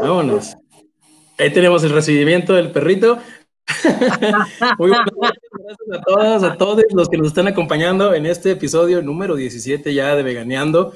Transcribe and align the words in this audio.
Vámonos. 0.00 0.56
Ahí 1.38 1.52
tenemos 1.52 1.84
el 1.84 1.90
recibimiento 1.90 2.54
del 2.54 2.70
perrito. 2.70 3.18
Muy 4.78 4.90
buenas 4.90 5.08
gracias 5.16 5.78
a 5.92 6.00
todas, 6.02 6.42
a 6.44 6.56
todos 6.56 6.82
los 6.92 7.08
que 7.08 7.18
nos 7.18 7.28
están 7.28 7.48
acompañando 7.48 8.14
en 8.14 8.26
este 8.26 8.52
episodio 8.52 9.02
número 9.02 9.36
17 9.36 9.92
ya 9.92 10.14
de 10.14 10.22
Veganeando. 10.22 10.92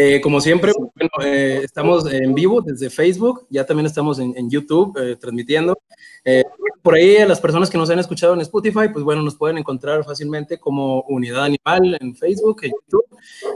Eh, 0.00 0.20
como 0.20 0.40
siempre, 0.40 0.70
bueno, 0.76 1.10
eh, 1.24 1.62
estamos 1.64 2.08
en 2.12 2.32
vivo 2.32 2.62
desde 2.62 2.88
Facebook, 2.88 3.48
ya 3.50 3.66
también 3.66 3.86
estamos 3.86 4.20
en, 4.20 4.32
en 4.36 4.48
YouTube 4.48 4.96
eh, 4.96 5.16
transmitiendo. 5.16 5.76
Eh, 6.24 6.44
por 6.82 6.94
ahí 6.94 7.16
a 7.16 7.26
las 7.26 7.40
personas 7.40 7.68
que 7.68 7.76
nos 7.78 7.90
han 7.90 7.98
escuchado 7.98 8.32
en 8.32 8.40
Spotify, 8.42 8.90
pues 8.92 9.04
bueno, 9.04 9.24
nos 9.24 9.34
pueden 9.34 9.58
encontrar 9.58 10.04
fácilmente 10.04 10.56
como 10.60 11.02
Unidad 11.08 11.46
Animal 11.46 11.98
en 12.00 12.14
Facebook, 12.14 12.60
en 12.62 12.70
YouTube, 12.70 13.06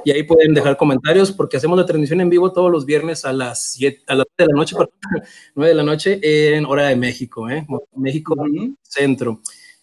y 0.05 0.11
ahí 0.11 0.25
pueden 0.25 0.53
dejar 0.53 0.77
comentarios 0.77 1.31
porque 1.31 1.59
hacemos 1.59 1.79
la 1.79 1.87
transmisión 1.87 2.21
en 2.21 2.29
vivo 2.29 2.53
todos 2.53 2.73
los 2.73 2.87
viernes 2.87 3.25
a 3.25 3.33
las 3.33 3.63
7, 3.75 4.03
a 4.09 4.17
las 4.17 4.27
9 4.37 4.49
de 4.49 4.53
la 4.53 4.59
noche, 4.59 4.75
perdón, 4.75 4.95
9 5.55 5.69
de 5.69 5.77
la 5.77 5.85
noche 5.85 6.57
en 6.57 6.67
hora 6.67 6.89
de 6.89 6.97
México, 6.97 7.49
¿eh? 7.49 7.65
México 7.95 8.35
Centro. 8.83 9.41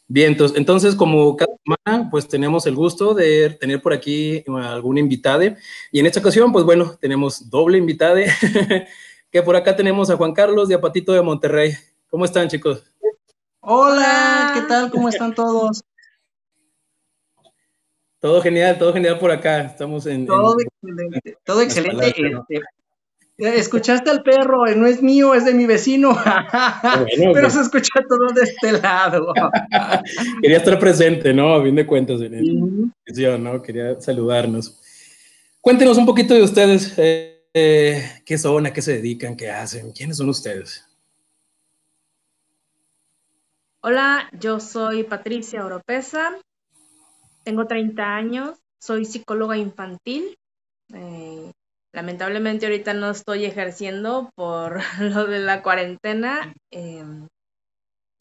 Bien, 0.09 0.33
entonces, 0.33 0.57
entonces, 0.57 0.95
como 0.95 1.37
cada 1.37 1.48
semana, 1.69 2.09
pues 2.09 2.27
tenemos 2.27 2.65
el 2.65 2.75
gusto 2.75 3.13
de 3.13 3.51
tener 3.51 3.81
por 3.81 3.93
aquí 3.93 4.43
algún 4.47 4.97
invitado. 4.97 5.43
Y 5.91 5.99
en 5.99 6.05
esta 6.05 6.19
ocasión, 6.19 6.51
pues 6.51 6.65
bueno, 6.65 6.97
tenemos 6.99 7.49
doble 7.49 7.77
invitado, 7.77 8.17
que 9.31 9.43
por 9.43 9.55
acá 9.55 9.75
tenemos 9.75 10.09
a 10.09 10.17
Juan 10.17 10.33
Carlos 10.33 10.67
de 10.67 10.75
Apatito 10.75 11.13
de 11.13 11.21
Monterrey. 11.21 11.73
¿Cómo 12.09 12.25
están, 12.25 12.47
chicos? 12.47 12.83
Hola, 13.61 14.51
¿qué 14.55 14.61
tal? 14.61 14.89
¿Cómo 14.89 15.09
están 15.09 15.35
todos? 15.35 15.83
Todo 18.19 18.41
genial, 18.41 18.77
todo 18.77 18.91
genial 18.93 19.17
por 19.19 19.31
acá. 19.31 19.61
Estamos 19.61 20.05
en. 20.05 20.25
Todo 20.25 20.55
en, 20.59 20.67
excelente, 20.67 21.37
todo 21.45 21.61
excelente. 21.61 22.07
Este, 22.07 22.61
escuchaste 23.39 24.09
al 24.09 24.21
perro, 24.21 24.65
no 24.75 24.85
es 24.85 25.01
mío, 25.01 25.33
es 25.33 25.45
de 25.45 25.53
mi 25.53 25.65
vecino. 25.65 26.09
Bueno, 26.13 27.05
Pero 27.33 27.41
pues. 27.41 27.53
se 27.53 27.61
escucha 27.61 27.93
todo 28.07 28.27
de 28.35 28.43
este 28.43 28.73
lado. 28.73 29.33
Quería 30.41 30.57
estar 30.57 30.77
presente, 30.77 31.33
¿no? 31.33 31.55
A 31.55 31.63
fin 31.63 31.75
de 31.75 31.85
cuentas, 31.85 32.21
en 32.21 32.33
el 32.33 33.43
¿no? 33.43 33.61
Quería 33.61 33.99
saludarnos. 33.99 34.79
Cuéntenos 35.61 35.97
un 35.97 36.05
poquito 36.05 36.33
de 36.33 36.43
ustedes. 36.43 36.93
Eh, 36.97 37.47
eh, 37.53 38.21
¿Qué 38.25 38.37
son? 38.37 38.65
¿A 38.65 38.73
qué 38.73 38.81
se 38.81 38.93
dedican? 38.93 39.35
¿Qué 39.35 39.49
hacen? 39.49 39.91
¿Quiénes 39.91 40.17
son 40.17 40.29
ustedes? 40.29 40.85
Hola, 43.81 44.29
yo 44.37 44.59
soy 44.59 45.03
Patricia 45.03 45.65
Oropesa, 45.65 46.37
tengo 47.45 47.65
30 47.65 48.03
años, 48.03 48.57
soy 48.77 49.05
psicóloga 49.05 49.55
infantil. 49.55 50.37
Eh, 50.93 51.51
lamentablemente 51.93 52.65
ahorita 52.65 52.93
no 52.93 53.11
estoy 53.11 53.45
ejerciendo 53.45 54.31
por 54.35 54.81
lo 54.99 55.25
de 55.25 55.39
la 55.39 55.61
cuarentena 55.61 56.53
eh, 56.71 57.03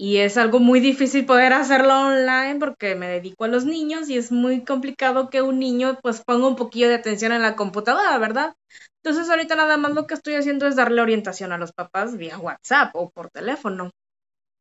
y 0.00 0.19
es 0.19 0.36
algo 0.36 0.60
muy 0.60 0.78
difícil 0.78 1.27
poder 1.27 1.52
hacerlo 1.52 1.92
online 1.92 2.56
porque 2.60 2.94
me 2.94 3.08
dedico 3.08 3.44
a 3.44 3.48
los 3.48 3.64
niños 3.64 4.08
y 4.08 4.16
es 4.16 4.30
muy 4.30 4.64
complicado 4.64 5.28
que 5.28 5.42
un 5.42 5.58
niño 5.58 5.98
pues 6.02 6.22
ponga 6.25 6.47
un 6.47 6.55
poquillo 6.56 6.88
de 6.88 6.94
atención 6.94 7.33
en 7.33 7.42
la 7.42 7.56
computadora, 7.56 8.16
¿verdad? 8.19 8.55
Entonces 9.02 9.28
ahorita 9.28 9.56
nada 9.56 9.77
más 9.77 9.92
lo 9.94 10.06
que 10.06 10.14
estoy 10.14 10.34
haciendo 10.34 10.69
es 10.69 10.77
darle 10.77 11.03
orientación 11.03 11.50
a 11.50 11.58
los 11.58 11.72
papás 11.72 12.16
vía 12.16 12.38
WhatsApp 12.38 12.94
o 12.94 13.10
por 13.10 13.30
teléfono. 13.30 13.91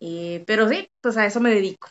Eh, 0.02 0.44
pero 0.48 0.70
sí, 0.70 0.90
pues 1.02 1.18
a 1.18 1.26
eso 1.26 1.40
me 1.40 1.52
dedico. 1.52 1.90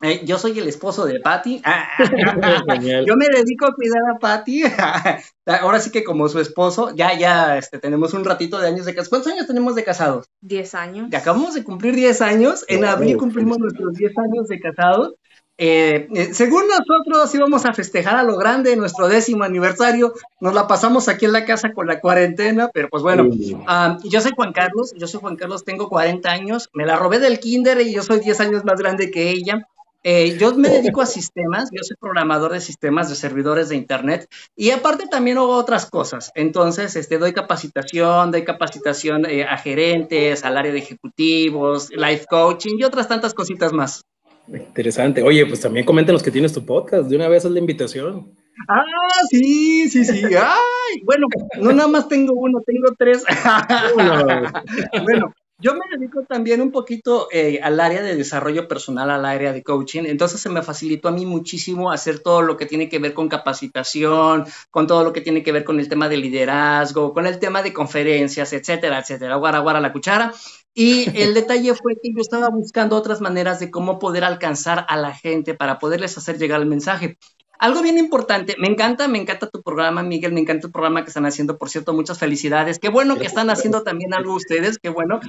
Eh, 0.00 0.22
yo 0.24 0.38
soy 0.38 0.58
el 0.58 0.68
esposo 0.68 1.04
de 1.06 1.18
Patty. 1.20 1.60
yo 3.06 3.16
me 3.16 3.26
dedico 3.26 3.66
a 3.66 3.74
cuidar 3.74 4.02
a 4.14 4.18
Patty. 4.18 4.62
Ahora 5.46 5.80
sí 5.80 5.90
que 5.90 6.04
como 6.04 6.28
su 6.28 6.38
esposo, 6.38 6.94
ya, 6.94 7.18
ya 7.18 7.58
este, 7.58 7.78
tenemos 7.78 8.14
un 8.14 8.24
ratito 8.24 8.60
de 8.60 8.68
años 8.68 8.86
de 8.86 8.92
casados. 8.92 9.08
¿Cuántos 9.08 9.32
años 9.32 9.46
tenemos 9.46 9.74
de 9.74 9.84
casados? 9.84 10.26
Diez 10.40 10.74
años. 10.74 11.08
Ya 11.10 11.18
acabamos 11.18 11.54
de 11.54 11.64
cumplir 11.64 11.96
diez 11.96 12.22
años. 12.22 12.64
En 12.68 12.84
abril 12.84 13.16
cumplimos 13.16 13.58
nuestros 13.58 13.94
diez 13.94 14.12
años 14.18 14.48
de 14.48 14.60
casados. 14.60 15.14
Eh, 15.58 16.08
eh, 16.14 16.34
según 16.34 16.64
nosotros 16.66 17.32
íbamos 17.34 17.66
a 17.66 17.74
festejar 17.74 18.16
a 18.16 18.22
lo 18.22 18.36
grande 18.36 18.74
nuestro 18.74 19.06
décimo 19.06 19.44
aniversario, 19.44 20.14
nos 20.40 20.54
la 20.54 20.66
pasamos 20.66 21.08
aquí 21.08 21.26
en 21.26 21.32
la 21.32 21.44
casa 21.44 21.72
con 21.72 21.86
la 21.86 22.00
cuarentena, 22.00 22.70
pero 22.72 22.88
pues 22.88 23.02
bueno, 23.02 23.24
um, 23.24 23.98
yo 24.02 24.20
soy 24.20 24.32
Juan 24.34 24.52
Carlos, 24.52 24.92
yo 24.96 25.06
soy 25.06 25.20
Juan 25.20 25.36
Carlos, 25.36 25.64
tengo 25.64 25.88
40 25.88 26.28
años, 26.30 26.70
me 26.72 26.86
la 26.86 26.96
robé 26.96 27.18
del 27.18 27.38
kinder 27.38 27.80
y 27.82 27.92
yo 27.92 28.02
soy 28.02 28.20
10 28.20 28.40
años 28.40 28.64
más 28.64 28.80
grande 28.80 29.10
que 29.10 29.30
ella. 29.30 29.68
Eh, 30.02 30.36
yo 30.38 30.54
me 30.54 30.68
dedico 30.68 31.00
a 31.00 31.06
sistemas, 31.06 31.70
yo 31.72 31.82
soy 31.82 31.96
programador 32.00 32.52
de 32.52 32.60
sistemas 32.60 33.08
de 33.08 33.14
servidores 33.14 33.68
de 33.68 33.76
Internet 33.76 34.28
y 34.56 34.70
aparte 34.70 35.06
también 35.06 35.38
hago 35.38 35.54
otras 35.56 35.88
cosas. 35.88 36.32
Entonces, 36.34 36.96
este, 36.96 37.18
doy 37.18 37.32
capacitación, 37.32 38.32
doy 38.32 38.44
capacitación 38.44 39.26
a 39.26 39.56
gerentes, 39.58 40.44
al 40.44 40.56
área 40.56 40.72
de 40.72 40.78
ejecutivos, 40.78 41.90
life 41.90 42.26
coaching 42.28 42.76
y 42.78 42.84
otras 42.84 43.08
tantas 43.08 43.34
cositas 43.34 43.72
más. 43.72 44.02
Interesante. 44.48 45.22
Oye, 45.22 45.46
pues 45.46 45.60
también 45.60 45.86
coméntanos 45.86 46.22
que 46.22 46.30
tienes 46.30 46.52
tu 46.52 46.64
podcast. 46.64 47.08
De 47.08 47.16
una 47.16 47.28
vez 47.28 47.44
es 47.44 47.50
la 47.50 47.58
invitación. 47.58 48.34
Ah, 48.68 48.82
sí, 49.30 49.88
sí, 49.88 50.04
sí. 50.04 50.22
Ay, 50.24 51.00
bueno, 51.04 51.26
no 51.60 51.72
nada 51.72 51.88
más 51.88 52.08
tengo 52.08 52.34
uno, 52.34 52.60
tengo 52.66 52.94
tres. 52.98 53.24
bueno, 55.04 55.32
yo 55.62 55.74
me 55.74 55.96
dedico 55.96 56.24
también 56.24 56.60
un 56.60 56.72
poquito 56.72 57.28
eh, 57.30 57.60
al 57.62 57.78
área 57.78 58.02
de 58.02 58.16
desarrollo 58.16 58.66
personal, 58.66 59.10
al 59.10 59.24
área 59.24 59.52
de 59.52 59.62
coaching, 59.62 60.02
entonces 60.06 60.40
se 60.40 60.48
me 60.48 60.60
facilitó 60.60 61.08
a 61.08 61.12
mí 61.12 61.24
muchísimo 61.24 61.92
hacer 61.92 62.18
todo 62.18 62.42
lo 62.42 62.56
que 62.56 62.66
tiene 62.66 62.88
que 62.88 62.98
ver 62.98 63.14
con 63.14 63.28
capacitación, 63.28 64.44
con 64.70 64.88
todo 64.88 65.04
lo 65.04 65.12
que 65.12 65.20
tiene 65.20 65.44
que 65.44 65.52
ver 65.52 65.62
con 65.64 65.78
el 65.78 65.88
tema 65.88 66.08
de 66.08 66.16
liderazgo, 66.16 67.14
con 67.14 67.26
el 67.26 67.38
tema 67.38 67.62
de 67.62 67.72
conferencias, 67.72 68.52
etcétera, 68.52 68.98
etcétera. 68.98 69.36
Guara, 69.36 69.60
guara 69.60 69.80
la 69.80 69.92
cuchara. 69.92 70.32
Y 70.74 71.08
el 71.20 71.34
detalle 71.34 71.74
fue 71.74 71.94
que 72.02 72.10
yo 72.12 72.20
estaba 72.20 72.48
buscando 72.48 72.96
otras 72.96 73.20
maneras 73.20 73.60
de 73.60 73.70
cómo 73.70 73.98
poder 74.00 74.24
alcanzar 74.24 74.84
a 74.88 74.96
la 74.96 75.14
gente 75.14 75.54
para 75.54 75.78
poderles 75.78 76.18
hacer 76.18 76.38
llegar 76.38 76.60
el 76.60 76.66
mensaje. 76.66 77.18
Algo 77.62 77.80
bien 77.80 77.96
importante, 77.96 78.56
me 78.58 78.66
encanta, 78.66 79.06
me 79.06 79.18
encanta 79.18 79.48
tu 79.48 79.62
programa, 79.62 80.02
Miguel, 80.02 80.32
me 80.32 80.40
encanta 80.40 80.66
el 80.66 80.72
programa 80.72 81.04
que 81.04 81.10
están 81.10 81.26
haciendo, 81.26 81.58
por 81.58 81.70
cierto, 81.70 81.92
muchas 81.92 82.18
felicidades. 82.18 82.80
Qué 82.80 82.88
bueno 82.88 83.16
que 83.16 83.26
están 83.26 83.50
haciendo 83.50 83.84
también 83.84 84.12
algo 84.14 84.34
ustedes, 84.34 84.80
qué 84.80 84.88
bueno. 84.88 85.20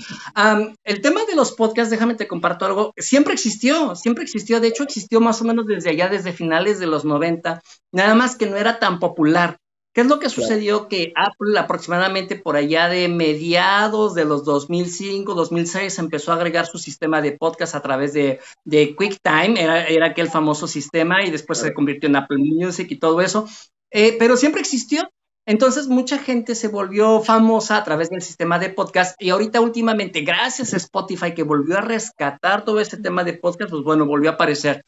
el 0.83 1.01
tema 1.01 1.25
de 1.25 1.35
los 1.35 1.51
podcasts, 1.51 1.91
déjame 1.91 2.15
te 2.15 2.27
comparto 2.27 2.65
algo, 2.65 2.91
siempre 2.97 3.35
existió, 3.35 3.95
siempre 3.95 4.23
existió, 4.23 4.59
de 4.59 4.69
hecho 4.69 4.81
existió 4.81 5.21
más 5.21 5.43
o 5.43 5.45
menos 5.45 5.67
desde 5.67 5.91
allá, 5.91 6.09
desde 6.09 6.33
finales 6.33 6.79
de 6.79 6.87
los 6.87 7.05
90, 7.05 7.61
nada 7.91 8.15
más 8.15 8.35
que 8.35 8.47
no 8.47 8.57
era 8.57 8.79
tan 8.79 8.97
popular. 8.97 9.59
¿Qué 9.93 10.01
es 10.01 10.07
lo 10.07 10.17
que 10.17 10.29
sucedió? 10.29 10.87
Que 10.87 11.13
Apple 11.15 11.57
aproximadamente 11.59 12.35
por 12.35 12.55
allá 12.55 12.89
de 12.89 13.07
mediados 13.07 14.15
de 14.15 14.25
los 14.25 14.43
2005, 14.43 15.35
2006 15.35 15.99
empezó 15.99 16.31
a 16.31 16.35
agregar 16.35 16.65
su 16.65 16.79
sistema 16.79 17.21
de 17.21 17.33
podcast 17.33 17.75
a 17.75 17.81
través 17.81 18.11
de, 18.11 18.39
de 18.65 18.95
QuickTime, 18.95 19.61
era, 19.61 19.85
era 19.85 20.07
aquel 20.07 20.29
famoso 20.29 20.65
sistema 20.65 21.23
y 21.23 21.29
después 21.29 21.59
se 21.59 21.75
convirtió 21.75 22.09
en 22.09 22.15
Apple 22.15 22.39
Music 22.39 22.87
y 22.89 22.97
todo 22.97 23.21
eso, 23.21 23.47
eh, 23.91 24.15
pero 24.17 24.35
siempre 24.35 24.61
existió. 24.61 25.07
Entonces 25.45 25.87
mucha 25.87 26.17
gente 26.17 26.55
se 26.55 26.69
volvió 26.69 27.19
famosa 27.21 27.77
a 27.77 27.83
través 27.83 28.09
del 28.09 28.21
sistema 28.21 28.57
de 28.59 28.69
podcast 28.69 29.21
y 29.21 29.29
ahorita 29.29 29.59
últimamente, 29.61 30.21
gracias 30.21 30.73
a 30.73 30.77
Spotify 30.77 31.33
que 31.33 31.43
volvió 31.43 31.77
a 31.77 31.81
rescatar 31.81 32.63
todo 32.63 32.79
ese 32.79 32.97
tema 32.97 33.23
de 33.23 33.33
podcast, 33.33 33.69
pues 33.69 33.83
bueno, 33.83 34.05
volvió 34.05 34.31
a 34.31 34.33
aparecer. 34.33 34.83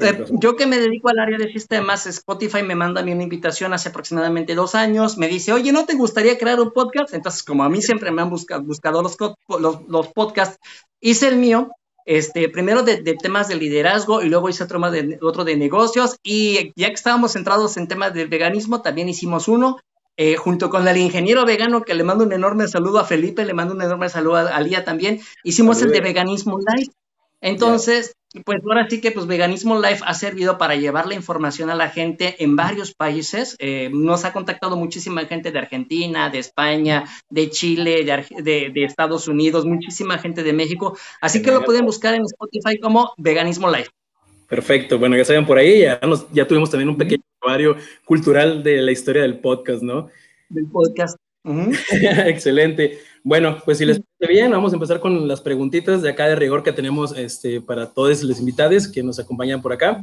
Eh, 0.00 0.24
yo 0.30 0.56
que 0.56 0.66
me 0.66 0.78
dedico 0.78 1.08
al 1.08 1.18
área 1.18 1.38
de 1.38 1.52
sistemas, 1.52 2.06
Spotify 2.06 2.62
me 2.62 2.74
manda 2.74 3.00
a 3.00 3.04
mí 3.04 3.12
una 3.12 3.22
invitación 3.22 3.72
hace 3.72 3.90
aproximadamente 3.90 4.54
dos 4.54 4.74
años, 4.74 5.18
me 5.18 5.28
dice, 5.28 5.52
oye, 5.52 5.72
¿no 5.72 5.84
te 5.86 5.94
gustaría 5.94 6.38
crear 6.38 6.60
un 6.60 6.72
podcast? 6.72 7.14
Entonces, 7.14 7.42
como 7.42 7.64
a 7.64 7.68
mí 7.68 7.82
siempre 7.82 8.10
me 8.10 8.22
han 8.22 8.30
buscado, 8.30 8.62
buscado 8.62 9.02
los, 9.02 9.16
los, 9.88 10.08
podcasts, 10.08 10.58
hice 11.00 11.28
el 11.28 11.36
mío, 11.36 11.70
este, 12.04 12.48
primero 12.48 12.82
de, 12.82 12.98
temas 13.20 13.48
de 13.48 13.56
liderazgo 13.56 14.22
y 14.22 14.28
luego 14.28 14.48
hice 14.48 14.64
otro, 14.64 14.90
de, 14.90 15.18
otro 15.22 15.44
de 15.44 15.56
negocios 15.56 16.16
y 16.22 16.72
ya 16.74 16.88
que 16.88 16.94
estábamos 16.94 17.32
centrados 17.32 17.76
en 17.76 17.88
temas 17.88 18.14
del 18.14 18.28
veganismo, 18.28 18.82
también 18.82 19.08
hicimos 19.08 19.48
uno. 19.48 19.78
Eh, 20.16 20.36
junto 20.36 20.68
con 20.68 20.86
el 20.86 20.98
ingeniero 20.98 21.46
vegano, 21.46 21.80
que 21.80 21.94
le 21.94 22.04
mando 22.04 22.24
un 22.24 22.32
enorme 22.34 22.68
saludo 22.68 22.98
a 22.98 23.06
Felipe, 23.06 23.42
le 23.46 23.54
mando 23.54 23.72
un 23.72 23.80
enorme 23.80 24.10
saludo 24.10 24.36
a, 24.36 24.60
Lía 24.60 24.84
también, 24.84 25.20
hicimos 25.44 25.80
el 25.80 25.92
de 25.92 26.02
veganismo 26.02 26.58
live. 26.58 26.92
Entonces, 27.40 28.14
pues 28.44 28.60
ahora 28.64 28.86
sí 28.88 29.00
que 29.00 29.10
pues 29.10 29.26
Veganismo 29.26 29.80
Life 29.80 30.02
ha 30.04 30.14
servido 30.14 30.56
para 30.56 30.76
llevar 30.76 31.06
la 31.06 31.14
información 31.14 31.68
a 31.68 31.74
la 31.74 31.88
gente 31.88 32.36
en 32.38 32.54
varios 32.54 32.94
países. 32.94 33.56
Eh, 33.58 33.90
nos 33.92 34.24
ha 34.24 34.32
contactado 34.32 34.76
muchísima 34.76 35.24
gente 35.26 35.50
de 35.50 35.58
Argentina, 35.58 36.30
de 36.30 36.38
España, 36.38 37.04
de 37.28 37.50
Chile, 37.50 38.04
de, 38.04 38.70
de, 38.72 38.84
Estados 38.84 39.26
Unidos, 39.26 39.64
muchísima 39.64 40.18
gente 40.18 40.42
de 40.42 40.52
México. 40.52 40.96
Así 41.20 41.42
que 41.42 41.50
lo 41.50 41.64
pueden 41.64 41.84
buscar 41.84 42.14
en 42.14 42.22
Spotify 42.22 42.78
como 42.78 43.12
Veganismo 43.16 43.70
Life. 43.70 43.90
Perfecto. 44.48 44.98
Bueno, 44.98 45.16
ya 45.16 45.24
saben 45.24 45.46
por 45.46 45.58
ahí, 45.58 45.80
ya, 45.80 46.00
ya 46.32 46.46
tuvimos 46.46 46.70
también 46.70 46.88
un 46.88 46.96
pequeño 46.96 47.22
barrio 47.44 47.76
cultural 48.04 48.62
de 48.62 48.82
la 48.82 48.92
historia 48.92 49.22
del 49.22 49.38
podcast, 49.38 49.82
¿no? 49.82 50.08
Del 50.48 50.66
podcast. 50.66 51.16
Excelente. 52.26 53.00
Bueno, 53.22 53.58
pues 53.64 53.78
si 53.78 53.84
les 53.84 54.00
parece 54.00 54.32
bien, 54.32 54.50
vamos 54.50 54.72
a 54.72 54.76
empezar 54.76 54.98
con 54.98 55.28
las 55.28 55.40
preguntitas 55.40 56.00
de 56.02 56.10
acá 56.10 56.26
de 56.26 56.36
rigor 56.36 56.62
que 56.62 56.72
tenemos 56.72 57.16
este, 57.16 57.60
para 57.60 57.86
todos 57.86 58.22
los 58.22 58.40
invitados 58.40 58.88
que 58.88 59.02
nos 59.02 59.18
acompañan 59.18 59.60
por 59.60 59.72
acá. 59.72 60.00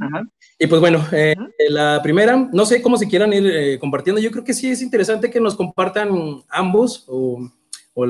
Y 0.59 0.67
pues 0.67 0.79
bueno, 0.79 1.03
eh, 1.11 1.35
la 1.69 1.99
primera, 2.03 2.49
no 2.51 2.65
sé 2.65 2.81
cómo 2.81 2.97
se 2.97 3.07
quieran 3.07 3.33
ir 3.33 3.47
eh, 3.47 3.79
compartiendo, 3.79 4.21
yo 4.21 4.31
creo 4.31 4.43
que 4.43 4.53
sí 4.53 4.69
es 4.69 4.81
interesante 4.81 5.31
que 5.31 5.39
nos 5.39 5.55
compartan 5.55 6.09
ambos 6.49 7.05
o, 7.07 7.49
o 7.93 8.05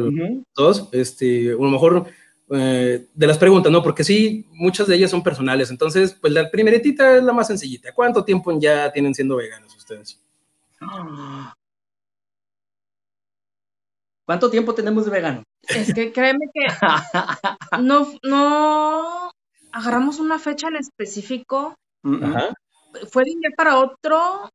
dos, 0.55 0.89
este, 0.91 1.51
a 1.51 1.53
lo 1.53 1.69
mejor 1.69 2.07
eh, 2.49 3.07
de 3.13 3.27
las 3.27 3.37
preguntas, 3.37 3.71
¿no? 3.71 3.83
Porque 3.83 4.03
sí, 4.03 4.45
muchas 4.51 4.87
de 4.87 4.95
ellas 4.95 5.11
son 5.11 5.23
personales. 5.23 5.69
Entonces, 5.69 6.17
pues 6.19 6.31
la 6.31 6.49
primeritita 6.49 7.17
es 7.17 7.23
la 7.23 7.33
más 7.33 7.47
sencillita. 7.47 7.93
¿Cuánto 7.93 8.23
tiempo 8.23 8.57
ya 8.59 8.91
tienen 8.91 9.13
siendo 9.13 9.35
veganos 9.35 9.75
ustedes? 9.75 10.21
¿Cuánto 14.27 14.49
tiempo 14.49 14.75
tenemos 14.75 15.05
de 15.05 15.11
vegano? 15.11 15.43
Es 15.69 15.93
que 15.93 16.11
créeme 16.11 16.47
que 16.53 16.67
no, 17.81 18.07
no 18.23 19.31
agarramos 19.71 20.19
una 20.19 20.37
fecha 20.37 20.67
en 20.67 20.75
específico. 20.75 21.75
Fue 23.09 23.23
de 23.23 23.31
un 23.31 23.39
día 23.39 23.51
para 23.55 23.77
otro, 23.77 24.49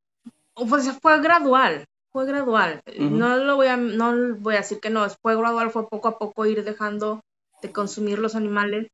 pues 0.55 0.93
fue 1.01 1.23
gradual, 1.23 1.87
fue 2.13 2.27
gradual. 2.27 2.83
No 2.99 3.39
lo 3.39 3.57
voy 3.57 3.69
a, 3.69 3.79
no 3.79 4.37
voy 4.41 4.57
a 4.57 4.59
decir 4.59 4.79
que 4.79 4.91
no, 4.91 5.09
fue 5.23 5.37
gradual, 5.37 5.71
fue 5.71 5.89
poco 5.89 6.09
a 6.09 6.19
poco 6.19 6.45
ir 6.45 6.63
dejando 6.65 7.23
de 7.63 7.73
consumir 7.73 8.19
los 8.19 8.35
animales, 8.35 8.89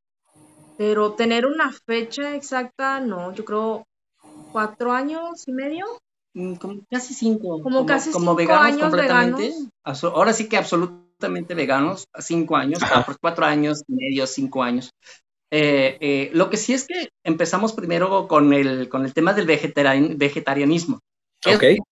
pero 0.76 1.14
tener 1.14 1.44
una 1.44 1.72
fecha 1.72 2.36
exacta, 2.36 3.00
no, 3.00 3.34
yo 3.34 3.44
creo 3.44 3.84
cuatro 4.52 4.92
años 4.92 5.48
y 5.48 5.52
medio. 5.52 5.86
Mm, 6.38 6.55
como 6.55 6.81
casi 6.88 7.14
cinco. 7.14 7.61
Como, 7.61 7.85
casi 7.85 8.12
como 8.12 8.37
veganos 8.37 8.67
años 8.67 8.81
completamente. 8.82 9.52
Ahora 9.82 10.32
sí 10.32 10.49
que 10.49 10.56
absolutamente 10.56 11.55
veganos, 11.55 12.06
cinco 12.20 12.56
años, 12.56 12.79
cuatro 13.20 13.44
años 13.44 13.82
y 13.88 13.94
medio, 13.94 14.26
cinco 14.29 14.62
años. 14.62 14.93
Eh, 15.50 15.99
eh, 16.00 16.31
lo 16.35 16.49
que 16.49 16.56
sí 16.56 16.75
es 16.75 16.87
que 16.87 17.08
empezamos 17.25 17.73
primero 17.73 18.29
con 18.29 18.52
el, 18.52 18.88
con 18.88 19.05
el 19.05 19.14
tema 19.14 19.32
del 19.32 19.46
vegetarianismo. 19.46 21.00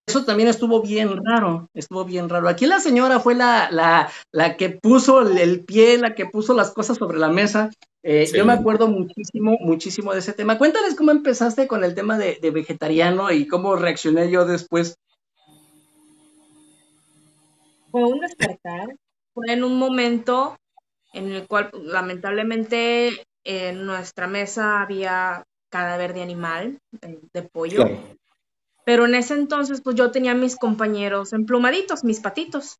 Eso 0.06 0.24
también 0.24 0.48
estuvo 0.48 0.80
bien 0.80 1.20
raro, 1.24 1.68
estuvo 1.74 2.04
bien 2.04 2.28
raro. 2.28 2.48
Aquí 2.48 2.66
la 2.66 2.78
señora 2.78 3.18
fue 3.18 3.34
la, 3.34 3.68
la, 3.72 4.10
la 4.32 4.56
que 4.56 4.70
puso 4.70 5.22
el, 5.22 5.64
pie, 5.64 5.98
la 5.98 6.14
que 6.14 6.26
puso 6.26 6.54
las 6.54 6.72
cosas 6.72 6.98
sobre 6.98 7.18
la 7.18 7.28
mesa. 7.28 7.70
Eh, 8.08 8.30
yo 8.32 8.46
me 8.46 8.52
acuerdo 8.52 8.86
muchísimo, 8.86 9.56
muchísimo 9.58 10.12
de 10.12 10.20
ese 10.20 10.32
tema. 10.32 10.58
Cuéntales 10.58 10.94
cómo 10.94 11.10
empezaste 11.10 11.66
con 11.66 11.82
el 11.82 11.96
tema 11.96 12.16
de, 12.16 12.38
vegetariano 12.52 13.32
y 13.32 13.48
cómo 13.48 13.74
reaccioné 13.74 14.30
yo 14.30 14.46
después. 14.46 14.96
Fue 17.90 18.04
un 18.04 18.20
despertar, 18.20 18.96
fue 19.34 19.46
en 19.48 19.64
un 19.64 19.76
momento 19.76 20.56
en 21.14 21.32
el 21.32 21.48
cual 21.48 21.70
lamentablemente 21.72 23.26
en 23.42 23.84
nuestra 23.84 24.28
mesa 24.28 24.82
había 24.82 25.42
cadáver 25.68 26.14
de 26.14 26.22
animal, 26.22 26.78
de, 27.32 27.42
pollo. 27.42 27.86
Pero 28.84 29.06
en 29.06 29.16
ese 29.16 29.34
entonces, 29.34 29.80
pues 29.80 29.96
yo 29.96 30.12
tenía 30.12 30.34
mis 30.34 30.54
compañeros 30.54 31.32
emplumaditos, 31.32 32.04
mis 32.04 32.20
patitos. 32.20 32.78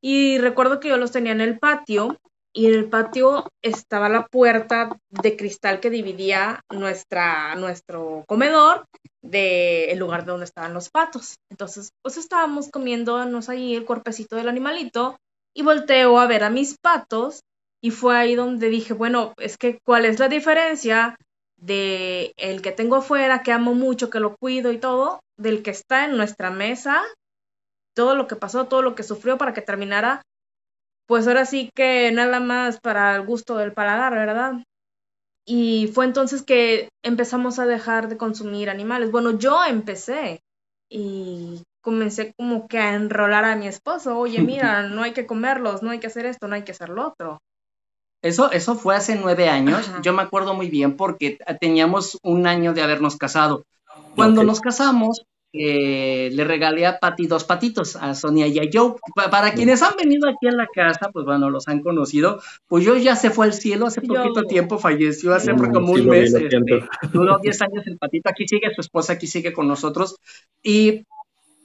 Y 0.00 0.38
recuerdo 0.38 0.80
que 0.80 0.88
yo 0.88 0.96
los 0.96 1.12
tenía 1.12 1.32
en 1.32 1.42
el 1.42 1.58
patio 1.58 2.16
y 2.56 2.66
en 2.68 2.74
el 2.74 2.88
patio 2.88 3.50
estaba 3.62 4.08
la 4.08 4.26
puerta 4.26 4.96
de 5.10 5.36
cristal 5.36 5.80
que 5.80 5.90
dividía 5.90 6.60
nuestra, 6.72 7.56
nuestro 7.56 8.24
comedor 8.28 8.86
del 9.22 9.98
lugar 9.98 10.24
donde 10.24 10.44
estaban 10.44 10.72
los 10.72 10.88
patos. 10.88 11.34
Entonces, 11.50 11.90
pues 12.00 12.16
estábamos 12.16 12.70
comiéndonos 12.70 13.48
ahí 13.48 13.74
el 13.74 13.84
cuerpecito 13.84 14.36
del 14.36 14.48
animalito 14.48 15.16
y 15.52 15.62
volteo 15.62 16.18
a 16.18 16.28
ver 16.28 16.44
a 16.44 16.50
mis 16.50 16.78
patos 16.78 17.40
y 17.82 17.90
fue 17.90 18.16
ahí 18.16 18.36
donde 18.36 18.68
dije, 18.68 18.94
bueno, 18.94 19.34
es 19.36 19.58
que 19.58 19.80
cuál 19.84 20.04
es 20.04 20.20
la 20.20 20.28
diferencia 20.28 21.16
de 21.56 22.34
el 22.36 22.62
que 22.62 22.72
tengo 22.72 22.96
afuera, 22.96 23.42
que 23.42 23.52
amo 23.52 23.74
mucho, 23.74 24.10
que 24.10 24.20
lo 24.20 24.36
cuido 24.36 24.70
y 24.70 24.78
todo, 24.78 25.20
del 25.36 25.62
que 25.64 25.70
está 25.70 26.04
en 26.04 26.16
nuestra 26.16 26.50
mesa, 26.50 27.02
todo 27.94 28.14
lo 28.14 28.28
que 28.28 28.36
pasó, 28.36 28.66
todo 28.66 28.82
lo 28.82 28.94
que 28.94 29.02
sufrió 29.02 29.38
para 29.38 29.52
que 29.52 29.60
terminara, 29.60 30.22
pues 31.06 31.26
ahora 31.26 31.44
sí 31.44 31.70
que 31.74 32.10
nada 32.12 32.40
más 32.40 32.80
para 32.80 33.16
el 33.16 33.26
gusto 33.26 33.56
del 33.56 33.72
paladar, 33.72 34.14
¿verdad? 34.14 34.54
Y 35.46 35.90
fue 35.92 36.06
entonces 36.06 36.42
que 36.42 36.88
empezamos 37.02 37.58
a 37.58 37.66
dejar 37.66 38.08
de 38.08 38.16
consumir 38.16 38.70
animales. 38.70 39.10
Bueno, 39.10 39.38
yo 39.38 39.64
empecé 39.64 40.40
y 40.88 41.62
comencé 41.82 42.32
como 42.36 42.66
que 42.66 42.78
a 42.78 42.94
enrolar 42.94 43.44
a 43.44 43.56
mi 43.56 43.66
esposo, 43.66 44.18
oye, 44.18 44.40
mira, 44.40 44.82
no 44.88 45.02
hay 45.02 45.12
que 45.12 45.26
comerlos, 45.26 45.82
no 45.82 45.90
hay 45.90 46.00
que 46.00 46.06
hacer 46.06 46.26
esto, 46.26 46.48
no 46.48 46.54
hay 46.54 46.62
que 46.62 46.72
hacer 46.72 46.88
lo 46.88 47.08
otro. 47.08 47.38
Eso, 48.22 48.50
eso 48.52 48.74
fue 48.74 48.96
hace 48.96 49.16
nueve 49.16 49.50
años, 49.50 49.90
yo 50.02 50.14
me 50.14 50.22
acuerdo 50.22 50.54
muy 50.54 50.70
bien 50.70 50.96
porque 50.96 51.36
teníamos 51.60 52.18
un 52.22 52.46
año 52.46 52.72
de 52.72 52.82
habernos 52.82 53.18
casado. 53.18 53.64
Cuando 54.16 54.44
nos 54.44 54.62
casamos, 54.62 55.26
eh, 55.56 56.30
le 56.32 56.42
regalé 56.42 56.84
a 56.84 56.98
Pati 56.98 57.28
dos 57.28 57.44
patitos, 57.44 57.94
a 57.94 58.12
Sonia 58.14 58.48
y 58.48 58.58
a 58.58 58.68
Joe. 58.70 58.94
Para 59.30 59.54
quienes 59.54 59.82
han 59.82 59.94
venido 59.96 60.28
aquí 60.28 60.48
en 60.48 60.56
la 60.56 60.66
casa, 60.66 61.10
pues 61.12 61.24
bueno, 61.24 61.48
los 61.48 61.68
han 61.68 61.80
conocido. 61.80 62.40
Pues 62.66 62.84
yo 62.84 62.96
ya 62.96 63.14
se 63.14 63.30
fue 63.30 63.46
al 63.46 63.52
cielo 63.52 63.86
hace 63.86 64.00
poquito 64.00 64.42
tiempo, 64.42 64.78
falleció 64.78 65.32
hace 65.32 65.54
como 65.54 65.92
un 65.92 66.06
mes. 66.06 66.34
Este, 66.34 66.58
duró 67.12 67.38
10 67.38 67.62
años 67.62 67.86
el 67.86 67.96
patito, 67.98 68.28
aquí 68.28 68.48
sigue 68.48 68.74
su 68.74 68.80
esposa, 68.80 69.12
aquí 69.12 69.28
sigue 69.28 69.52
con 69.52 69.68
nosotros. 69.68 70.16
Y 70.60 71.06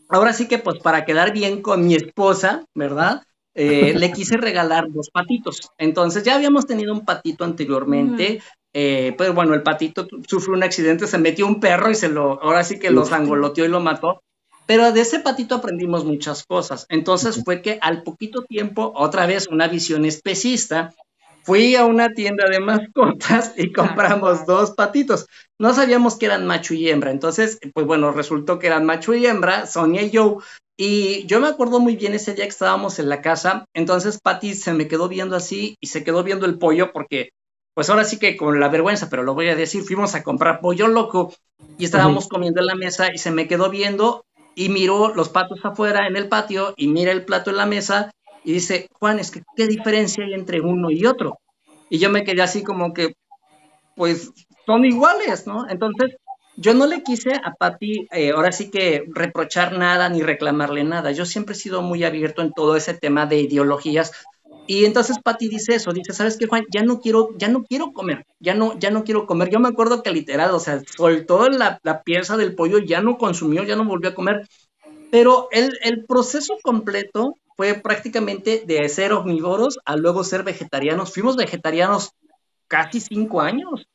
ahora 0.07 0.33
sí 0.33 0.47
que, 0.47 0.59
pues 0.59 0.77
para 0.79 1.03
quedar 1.03 1.33
bien 1.33 1.63
con 1.63 1.87
mi 1.87 1.95
esposa, 1.95 2.65
¿verdad? 2.75 3.23
Eh, 3.55 3.95
le 3.97 4.11
quise 4.11 4.37
regalar 4.37 4.85
dos 4.89 5.09
patitos. 5.09 5.71
Entonces 5.79 6.23
ya 6.23 6.35
habíamos 6.35 6.67
tenido 6.67 6.93
un 6.93 7.05
patito 7.05 7.43
anteriormente, 7.43 8.43
eh, 8.73 9.15
pero 9.17 9.33
bueno, 9.33 9.53
el 9.53 9.63
patito 9.63 10.07
sufrió 10.27 10.55
un 10.55 10.63
accidente, 10.63 11.07
se 11.07 11.17
metió 11.17 11.47
un 11.47 11.59
perro 11.59 11.89
y 11.89 11.95
se 11.95 12.09
lo, 12.09 12.41
ahora 12.41 12.63
sí 12.63 12.79
que 12.79 12.91
lo 12.91 13.05
sangoloteó 13.05 13.65
y 13.65 13.69
lo 13.69 13.79
mató. 13.79 14.21
Pero 14.65 14.91
de 14.91 15.01
ese 15.01 15.19
patito 15.19 15.55
aprendimos 15.55 16.05
muchas 16.05 16.43
cosas. 16.43 16.85
Entonces 16.89 17.41
fue 17.43 17.63
que 17.63 17.79
al 17.81 18.03
poquito 18.03 18.43
tiempo, 18.43 18.93
otra 18.95 19.25
vez 19.25 19.47
una 19.47 19.67
visión 19.67 20.05
especista, 20.05 20.93
fui 21.41 21.75
a 21.75 21.85
una 21.85 22.13
tienda 22.13 22.47
de 22.47 22.59
mascotas 22.59 23.53
y 23.57 23.71
compramos 23.73 24.45
dos 24.45 24.71
patitos. 24.71 25.25
No 25.57 25.73
sabíamos 25.73 26.17
que 26.17 26.27
eran 26.27 26.45
macho 26.45 26.75
y 26.75 26.87
hembra. 26.87 27.09
Entonces, 27.09 27.57
pues 27.73 27.87
bueno, 27.87 28.11
resultó 28.11 28.59
que 28.59 28.67
eran 28.67 28.85
macho 28.85 29.15
y 29.15 29.25
hembra, 29.25 29.65
Sonia 29.65 30.03
y 30.03 30.11
yo. 30.11 30.37
Y 30.77 31.25
yo 31.25 31.39
me 31.39 31.47
acuerdo 31.47 31.79
muy 31.79 31.95
bien 31.95 32.13
ese 32.13 32.35
día 32.35 32.45
que 32.45 32.51
estábamos 32.51 32.99
en 32.99 33.09
la 33.09 33.21
casa. 33.21 33.65
Entonces, 33.73 34.19
Patty 34.21 34.53
se 34.53 34.73
me 34.73 34.87
quedó 34.87 35.09
viendo 35.09 35.35
así 35.35 35.75
y 35.81 35.87
se 35.87 36.03
quedó 36.03 36.23
viendo 36.23 36.45
el 36.45 36.59
pollo 36.59 36.93
porque 36.93 37.31
pues 37.79 37.89
ahora 37.89 38.03
sí 38.03 38.19
que 38.19 38.35
con 38.35 38.59
la 38.59 38.67
vergüenza, 38.67 39.09
pero 39.09 39.23
lo 39.23 39.33
voy 39.33 39.47
a 39.47 39.55
decir, 39.55 39.83
fuimos 39.83 40.13
a 40.13 40.21
comprar 40.21 40.59
pollo 40.59 40.89
loco 40.89 41.33
y 41.77 41.85
estábamos 41.85 42.27
comiendo 42.27 42.59
en 42.59 42.65
la 42.65 42.75
mesa 42.75 43.07
y 43.13 43.17
se 43.17 43.31
me 43.31 43.47
quedó 43.47 43.69
viendo 43.69 44.25
y 44.53 44.67
miró 44.67 45.15
los 45.15 45.29
patos 45.29 45.61
afuera 45.63 46.05
en 46.05 46.17
el 46.17 46.27
patio 46.27 46.73
y 46.75 46.89
mira 46.89 47.13
el 47.13 47.23
plato 47.23 47.51
en 47.51 47.55
la 47.55 47.65
mesa 47.65 48.11
y 48.43 48.51
dice, 48.51 48.89
Juan, 48.99 49.17
es 49.17 49.31
que 49.31 49.43
qué 49.55 49.65
diferencia 49.65 50.25
hay 50.25 50.33
entre 50.33 50.59
uno 50.59 50.91
y 50.91 51.05
otro. 51.05 51.39
Y 51.89 51.99
yo 51.99 52.09
me 52.09 52.25
quedé 52.25 52.41
así 52.41 52.65
como 52.65 52.93
que, 52.93 53.13
pues 53.95 54.33
son 54.65 54.83
iguales, 54.83 55.47
¿no? 55.47 55.65
Entonces, 55.69 56.17
yo 56.57 56.73
no 56.73 56.85
le 56.85 57.01
quise 57.01 57.31
a 57.31 57.53
Pati, 57.57 58.09
eh, 58.11 58.31
ahora 58.31 58.51
sí 58.51 58.69
que 58.69 59.05
reprochar 59.07 59.77
nada 59.77 60.09
ni 60.09 60.21
reclamarle 60.21 60.83
nada. 60.83 61.13
Yo 61.13 61.25
siempre 61.25 61.53
he 61.53 61.57
sido 61.57 61.81
muy 61.81 62.03
abierto 62.03 62.41
en 62.41 62.51
todo 62.51 62.75
ese 62.75 62.93
tema 62.93 63.25
de 63.25 63.39
ideologías, 63.39 64.11
y 64.69 64.85
entonces 64.85 65.17
Patty 65.23 65.47
dice 65.47 65.73
eso, 65.73 65.91
dice, 65.93 66.13
¿sabes 66.13 66.37
qué, 66.37 66.45
Juan? 66.45 66.63
Ya 66.71 66.83
no 66.83 66.99
quiero, 66.99 67.29
ya 67.39 67.47
no 67.47 67.63
quiero 67.63 67.91
comer, 67.91 68.27
ya 68.39 68.53
no, 68.53 68.77
ya 68.77 68.91
no 68.91 69.03
quiero 69.03 69.25
comer. 69.25 69.49
Yo 69.49 69.59
me 69.59 69.67
acuerdo 69.67 70.03
que 70.03 70.11
literal, 70.11 70.51
o 70.51 70.59
sea, 70.59 70.83
soltó 70.95 71.49
la, 71.49 71.79
la 71.81 72.03
pieza 72.03 72.37
del 72.37 72.53
pollo, 72.53 72.77
ya 72.77 73.01
no 73.01 73.17
consumió, 73.17 73.63
ya 73.63 73.75
no 73.75 73.83
volvió 73.83 74.11
a 74.11 74.13
comer. 74.13 74.47
Pero 75.09 75.47
el, 75.49 75.71
el 75.81 76.05
proceso 76.05 76.59
completo 76.61 77.33
fue 77.57 77.73
prácticamente 77.73 78.61
de 78.63 78.87
ser 78.89 79.11
omnívoros 79.11 79.79
a 79.85 79.95
luego 79.95 80.23
ser 80.23 80.43
vegetarianos. 80.43 81.15
Fuimos 81.15 81.35
vegetarianos 81.35 82.11
casi 82.67 82.99
cinco 82.99 83.41
años, 83.41 83.87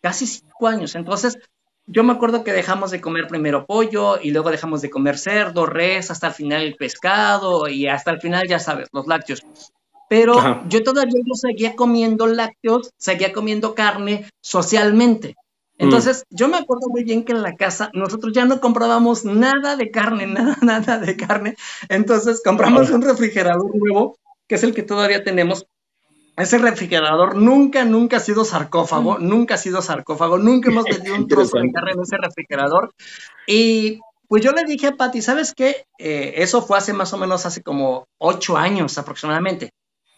casi 0.00 0.28
cinco 0.28 0.68
años. 0.68 0.94
Entonces, 0.94 1.40
yo 1.86 2.04
me 2.04 2.12
acuerdo 2.12 2.44
que 2.44 2.52
dejamos 2.52 2.92
de 2.92 3.00
comer 3.00 3.26
primero 3.26 3.66
pollo 3.66 4.20
y 4.22 4.30
luego 4.30 4.52
dejamos 4.52 4.80
de 4.80 4.90
comer 4.90 5.18
cerdo, 5.18 5.66
res, 5.66 6.12
hasta 6.12 6.28
el 6.28 6.34
final 6.34 6.62
el 6.62 6.76
pescado 6.76 7.66
y 7.66 7.88
hasta 7.88 8.12
el 8.12 8.20
final, 8.20 8.46
ya 8.46 8.60
sabes, 8.60 8.86
los 8.92 9.08
lácteos 9.08 9.42
pero 10.10 10.64
yo 10.66 10.82
todavía 10.82 11.22
yo 11.24 11.34
seguía 11.36 11.76
comiendo 11.76 12.26
lácteos, 12.26 12.90
seguía 12.98 13.32
comiendo 13.32 13.76
carne 13.76 14.28
socialmente. 14.40 15.36
Mm. 15.78 15.84
Entonces, 15.84 16.24
yo 16.30 16.48
me 16.48 16.56
acuerdo 16.56 16.88
muy 16.88 17.04
bien 17.04 17.24
que 17.24 17.30
en 17.30 17.42
la 17.42 17.54
casa 17.54 17.92
nosotros 17.94 18.32
ya 18.32 18.44
no 18.44 18.60
comprábamos 18.60 19.24
nada 19.24 19.76
de 19.76 19.92
carne, 19.92 20.26
nada, 20.26 20.58
nada 20.62 20.98
de 20.98 21.16
carne. 21.16 21.54
Entonces, 21.88 22.42
compramos 22.44 22.90
un 22.90 23.02
refrigerador 23.02 23.70
nuevo, 23.72 24.18
que 24.48 24.56
es 24.56 24.64
el 24.64 24.74
que 24.74 24.82
todavía 24.82 25.22
tenemos. 25.22 25.64
Ese 26.36 26.58
refrigerador 26.58 27.36
nunca, 27.36 27.84
nunca 27.84 28.16
ha 28.16 28.20
sido 28.20 28.44
sarcófago, 28.44 29.16
mm. 29.16 29.28
nunca 29.28 29.54
ha 29.54 29.58
sido 29.58 29.80
sarcófago, 29.80 30.38
nunca 30.38 30.72
hemos 30.72 30.86
metido 30.90 31.14
un 31.14 31.28
trozo 31.28 31.58
de 31.58 31.70
carne 31.70 31.92
en 31.92 32.02
ese 32.02 32.16
refrigerador. 32.16 32.92
Y 33.46 34.00
pues 34.26 34.42
yo 34.42 34.50
le 34.50 34.64
dije 34.64 34.88
a 34.88 34.96
Patti, 34.96 35.22
¿sabes 35.22 35.54
qué? 35.54 35.84
Eh, 35.98 36.34
eso 36.38 36.62
fue 36.62 36.78
hace 36.78 36.92
más 36.92 37.12
o 37.12 37.16
menos, 37.16 37.46
hace 37.46 37.62
como 37.62 38.08
ocho 38.18 38.56
años 38.56 38.98
aproximadamente. 38.98 39.70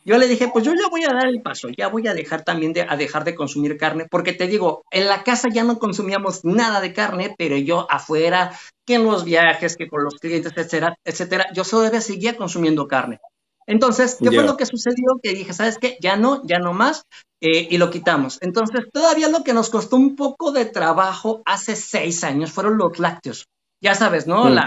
Yo 0.05 0.19
le 0.19 0.27
dije, 0.27 0.49
pues 0.53 0.65
yo 0.65 0.73
ya 0.73 0.89
voy 0.91 1.05
a 1.05 1.15
dar 1.15 1.29
el 1.29 1.43
paso, 1.43 1.69
ya 1.77 1.89
voy 1.89 2.09
a 2.09 2.15
dejar 2.15 2.45
también 2.45 2.73
de, 2.73 2.83
a 2.83 2.97
dejar 2.97 3.25
de 3.25 3.35
consumir 3.35 3.77
carne, 3.77 4.07
porque 4.11 4.33
te 4.33 4.47
digo, 4.47 4.83
en 4.91 5.07
la 5.07 5.23
casa 5.23 5.49
ya 5.53 5.63
no 5.65 5.79
consumíamos 5.79 6.45
nada 6.45 6.81
de 6.81 6.93
carne, 6.93 7.35
pero 7.39 7.57
yo 7.57 7.87
afuera, 7.91 8.59
que 8.85 8.95
en 8.95 9.05
los 9.05 9.25
viajes, 9.25 9.77
que 9.77 9.89
con 9.89 10.03
los 10.03 10.15
clientes, 10.15 10.53
etcétera, 10.57 10.97
etcétera, 11.05 11.47
yo 11.55 11.63
todavía 11.65 12.01
seguía 12.01 12.37
consumiendo 12.37 12.89
carne. 12.89 13.21
Entonces, 13.67 14.19
¿qué 14.21 14.31
fue 14.33 14.45
lo 14.45 14.57
que 14.57 14.67
sucedió? 14.67 15.21
Que 15.23 15.35
dije, 15.35 15.53
¿sabes 15.53 15.79
qué? 15.79 15.97
Ya 16.01 16.17
no, 16.17 16.43
ya 16.45 16.59
no 16.59 16.73
más, 16.73 17.05
eh, 17.41 17.69
y 17.71 17.79
lo 17.79 17.91
quitamos. 17.91 18.39
Entonces, 18.41 18.87
todavía 18.93 19.29
lo 19.29 19.45
que 19.45 19.53
nos 19.53 19.71
costó 19.71 19.97
un 19.97 20.17
poco 20.17 20.51
de 20.51 20.65
trabajo 20.65 21.43
hace 21.45 21.77
seis 21.77 22.25
años 22.25 22.51
fueron 22.51 22.77
los 22.77 22.99
lácteos. 22.99 23.47
Ya 23.83 23.97
sabes, 23.97 24.29
¿no? 24.29 24.45
Mm. 24.45 24.59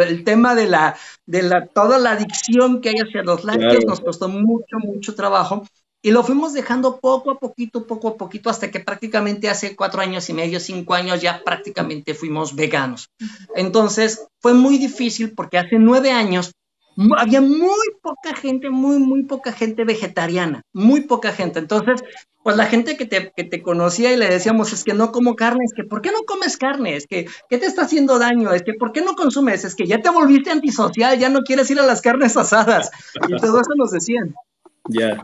el, 0.00 0.24
tema 0.24 0.54
de 0.54 0.68
la, 0.68 0.96
de 1.26 1.42
la, 1.42 1.66
toda 1.66 1.98
la 1.98 2.12
adicción 2.12 2.80
que 2.80 2.90
hay 2.90 2.94
hacia 2.94 3.24
los 3.24 3.42
lácteos 3.42 3.84
nos 3.84 4.00
costó 4.00 4.28
mucho, 4.28 4.78
mucho 4.78 5.16
trabajo. 5.16 5.66
Y 6.04 6.12
lo 6.12 6.22
fuimos 6.22 6.52
dejando 6.52 7.00
poco 7.00 7.32
a 7.32 7.38
poquito, 7.38 7.86
poco 7.86 8.08
a 8.08 8.16
poquito, 8.16 8.48
hasta 8.48 8.70
que 8.70 8.80
prácticamente 8.80 9.48
hace 9.48 9.76
cuatro 9.76 10.00
años 10.00 10.28
y 10.30 10.34
medio, 10.34 10.60
cinco 10.60 10.94
años, 10.94 11.20
ya 11.20 11.42
prácticamente 11.44 12.14
fuimos 12.14 12.54
veganos. 12.54 13.08
Entonces, 13.54 14.26
fue 14.40 14.54
muy 14.54 14.78
difícil 14.78 15.32
porque 15.34 15.58
hace 15.58 15.78
nueve 15.78 16.10
años 16.10 16.52
había 17.18 17.40
muy 17.40 17.86
poca 18.02 18.34
gente, 18.34 18.70
muy, 18.70 18.98
muy 18.98 19.24
poca 19.24 19.52
gente 19.52 19.84
vegetariana, 19.84 20.62
muy 20.72 21.02
poca 21.02 21.32
gente. 21.32 21.58
Entonces, 21.58 22.02
pues 22.42 22.56
la 22.56 22.66
gente 22.66 22.96
que 22.96 23.06
te, 23.06 23.32
que 23.34 23.44
te 23.44 23.62
conocía 23.62 24.12
y 24.12 24.16
le 24.16 24.28
decíamos, 24.28 24.72
es 24.72 24.84
que 24.84 24.94
no 24.94 25.12
como 25.12 25.36
carne, 25.36 25.64
es 25.64 25.72
que 25.74 25.84
¿por 25.84 26.02
qué 26.02 26.10
no 26.10 26.22
comes 26.26 26.56
carne? 26.56 26.96
Es 26.96 27.06
que, 27.06 27.26
¿qué 27.48 27.58
te 27.58 27.66
está 27.66 27.82
haciendo 27.82 28.18
daño? 28.18 28.52
Es 28.52 28.62
que 28.62 28.74
¿por 28.74 28.92
qué 28.92 29.00
no 29.00 29.14
consumes? 29.14 29.64
Es 29.64 29.74
que 29.74 29.86
ya 29.86 30.00
te 30.00 30.10
volviste 30.10 30.50
antisocial, 30.50 31.18
ya 31.18 31.28
no 31.28 31.40
quieres 31.42 31.70
ir 31.70 31.78
a 31.80 31.86
las 31.86 32.02
carnes 32.02 32.36
asadas. 32.36 32.90
Y 33.28 33.36
todo 33.36 33.60
eso 33.60 33.70
nos 33.76 33.90
decían. 33.90 34.34
Ya. 34.88 35.22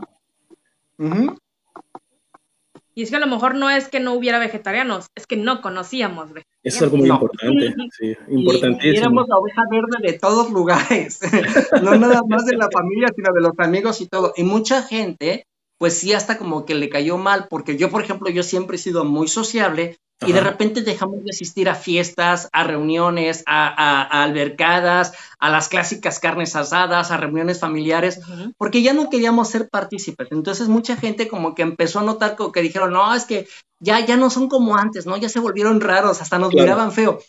Y 2.95 3.03
es 3.03 3.09
que 3.09 3.15
a 3.15 3.19
lo 3.19 3.27
mejor 3.27 3.55
no 3.55 3.69
es 3.69 3.87
que 3.87 3.99
no 3.99 4.13
hubiera 4.13 4.39
vegetarianos, 4.39 5.07
es 5.15 5.27
que 5.27 5.37
no 5.37 5.61
conocíamos 5.61 6.33
vegetarianos. 6.33 6.45
es 6.63 6.81
algo 6.81 6.97
muy 6.97 7.09
importante, 7.09 7.75
sí, 7.97 8.15
importantísimo. 8.29 8.93
Y, 8.93 8.97
éramos 8.97 9.27
la 9.27 9.37
oveja 9.37 9.61
verde 9.69 10.11
de 10.11 10.19
todos 10.19 10.51
lugares, 10.51 11.19
no 11.83 11.95
nada 11.95 12.21
más 12.27 12.45
de 12.45 12.57
la 12.57 12.69
familia, 12.71 13.07
sino 13.15 13.33
de 13.33 13.41
los 13.41 13.53
amigos 13.59 14.01
y 14.01 14.07
todo. 14.07 14.33
Y 14.35 14.43
mucha 14.43 14.81
gente, 14.81 15.45
pues 15.77 15.97
sí, 15.97 16.13
hasta 16.13 16.37
como 16.37 16.65
que 16.65 16.75
le 16.75 16.89
cayó 16.89 17.17
mal, 17.17 17.47
porque 17.49 17.77
yo, 17.77 17.89
por 17.89 18.01
ejemplo, 18.01 18.29
yo 18.29 18.43
siempre 18.43 18.75
he 18.75 18.79
sido 18.79 19.05
muy 19.05 19.27
sociable 19.27 19.97
y 20.27 20.33
de 20.33 20.41
repente 20.41 20.81
dejamos 20.81 21.23
de 21.23 21.29
asistir 21.29 21.69
a 21.69 21.75
fiestas, 21.75 22.49
a 22.51 22.63
reuniones, 22.63 23.43
a, 23.45 24.23
albercadas, 24.23 25.13
a 25.39 25.49
las 25.49 25.69
clásicas 25.69 26.19
carnes 26.19 26.55
asadas, 26.55 27.11
a 27.11 27.17
reuniones 27.17 27.59
familiares, 27.59 28.19
porque 28.57 28.81
ya 28.81 28.93
no 28.93 29.09
queríamos 29.09 29.49
ser 29.49 29.69
partícipes. 29.69 30.27
Entonces 30.31 30.67
mucha 30.67 30.97
gente 30.97 31.27
como 31.27 31.55
que 31.55 31.61
empezó 31.61 31.99
a 31.99 32.03
notar 32.03 32.35
como 32.35 32.51
que 32.51 32.61
dijeron, 32.61 32.91
no, 32.91 33.15
es 33.15 33.25
que 33.25 33.47
ya, 33.79 34.05
ya 34.05 34.17
no 34.17 34.29
son 34.29 34.49
como 34.49 34.75
antes, 34.75 35.05
¿no? 35.05 35.15
Ya 35.15 35.29
se 35.29 35.39
volvieron 35.39 35.79
raros, 35.79 36.21
hasta 36.21 36.37
nos 36.37 36.53
miraban 36.53 36.91
feo. 36.91 37.19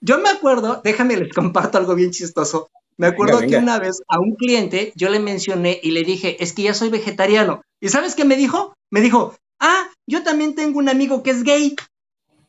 Yo 0.00 0.18
me 0.18 0.28
acuerdo, 0.28 0.80
déjame 0.84 1.16
les 1.16 1.34
comparto 1.34 1.78
algo 1.78 1.94
bien 1.94 2.12
chistoso. 2.12 2.70
Me 2.96 3.06
acuerdo 3.06 3.40
que 3.40 3.56
una 3.56 3.78
vez 3.78 4.02
a 4.08 4.20
un 4.20 4.36
cliente 4.36 4.92
yo 4.94 5.08
le 5.08 5.20
mencioné 5.20 5.80
y 5.82 5.90
le 5.92 6.02
dije, 6.02 6.42
es 6.42 6.52
que 6.52 6.62
ya 6.62 6.74
soy 6.74 6.90
vegetariano. 6.90 7.62
¿Y 7.80 7.88
sabes 7.88 8.14
qué 8.14 8.24
me 8.24 8.36
dijo? 8.36 8.74
Me 8.90 9.00
dijo, 9.00 9.34
ah, 9.58 9.88
yo 10.06 10.22
también 10.22 10.54
tengo 10.54 10.78
un 10.78 10.88
amigo 10.88 11.22
que 11.22 11.30
es 11.30 11.42
gay. 11.42 11.74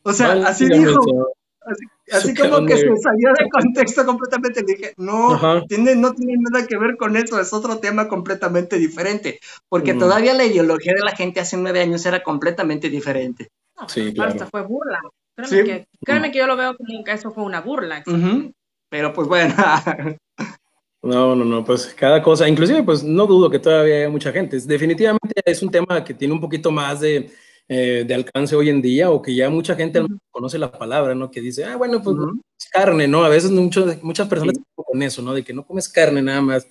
O 0.02 0.12
sea, 0.12 0.32
así 0.46 0.68
dijo. 0.68 1.32
Así, 2.10 2.34
como 2.34 2.66
que 2.66 2.76
se 2.76 2.96
salió 2.96 3.28
de 3.38 3.48
contexto 3.48 4.04
completamente. 4.04 4.62
dije, 4.64 4.92
no, 4.96 5.62
tiene, 5.68 5.94
no 5.94 6.12
tiene 6.12 6.34
nada 6.38 6.66
que 6.66 6.76
ver 6.76 6.96
con 6.96 7.16
eso, 7.16 7.40
es 7.40 7.52
otro 7.52 7.78
tema 7.78 8.08
completamente 8.08 8.78
diferente. 8.78 9.38
Porque 9.68 9.94
mm. 9.94 9.98
todavía 9.98 10.34
la 10.34 10.44
ideología 10.44 10.92
de 10.94 11.04
la 11.04 11.16
gente 11.16 11.40
hace 11.40 11.56
nueve 11.56 11.80
años 11.80 12.04
era 12.04 12.22
completamente 12.22 12.90
diferente. 12.90 13.48
sí, 13.86 14.12
claro. 14.12 14.46
fue 14.50 14.62
burla. 14.62 15.00
Créeme, 15.34 15.64
que, 15.64 15.86
créeme, 16.04 16.30
que, 16.30 16.38
yo 16.38 16.46
lo 16.46 16.56
veo 16.56 16.76
como 16.76 17.04
que 17.04 17.12
eso 17.12 17.30
fue 17.30 17.44
una 17.44 17.60
burla. 17.60 18.02
Pero 18.90 19.12
pues 19.12 19.28
bueno. 19.28 19.54
No, 21.04 21.34
no, 21.34 21.44
no, 21.44 21.64
pues 21.64 21.92
cada 21.98 22.22
cosa, 22.22 22.48
inclusive 22.48 22.84
pues 22.84 23.02
no 23.02 23.26
dudo 23.26 23.50
que 23.50 23.58
todavía 23.58 23.96
haya 23.96 24.08
mucha 24.08 24.30
gente. 24.30 24.60
Definitivamente 24.60 25.34
es 25.44 25.60
un 25.60 25.68
tema 25.68 26.04
que 26.04 26.14
tiene 26.14 26.32
un 26.32 26.40
poquito 26.40 26.70
más 26.70 27.00
de, 27.00 27.28
eh, 27.68 28.04
de 28.06 28.14
alcance 28.14 28.56
hoy 28.56 28.68
en 28.68 28.82
día 28.82 29.10
o 29.10 29.22
que 29.22 29.34
ya 29.34 29.48
mucha 29.48 29.74
gente 29.74 30.02
conoce 30.30 30.58
la 30.58 30.72
palabra, 30.72 31.14
¿no? 31.14 31.30
Que 31.30 31.40
dice, 31.40 31.64
ah, 31.64 31.76
bueno, 31.76 32.02
pues 32.02 32.16
es 32.58 32.68
carne, 32.68 33.06
¿no? 33.08 33.24
A 33.24 33.28
veces 33.28 33.50
muchas 33.50 34.28
personas 34.28 34.56
con 34.74 35.02
eso, 35.02 35.22
¿no? 35.22 35.32
De 35.32 35.44
que 35.44 35.54
no 35.54 35.66
comes 35.66 35.88
carne 35.88 36.20
nada 36.20 36.42
más, 36.42 36.66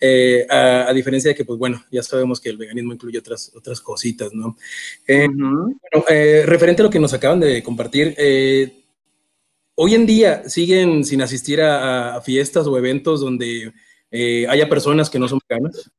eh, 0.00 0.46
a, 0.48 0.92
diferencia 0.92 1.30
de 1.30 1.34
que, 1.34 1.44
pues 1.44 1.58
bueno, 1.58 1.82
ya 1.90 2.02
sabemos 2.02 2.40
que 2.40 2.50
el 2.50 2.58
veganismo 2.58 2.92
incluye 2.92 3.18
otras, 3.18 3.52
otras 3.56 3.80
cositas, 3.80 4.32
¿no? 4.32 4.56
Eh, 5.08 5.26
referente 6.46 6.82
a 6.82 6.84
lo 6.84 6.90
que 6.90 7.00
nos 7.00 7.14
acaban 7.14 7.40
de 7.40 7.62
compartir, 7.62 8.14
hoy 9.76 9.94
en 9.94 10.06
día 10.06 10.48
siguen 10.48 11.04
sin 11.04 11.22
asistir 11.22 11.62
a, 11.62 12.16
a 12.16 12.20
fiestas 12.20 12.66
o 12.66 12.78
eventos 12.78 13.20
donde 13.20 13.72
haya 14.48 14.68
personas 14.68 15.10
que 15.10 15.18
no 15.18 15.26
son 15.26 15.40
veganas. 15.48 15.90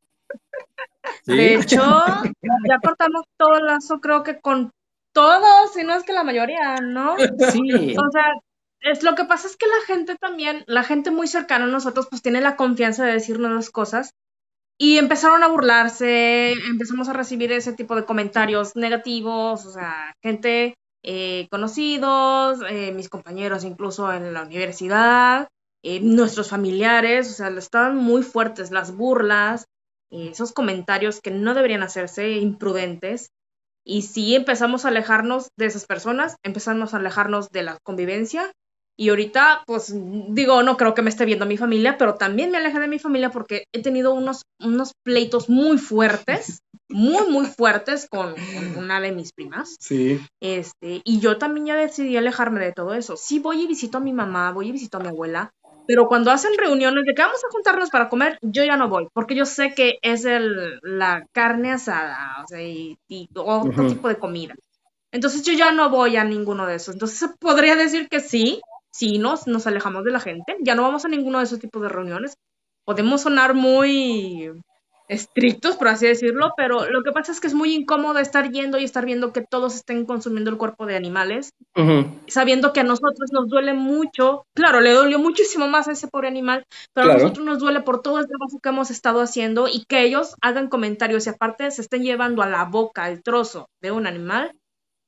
De 1.26 1.56
hecho, 1.56 1.82
ya 2.70 2.80
cortamos 2.84 3.24
todo 3.38 3.58
el 3.58 3.66
lazo, 3.66 4.00
creo 4.00 4.24
que 4.24 4.40
con 4.40 4.72
todos, 5.14 5.74
si 5.74 5.84
no 5.84 5.96
es 5.96 6.04
que 6.04 6.14
la 6.14 6.24
mayoría, 6.24 6.78
¿no? 6.82 7.16
Sí. 7.18 7.96
O 7.98 8.12
sea, 8.12 8.34
es 8.82 9.02
lo 9.02 9.16
que 9.16 9.26
pasa 9.26 9.48
es 9.48 9.58
que 9.58 9.66
la 9.66 9.86
gente 9.88 10.16
también, 10.16 10.64
la 10.68 10.84
gente 10.84 11.10
muy 11.10 11.28
cercana 11.28 11.66
a 11.66 11.70
nosotros, 11.70 12.08
pues 12.10 12.22
tiene 12.22 12.42
la 12.42 12.56
confianza 12.56 13.06
de 13.06 13.14
decirnos 13.14 13.52
las 13.52 13.70
cosas 13.70 14.12
y 14.78 14.98
empezaron 14.98 15.42
a 15.44 15.48
burlarse, 15.48 16.52
empezamos 16.52 17.08
a 17.08 17.14
recibir 17.14 17.52
ese 17.52 17.74
tipo 17.74 17.96
de 17.96 18.06
comentarios 18.06 18.76
negativos, 18.76 19.66
o 19.66 19.72
sea, 19.72 20.14
gente 20.22 20.76
eh, 21.04 21.48
conocidos, 21.50 22.60
eh, 22.70 22.92
mis 22.92 23.10
compañeros 23.10 23.64
incluso 23.64 24.12
en 24.12 24.34
la 24.34 24.44
universidad, 24.44 25.48
eh, 25.82 26.02
nuestros 26.02 26.50
familiares, 26.50 27.30
o 27.32 27.34
sea, 27.34 27.48
estaban 27.50 27.96
muy 27.96 28.22
fuertes 28.24 28.72
las 28.72 28.96
burlas, 28.96 29.66
esos 30.12 30.54
comentarios 30.54 31.20
que 31.22 31.32
no 31.32 31.54
deberían 31.54 31.84
hacerse, 31.84 32.32
imprudentes. 32.32 33.30
Y 33.84 34.04
si 34.04 34.36
empezamos 34.36 34.86
a 34.86 34.88
alejarnos 34.88 35.50
de 35.58 35.68
esas 35.68 35.86
personas, 35.86 36.36
empezamos 36.44 36.94
a 36.94 36.98
alejarnos 36.98 37.50
de 37.50 37.64
la 37.64 37.78
convivencia. 37.84 38.52
Y 38.98 39.10
ahorita, 39.10 39.64
pues 39.68 39.94
digo, 39.94 40.64
no 40.64 40.78
creo 40.78 40.94
que 40.94 41.02
me 41.02 41.10
esté 41.10 41.26
viendo 41.26 41.46
mi 41.46 41.58
familia, 41.58 41.98
pero 41.98 42.16
también 42.16 42.50
me 42.50 42.58
alejé 42.58 42.80
de 42.80 42.88
mi 42.88 42.98
familia 42.98 43.30
porque 43.30 43.66
he 43.74 43.82
tenido 43.82 44.14
unos, 44.14 44.44
unos 44.62 44.94
pleitos 45.04 45.50
muy 45.50 45.78
fuertes, 45.78 46.60
muy, 46.88 47.30
muy 47.30 47.46
fuertes 47.46 48.08
con, 48.10 48.34
una 48.78 49.02
de 49.02 49.12
mis 49.12 49.34
primas. 49.34 49.76
Sí. 49.80 50.22
Este, 50.42 51.02
y 51.04 51.20
yo 51.20 51.38
también 51.38 51.66
ya 51.66 51.76
decidí 51.76 52.16
alejarme 52.16 52.64
de 52.64 52.72
todo 52.72 52.94
eso. 52.94 53.18
Sí 53.18 53.40
voy 53.40 53.64
y 53.64 53.68
visito 53.68 53.98
a 53.98 54.02
mi 54.02 54.14
mamá, 54.14 54.52
voy 54.54 54.70
y 54.70 54.72
visito 54.72 54.98
a 54.98 55.02
mi 55.02 55.10
abuela, 55.10 55.52
pero 55.88 56.08
cuando 56.08 56.32
hacen 56.32 56.52
reuniones 56.58 57.06
de 57.06 57.14
que 57.14 57.22
vamos 57.22 57.44
a 57.44 57.52
juntarnos 57.52 57.90
para 57.90 58.10
comer, 58.10 58.38
yo 58.42 58.64
ya 58.64 58.78
no 58.78 58.90
voy, 58.90 59.08
porque 59.14 59.36
yo 59.36 59.46
sé 59.46 59.74
que 59.74 60.00
es 60.02 60.26
el, 60.26 60.80
la 60.82 61.26
carne 61.32 61.72
asada, 61.72 62.44
o 62.44 62.48
sea, 62.48 62.62
y, 62.62 62.98
otro 63.36 63.88
tipo 63.88 64.08
de 64.08 64.18
comida. 64.18 64.56
Entonces 65.12 65.44
yo 65.44 65.54
ya 65.54 65.72
no 65.72 65.90
voy 65.90 66.18
a 66.18 66.24
ninguno 66.24 66.66
de 66.66 66.76
esos. 66.76 66.96
Entonces 66.96 67.30
podría 67.40 67.76
decir 67.76 68.10
que 68.10 68.20
sí, 68.20 68.62
sí 68.92 69.18
nos, 69.18 69.48
nos 69.48 69.68
alejamos 69.68 70.04
de 70.04 70.12
la 70.12 70.20
gente, 70.20 70.58
ya 70.62 70.76
no 70.76 70.84
vamos 70.84 71.06
a 71.06 71.10
ninguno 71.10 71.40
de 71.40 71.46
esos 71.46 71.60
tipos 71.60 71.82
de 71.82 71.90
reuniones. 71.90 72.38
Podemos 72.84 73.22
sonar 73.22 73.54
muy 73.54 74.52
estrictos, 75.08 75.76
por 75.78 75.88
así 75.88 76.08
decirlo, 76.08 76.54
pero 76.58 76.90
lo 76.90 77.04
que 77.04 77.12
pasa 77.12 77.32
es 77.32 77.40
que 77.40 77.48
es 77.48 77.54
muy 77.54 77.74
incómodo 77.74 78.20
estar 78.20 78.50
yendo 78.52 78.78
y 78.78 78.84
estar 78.84 79.06
viendo 79.06 79.34
que 79.34 79.42
todos 79.42 79.76
estén 79.76 80.06
consumiendo 80.06 80.50
el 80.50 80.58
cuerpo 80.58 80.86
de 80.86 80.96
animales, 80.96 81.52
sabiendo 82.28 82.74
que 82.74 82.80
a 82.80 82.84
nosotros 82.84 83.32
nos 83.32 83.48
duele 83.48 83.74
mucho, 83.74 84.46
claro, 84.54 84.82
le 84.82 84.92
dolió 84.92 85.20
muchísimo 85.20 85.68
más 85.68 85.88
a 85.88 85.92
ese 85.92 86.08
pobre 86.08 86.28
animal, 86.28 86.66
pero 86.94 87.12
a 87.12 87.14
nosotros 87.14 87.46
nos 87.46 87.60
duele 87.60 87.82
por 87.82 88.02
todo 88.02 88.20
el 88.20 88.28
trabajo 88.28 88.60
que 88.62 88.70
hemos 88.70 88.92
estado 88.92 89.22
haciendo 89.22 89.68
y 89.68 89.86
que 89.86 90.04
ellos 90.04 90.36
hagan 90.42 90.70
comentarios 90.70 91.28
y 91.28 91.30
aparte 91.30 91.70
se 91.72 91.82
estén 91.82 92.04
llevando 92.04 92.42
a 92.42 92.50
la 92.50 92.66
boca 92.66 93.10
el 93.10 93.22
trozo 93.22 93.70
de 93.82 93.92
un 93.92 94.08
animal, 94.08 94.52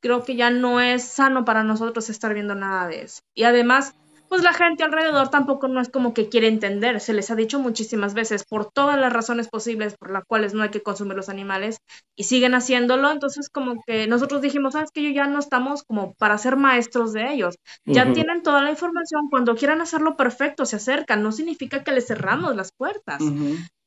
creo 0.02 0.24
que 0.24 0.36
ya 0.36 0.50
no 0.50 0.80
es 0.80 1.04
sano 1.04 1.44
para 1.46 1.64
nosotros 1.64 2.10
estar 2.10 2.34
viendo 2.34 2.56
nada 2.56 2.88
de 2.88 3.02
eso. 3.02 3.22
Y 3.34 3.44
además, 3.44 3.96
pues 4.30 4.44
la 4.44 4.54
gente 4.54 4.84
alrededor 4.84 5.30
tampoco 5.30 5.68
no 5.68 5.82
es 5.82 5.90
como 5.90 6.14
que 6.14 6.30
quiere 6.30 6.48
entender. 6.48 7.00
Se 7.00 7.14
les 7.14 7.32
ha 7.32 7.36
dicho 7.36 7.60
muchísimas 7.60 8.14
veces 8.14 8.44
por 8.44 8.72
todas 8.72 9.00
las 9.00 9.12
razones 9.12 9.48
posibles 9.48 9.96
por 9.98 10.12
las 10.12 10.26
cuales 10.26 10.54
no 10.54 10.64
hay 10.64 10.70
que 10.70 10.82
consumir 10.82 11.16
los 11.16 11.30
animales 11.30 11.80
y 12.16 12.26
siguen 12.26 12.54
haciéndolo. 12.56 13.12
Entonces 13.12 13.50
como 13.50 13.82
que 13.86 14.08
nosotros 14.08 14.42
dijimos, 14.42 14.74
sabes 14.74 14.92
que 14.92 15.04
yo 15.04 15.10
ya 15.10 15.28
no 15.28 15.40
estamos 15.40 15.84
como 15.84 16.14
para 16.16 16.38
ser 16.38 16.56
maestros 16.56 17.14
de 17.14 17.32
ellos. 17.34 17.56
Ya 17.86 18.12
tienen 18.14 18.44
toda 18.44 18.62
la 18.62 18.72
información. 18.72 19.30
Cuando 19.30 19.56
quieran 19.56 19.82
hacerlo 19.82 20.16
perfecto, 20.16 20.66
se 20.66 20.78
acercan. 20.78 21.24
No 21.24 21.32
significa 21.32 21.84
que 21.84 21.92
les 21.92 22.08
cerramos 22.08 22.56
las 22.56 22.72
puertas. 22.72 23.22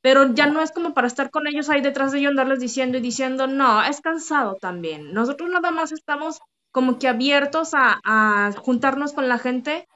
Pero 0.02 0.32
ya 0.34 0.46
no 0.46 0.62
es 0.62 0.72
como 0.72 0.94
para 0.94 1.06
estar 1.06 1.30
con 1.30 1.46
ellos 1.46 1.68
ahí 1.68 1.82
detrás 1.82 2.12
de 2.12 2.18
ellos, 2.18 2.30
andarles 2.30 2.60
diciendo 2.60 2.96
y 2.98 3.02
diciendo, 3.02 3.46
no, 3.46 3.82
es 3.82 4.00
cansado 4.00 4.56
también. 4.60 5.12
Nosotros 5.12 5.50
nada 5.50 5.70
más 5.70 5.92
estamos 5.92 6.40
como 6.72 6.98
que 6.98 7.08
abiertos 7.08 7.74
a, 7.74 8.00
a 8.04 8.52
juntarnos 8.52 9.12
con 9.12 9.28
la 9.28 9.38
gente 9.38 9.86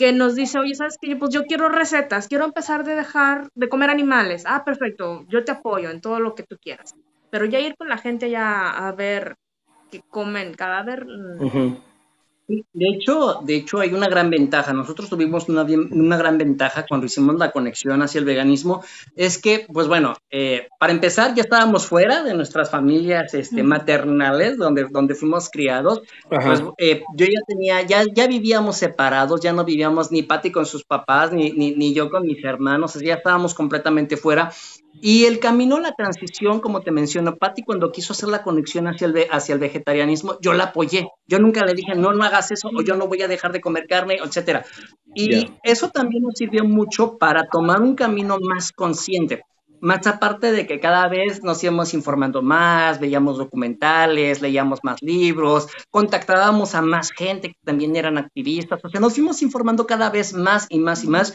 que 0.00 0.14
nos 0.14 0.34
dice, 0.34 0.58
oye, 0.58 0.74
¿sabes 0.74 0.96
qué? 0.98 1.14
Pues 1.14 1.30
yo 1.30 1.44
quiero 1.44 1.68
recetas, 1.68 2.26
quiero 2.26 2.46
empezar 2.46 2.84
de 2.84 2.94
dejar 2.94 3.50
de 3.54 3.68
comer 3.68 3.90
animales. 3.90 4.44
Ah, 4.46 4.64
perfecto, 4.64 5.26
yo 5.28 5.44
te 5.44 5.52
apoyo 5.52 5.90
en 5.90 6.00
todo 6.00 6.20
lo 6.20 6.34
que 6.34 6.42
tú 6.42 6.56
quieras. 6.56 6.94
Pero 7.28 7.44
ya 7.44 7.60
ir 7.60 7.74
con 7.76 7.90
la 7.90 7.98
gente 7.98 8.30
ya 8.30 8.70
a 8.70 8.92
ver 8.92 9.36
que 9.90 10.00
comen 10.08 10.54
cadáver. 10.54 11.04
Mm, 11.04 11.80
De 12.72 12.88
hecho, 12.88 13.40
de 13.44 13.56
hecho 13.56 13.80
hay 13.80 13.92
una 13.94 14.08
gran 14.08 14.30
ventaja. 14.30 14.72
Nosotros 14.72 15.08
tuvimos 15.08 15.48
una, 15.48 15.62
una 15.62 16.16
gran 16.16 16.38
ventaja 16.38 16.84
cuando 16.88 17.06
hicimos 17.06 17.36
la 17.36 17.52
conexión 17.52 18.02
hacia 18.02 18.18
el 18.18 18.24
veganismo. 18.24 18.82
Es 19.14 19.38
que, 19.38 19.66
pues 19.72 19.86
bueno, 19.86 20.14
eh, 20.30 20.68
para 20.78 20.92
empezar 20.92 21.34
ya 21.34 21.42
estábamos 21.42 21.86
fuera 21.86 22.22
de 22.22 22.34
nuestras 22.34 22.70
familias 22.70 23.34
este, 23.34 23.62
maternales, 23.62 24.58
donde, 24.58 24.86
donde 24.90 25.14
fuimos 25.14 25.48
criados. 25.50 26.02
Pues 26.28 26.62
eh, 26.78 27.02
yo 27.16 27.26
ya 27.26 27.40
tenía, 27.46 27.82
ya, 27.82 28.04
ya 28.12 28.26
vivíamos 28.26 28.76
separados, 28.76 29.40
ya 29.40 29.52
no 29.52 29.64
vivíamos 29.64 30.10
ni 30.10 30.22
Patti 30.22 30.50
con 30.50 30.66
sus 30.66 30.84
papás, 30.84 31.32
ni, 31.32 31.52
ni, 31.52 31.72
ni 31.76 31.94
yo 31.94 32.10
con 32.10 32.26
mis 32.26 32.42
hermanos, 32.44 32.94
ya 32.94 33.14
estábamos 33.14 33.54
completamente 33.54 34.16
fuera. 34.16 34.50
Y 35.02 35.24
el 35.24 35.38
camino, 35.38 35.80
la 35.80 35.92
transición, 35.92 36.60
como 36.60 36.82
te 36.82 36.90
menciono, 36.90 37.36
Patti, 37.36 37.62
cuando 37.62 37.90
quiso 37.90 38.12
hacer 38.12 38.28
la 38.28 38.42
conexión 38.42 38.86
hacia 38.86 39.06
el, 39.06 39.26
hacia 39.30 39.54
el 39.54 39.58
vegetarianismo, 39.58 40.38
yo 40.40 40.52
la 40.52 40.64
apoyé. 40.64 41.08
Yo 41.26 41.38
nunca 41.38 41.64
le 41.64 41.74
dije, 41.74 41.94
no, 41.94 42.12
no 42.12 42.24
hagas 42.24 42.50
eso, 42.50 42.68
o 42.68 42.82
yo 42.82 42.96
no 42.96 43.06
voy 43.06 43.22
a 43.22 43.28
dejar 43.28 43.52
de 43.52 43.60
comer 43.60 43.86
carne, 43.86 44.18
etcétera. 44.22 44.64
Y 45.14 45.50
eso 45.62 45.88
también 45.88 46.22
nos 46.22 46.34
sirvió 46.36 46.64
mucho 46.64 47.16
para 47.18 47.44
tomar 47.44 47.80
un 47.80 47.94
camino 47.94 48.36
más 48.40 48.72
consciente. 48.72 49.42
Más 49.80 50.06
aparte 50.06 50.52
de 50.52 50.66
que 50.66 50.78
cada 50.78 51.08
vez 51.08 51.42
nos 51.42 51.64
íbamos 51.64 51.94
informando 51.94 52.42
más, 52.42 53.00
veíamos 53.00 53.38
documentales, 53.38 54.42
leíamos 54.42 54.80
más 54.82 55.00
libros, 55.00 55.68
contactábamos 55.88 56.74
a 56.74 56.82
más 56.82 57.10
gente 57.12 57.48
que 57.48 57.58
también 57.64 57.96
eran 57.96 58.18
activistas, 58.18 58.78
o 58.84 58.90
sea, 58.90 59.00
nos 59.00 59.14
fuimos 59.14 59.40
informando 59.40 59.86
cada 59.86 60.10
vez 60.10 60.34
más 60.34 60.66
y 60.68 60.78
más 60.78 61.02
y 61.02 61.08
más. 61.08 61.32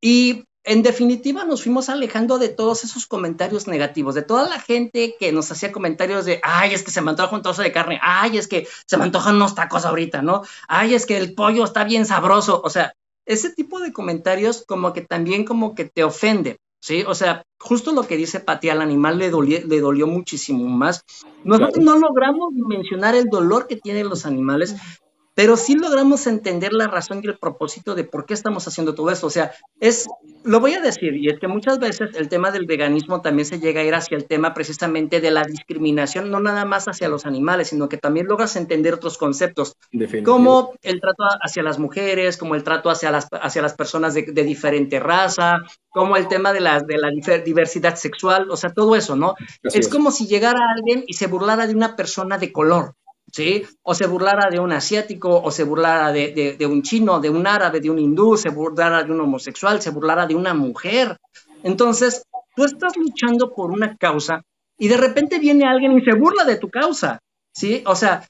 Y 0.00 0.44
en 0.68 0.82
definitiva 0.82 1.44
nos 1.44 1.62
fuimos 1.62 1.88
alejando 1.88 2.38
de 2.38 2.50
todos 2.50 2.84
esos 2.84 3.06
comentarios 3.06 3.66
negativos, 3.66 4.14
de 4.14 4.20
toda 4.20 4.46
la 4.50 4.60
gente 4.60 5.16
que 5.18 5.32
nos 5.32 5.50
hacía 5.50 5.72
comentarios 5.72 6.26
de, 6.26 6.40
ay, 6.42 6.74
es 6.74 6.82
que 6.82 6.90
se 6.90 7.00
me 7.00 7.10
antoja 7.10 7.34
un 7.34 7.40
trozo 7.40 7.62
de 7.62 7.72
carne, 7.72 7.98
ay, 8.02 8.36
es 8.36 8.46
que 8.48 8.68
se 8.86 8.98
me 8.98 9.04
antojan 9.04 9.36
unos 9.36 9.54
tacos 9.54 9.86
ahorita, 9.86 10.20
¿no? 10.20 10.42
Ay, 10.68 10.94
es 10.94 11.06
que 11.06 11.16
el 11.16 11.34
pollo 11.34 11.64
está 11.64 11.84
bien 11.84 12.04
sabroso, 12.04 12.60
o 12.62 12.68
sea, 12.68 12.92
ese 13.24 13.50
tipo 13.50 13.80
de 13.80 13.94
comentarios 13.94 14.62
como 14.68 14.92
que 14.92 15.00
también 15.00 15.46
como 15.46 15.74
que 15.74 15.86
te 15.86 16.04
ofende, 16.04 16.58
¿sí? 16.82 17.02
O 17.06 17.14
sea, 17.14 17.44
justo 17.58 17.92
lo 17.92 18.06
que 18.06 18.18
dice 18.18 18.40
Pati, 18.40 18.68
al 18.68 18.82
animal 18.82 19.16
le 19.16 19.30
dolió, 19.30 19.60
le 19.66 19.80
dolió 19.80 20.06
muchísimo 20.06 20.66
más. 20.66 21.02
Nosotros 21.44 21.82
no 21.82 21.98
logramos 21.98 22.52
mencionar 22.52 23.14
el 23.14 23.30
dolor 23.30 23.66
que 23.68 23.76
tienen 23.76 24.10
los 24.10 24.26
animales, 24.26 24.76
pero 25.38 25.56
sí 25.56 25.76
logramos 25.76 26.26
entender 26.26 26.72
la 26.72 26.88
razón 26.88 27.20
y 27.22 27.28
el 27.28 27.38
propósito 27.38 27.94
de 27.94 28.02
por 28.02 28.26
qué 28.26 28.34
estamos 28.34 28.66
haciendo 28.66 28.96
todo 28.96 29.08
esto. 29.12 29.28
O 29.28 29.30
sea, 29.30 29.52
es, 29.78 30.08
lo 30.42 30.58
voy 30.58 30.74
a 30.74 30.80
decir, 30.80 31.14
y 31.14 31.28
es 31.28 31.38
que 31.38 31.46
muchas 31.46 31.78
veces 31.78 32.10
el 32.16 32.28
tema 32.28 32.50
del 32.50 32.66
veganismo 32.66 33.22
también 33.22 33.46
se 33.46 33.60
llega 33.60 33.80
a 33.80 33.84
ir 33.84 33.94
hacia 33.94 34.16
el 34.16 34.24
tema 34.24 34.52
precisamente 34.52 35.20
de 35.20 35.30
la 35.30 35.44
discriminación, 35.44 36.32
no 36.32 36.40
nada 36.40 36.64
más 36.64 36.86
hacia 36.86 37.08
los 37.08 37.24
animales, 37.24 37.68
sino 37.68 37.88
que 37.88 37.98
también 37.98 38.26
logras 38.26 38.56
entender 38.56 38.94
otros 38.94 39.16
conceptos, 39.16 39.76
como 40.24 40.72
el 40.82 41.00
trato 41.00 41.22
hacia 41.40 41.62
las 41.62 41.78
mujeres, 41.78 42.36
como 42.36 42.56
el 42.56 42.64
trato 42.64 42.90
hacia 42.90 43.12
las, 43.12 43.28
hacia 43.30 43.62
las 43.62 43.74
personas 43.74 44.14
de, 44.14 44.24
diferente 44.24 44.98
raza, 44.98 45.58
como 45.88 46.16
el 46.16 46.26
tema 46.26 46.52
de 46.52 46.62
la, 46.62 46.80
de 46.80 46.98
la 46.98 47.10
diversidad 47.44 47.94
sexual, 47.94 48.50
o 48.50 48.56
sea, 48.56 48.70
todo 48.70 48.96
eso, 48.96 49.14
¿no? 49.14 49.36
es 49.62 49.88
como 49.88 50.10
si 50.10 50.26
llegara 50.26 50.58
alguien 50.76 51.04
y 51.06 51.12
se 51.12 51.28
burlara 51.28 51.68
de 51.68 51.76
una 51.76 51.94
persona 51.94 52.38
de 52.38 52.50
color. 52.50 52.96
¿Sí? 53.38 53.64
O 53.84 53.94
se 53.94 54.08
burlara 54.08 54.50
de 54.50 54.58
un 54.58 54.72
asiático, 54.72 55.40
o 55.40 55.50
se 55.52 55.62
burlara 55.62 56.10
de, 56.12 56.66
un 56.68 56.82
chino, 56.82 57.20
de 57.20 57.30
un 57.30 57.46
árabe, 57.46 57.80
de 57.80 57.88
un 57.88 57.98
hindú, 58.00 58.36
se 58.36 58.48
burlara 58.48 59.04
de 59.04 59.12
un 59.12 59.20
homosexual, 59.20 59.80
se 59.80 59.90
burlara 59.90 60.26
de 60.26 60.34
una 60.34 60.54
mujer. 60.54 61.16
Entonces, 61.62 62.24
tú 62.56 62.64
estás 62.64 62.96
luchando 62.96 63.54
por 63.54 63.70
una 63.70 63.96
causa 63.96 64.42
y 64.76 64.88
de 64.88 64.96
repente 64.96 65.38
viene 65.38 65.68
alguien 65.68 65.96
y 65.96 66.04
se 66.04 66.14
burla 66.14 66.44
de 66.44 66.56
tu 66.56 66.68
causa, 66.68 67.20
¿sí? 67.52 67.84
O 67.86 67.94
sea, 67.94 68.26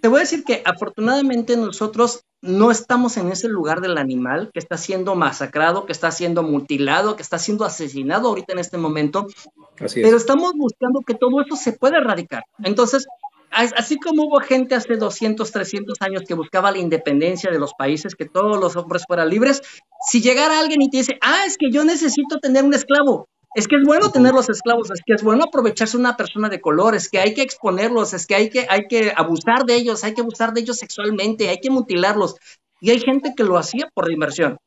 te 0.00 0.08
voy 0.08 0.18
a 0.18 0.26
decir 0.26 0.42
que 0.42 0.60
afortunadamente 0.64 1.56
nosotros 1.56 2.24
no 2.42 2.72
estamos 2.72 3.16
en 3.16 3.30
ese 3.30 3.48
lugar 3.48 3.80
del 3.80 3.96
animal 3.96 4.50
que 4.52 4.58
está 4.58 4.76
siendo 4.76 5.14
masacrado, 5.14 5.86
que 5.86 5.92
está 5.92 6.10
siendo 6.10 6.42
mutilado, 6.42 7.14
que 7.14 7.22
está 7.22 7.38
siendo 7.38 7.64
asesinado 7.64 8.28
ahorita 8.28 8.54
en 8.54 8.58
este 8.58 8.78
momento, 8.78 9.28
pero 9.76 10.16
estamos 10.16 10.52
buscando 10.54 11.00
que 11.06 11.14
todo 11.14 11.40
eso 11.42 11.54
se 11.54 11.72
pueda 11.72 11.98
erradicar. 11.98 12.42
Entonces, 12.62 13.06
así 13.50 13.96
como 13.96 14.24
hubo 14.24 14.40
gente 14.40 14.74
hace 14.74 14.96
200, 14.96 15.50
300 15.50 15.96
años 16.00 16.22
que 16.26 16.34
buscaba 16.34 16.70
la 16.70 16.78
independencia 16.78 17.50
de 17.50 17.58
los 17.58 17.72
países, 17.74 18.14
que 18.14 18.26
todos 18.26 18.58
los 18.58 18.76
hombres 18.76 19.04
fueran 19.06 19.30
libres, 19.30 19.62
si 20.10 20.20
llegara 20.20 20.60
alguien 20.60 20.82
y 20.82 20.90
te 20.90 20.98
dice, 20.98 21.18
ah, 21.20 21.44
es 21.46 21.56
que 21.56 21.70
yo 21.70 21.84
necesito 21.84 22.38
tener 22.38 22.64
un 22.64 22.74
esclavo, 22.74 23.28
es 23.54 23.66
que 23.66 23.76
es 23.76 23.82
bueno 23.84 24.10
tener 24.10 24.34
los 24.34 24.48
esclavos, 24.48 24.90
es 24.90 25.00
que 25.04 25.14
es 25.14 25.22
bueno 25.22 25.44
aprovecharse 25.44 25.96
una 25.96 26.16
persona 26.16 26.48
de 26.48 26.60
color, 26.60 26.94
es 26.94 27.08
que 27.08 27.18
hay 27.18 27.34
que 27.34 27.42
exponerlos, 27.42 28.12
es 28.12 28.26
que 28.26 28.34
hay 28.34 28.50
que, 28.50 28.66
hay 28.68 28.82
que 28.88 29.12
abusar 29.16 29.64
de 29.64 29.74
ellos, 29.74 30.04
hay 30.04 30.14
que 30.14 30.20
abusar 30.20 30.52
de 30.52 30.60
ellos 30.60 30.76
sexualmente, 30.76 31.48
hay 31.48 31.58
que 31.58 31.70
mutilarlos. 31.70 32.36
Y 32.80 32.90
hay 32.90 33.00
gente 33.00 33.34
que 33.36 33.44
lo 33.44 33.56
hacía 33.56 33.90
por 33.92 34.06
diversión. 34.06 34.58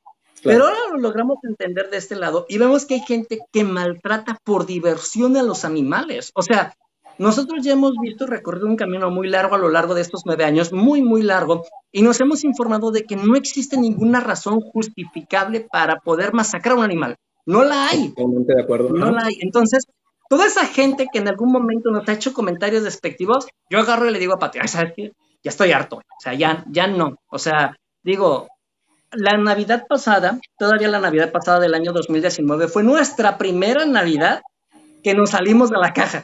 Pero 0.43 0.65
ahora 0.65 0.79
lo 0.91 0.97
logramos 0.97 1.37
entender 1.43 1.89
de 1.89 1.97
este 1.97 2.15
lado 2.15 2.45
y 2.49 2.57
vemos 2.57 2.85
que 2.85 2.95
hay 2.95 3.01
gente 3.01 3.39
que 3.51 3.63
maltrata 3.63 4.37
por 4.43 4.65
diversión 4.65 5.37
a 5.37 5.43
los 5.43 5.63
animales. 5.65 6.31
O 6.33 6.41
sea, 6.41 6.73
nosotros 7.21 7.63
ya 7.63 7.73
hemos 7.73 7.93
visto 8.01 8.25
recorrer 8.25 8.65
un 8.65 8.75
camino 8.75 9.11
muy 9.11 9.29
largo 9.29 9.53
a 9.53 9.59
lo 9.59 9.69
largo 9.69 9.93
de 9.93 10.01
estos 10.01 10.23
nueve 10.25 10.43
años, 10.43 10.73
muy, 10.73 11.03
muy 11.03 11.21
largo, 11.21 11.63
y 11.91 12.01
nos 12.01 12.19
hemos 12.19 12.43
informado 12.43 12.89
de 12.89 13.03
que 13.03 13.15
no 13.15 13.35
existe 13.35 13.77
ninguna 13.77 14.21
razón 14.21 14.59
justificable 14.59 15.67
para 15.71 15.99
poder 15.99 16.33
masacrar 16.33 16.73
a 16.73 16.79
un 16.79 16.83
animal. 16.83 17.15
No 17.45 17.63
la 17.63 17.89
hay. 17.89 18.09
Totalmente 18.09 18.55
de 18.55 18.63
acuerdo. 18.63 18.89
No 18.89 19.11
la 19.11 19.25
hay. 19.25 19.37
Entonces, 19.41 19.85
toda 20.29 20.47
esa 20.47 20.65
gente 20.65 21.05
que 21.13 21.19
en 21.19 21.27
algún 21.27 21.51
momento 21.51 21.91
nos 21.91 22.09
ha 22.09 22.13
hecho 22.13 22.33
comentarios 22.33 22.83
despectivos, 22.83 23.45
yo 23.69 23.77
agarro 23.77 24.09
y 24.09 24.11
le 24.11 24.17
digo 24.17 24.33
a 24.33 24.39
Pati, 24.39 24.57
¿sabes 24.67 24.93
qué? 24.95 25.11
Ya 25.43 25.49
estoy 25.49 25.73
harto. 25.73 25.97
O 25.97 26.21
sea, 26.21 26.33
ya, 26.33 26.65
ya 26.71 26.87
no. 26.87 27.17
O 27.29 27.37
sea, 27.37 27.77
digo, 28.01 28.47
la 29.11 29.37
Navidad 29.37 29.85
pasada, 29.87 30.39
todavía 30.57 30.87
la 30.87 30.99
Navidad 30.99 31.31
pasada 31.31 31.59
del 31.59 31.75
año 31.75 31.91
2019, 31.91 32.67
fue 32.67 32.81
nuestra 32.81 33.37
primera 33.37 33.85
Navidad 33.85 34.41
que 35.03 35.13
nos 35.13 35.29
salimos 35.29 35.69
de 35.69 35.77
la 35.77 35.93
caja. 35.93 36.23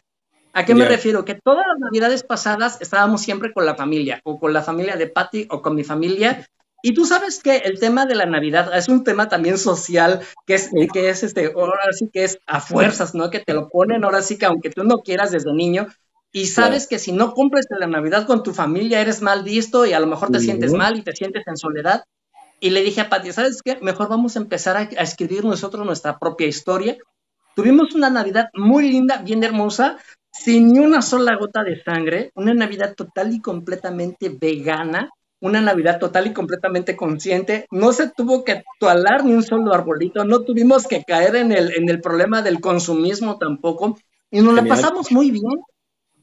¿A 0.57 0.65
qué 0.65 0.73
me 0.73 0.87
refiero? 0.87 1.23
Que 1.23 1.35
todas 1.35 1.63
las 1.67 1.77
navidades 1.77 2.23
pasadas 2.23 2.79
estábamos 2.81 3.21
siempre 3.21 3.53
con 3.53 3.67
la 3.67 3.75
familia, 3.75 4.21
o 4.23 4.39
con 4.39 4.53
la 4.53 4.63
familia 4.63 4.95
de 4.95 5.05
Patty, 5.05 5.47
o 5.51 5.61
con 5.61 5.75
mi 5.75 5.83
familia. 5.83 6.49
Y 6.81 6.95
tú 6.95 7.05
sabes 7.05 7.43
que 7.43 7.57
el 7.57 7.79
tema 7.79 8.07
de 8.07 8.15
la 8.15 8.25
Navidad 8.25 8.75
es 8.75 8.89
un 8.89 9.03
tema 9.03 9.29
también 9.29 9.59
social, 9.59 10.21
que 10.47 10.55
es, 10.55 10.71
que 10.91 11.09
es 11.09 11.21
este, 11.21 11.51
ahora 11.55 11.77
sí 11.91 12.09
que 12.11 12.23
es 12.23 12.39
a 12.47 12.59
fuerzas, 12.59 13.13
¿no? 13.13 13.29
Que 13.29 13.39
te 13.39 13.53
lo 13.53 13.69
ponen 13.69 14.03
ahora 14.03 14.23
sí 14.23 14.39
que 14.39 14.47
aunque 14.47 14.71
tú 14.71 14.83
no 14.83 15.03
quieras 15.03 15.29
desde 15.29 15.53
niño, 15.53 15.89
y 16.31 16.47
sabes 16.47 16.87
que 16.87 16.97
si 16.97 17.11
no 17.11 17.33
cumples 17.35 17.67
la 17.69 17.85
Navidad 17.85 18.25
con 18.25 18.41
tu 18.41 18.51
familia 18.51 18.99
eres 18.99 19.21
mal 19.21 19.43
visto 19.43 19.85
y 19.85 19.93
a 19.93 19.99
lo 19.99 20.07
mejor 20.07 20.31
te 20.31 20.39
sientes 20.39 20.73
mal 20.73 20.97
y 20.97 21.03
te 21.03 21.15
sientes 21.15 21.43
en 21.45 21.57
soledad. 21.57 22.03
Y 22.59 22.71
le 22.71 22.81
dije 22.81 23.01
a 23.01 23.09
Patty, 23.09 23.31
¿sabes 23.31 23.61
qué? 23.63 23.77
Mejor 23.83 24.09
vamos 24.09 24.35
a 24.35 24.39
empezar 24.39 24.75
a, 24.75 24.79
a 24.79 25.03
escribir 25.03 25.45
nosotros 25.45 25.85
nuestra 25.85 26.17
propia 26.17 26.47
historia. 26.47 26.97
Tuvimos 27.55 27.93
una 27.93 28.09
Navidad 28.09 28.49
muy 28.53 28.89
linda, 28.89 29.17
bien 29.17 29.43
hermosa, 29.43 29.97
sin 30.39 30.73
ni 30.73 30.79
una 30.79 31.01
sola 31.01 31.35
gota 31.35 31.63
de 31.63 31.81
sangre, 31.83 32.31
una 32.35 32.53
Navidad 32.53 32.95
total 32.95 33.33
y 33.33 33.41
completamente 33.41 34.29
vegana, 34.29 35.09
una 35.39 35.61
Navidad 35.61 35.99
total 35.99 36.27
y 36.27 36.33
completamente 36.33 36.95
consciente. 36.95 37.67
No 37.71 37.93
se 37.93 38.09
tuvo 38.09 38.43
que 38.43 38.63
toalar 38.79 39.25
ni 39.25 39.33
un 39.33 39.43
solo 39.43 39.73
arbolito, 39.73 40.25
no 40.25 40.41
tuvimos 40.41 40.87
que 40.87 41.03
caer 41.03 41.35
en 41.35 41.51
el, 41.51 41.73
en 41.73 41.89
el 41.89 42.01
problema 42.01 42.41
del 42.41 42.59
consumismo 42.59 43.37
tampoco, 43.37 43.97
y 44.31 44.41
nos 44.41 44.53
la 44.53 44.65
pasamos 44.65 45.11
muy 45.11 45.31
bien. 45.31 45.61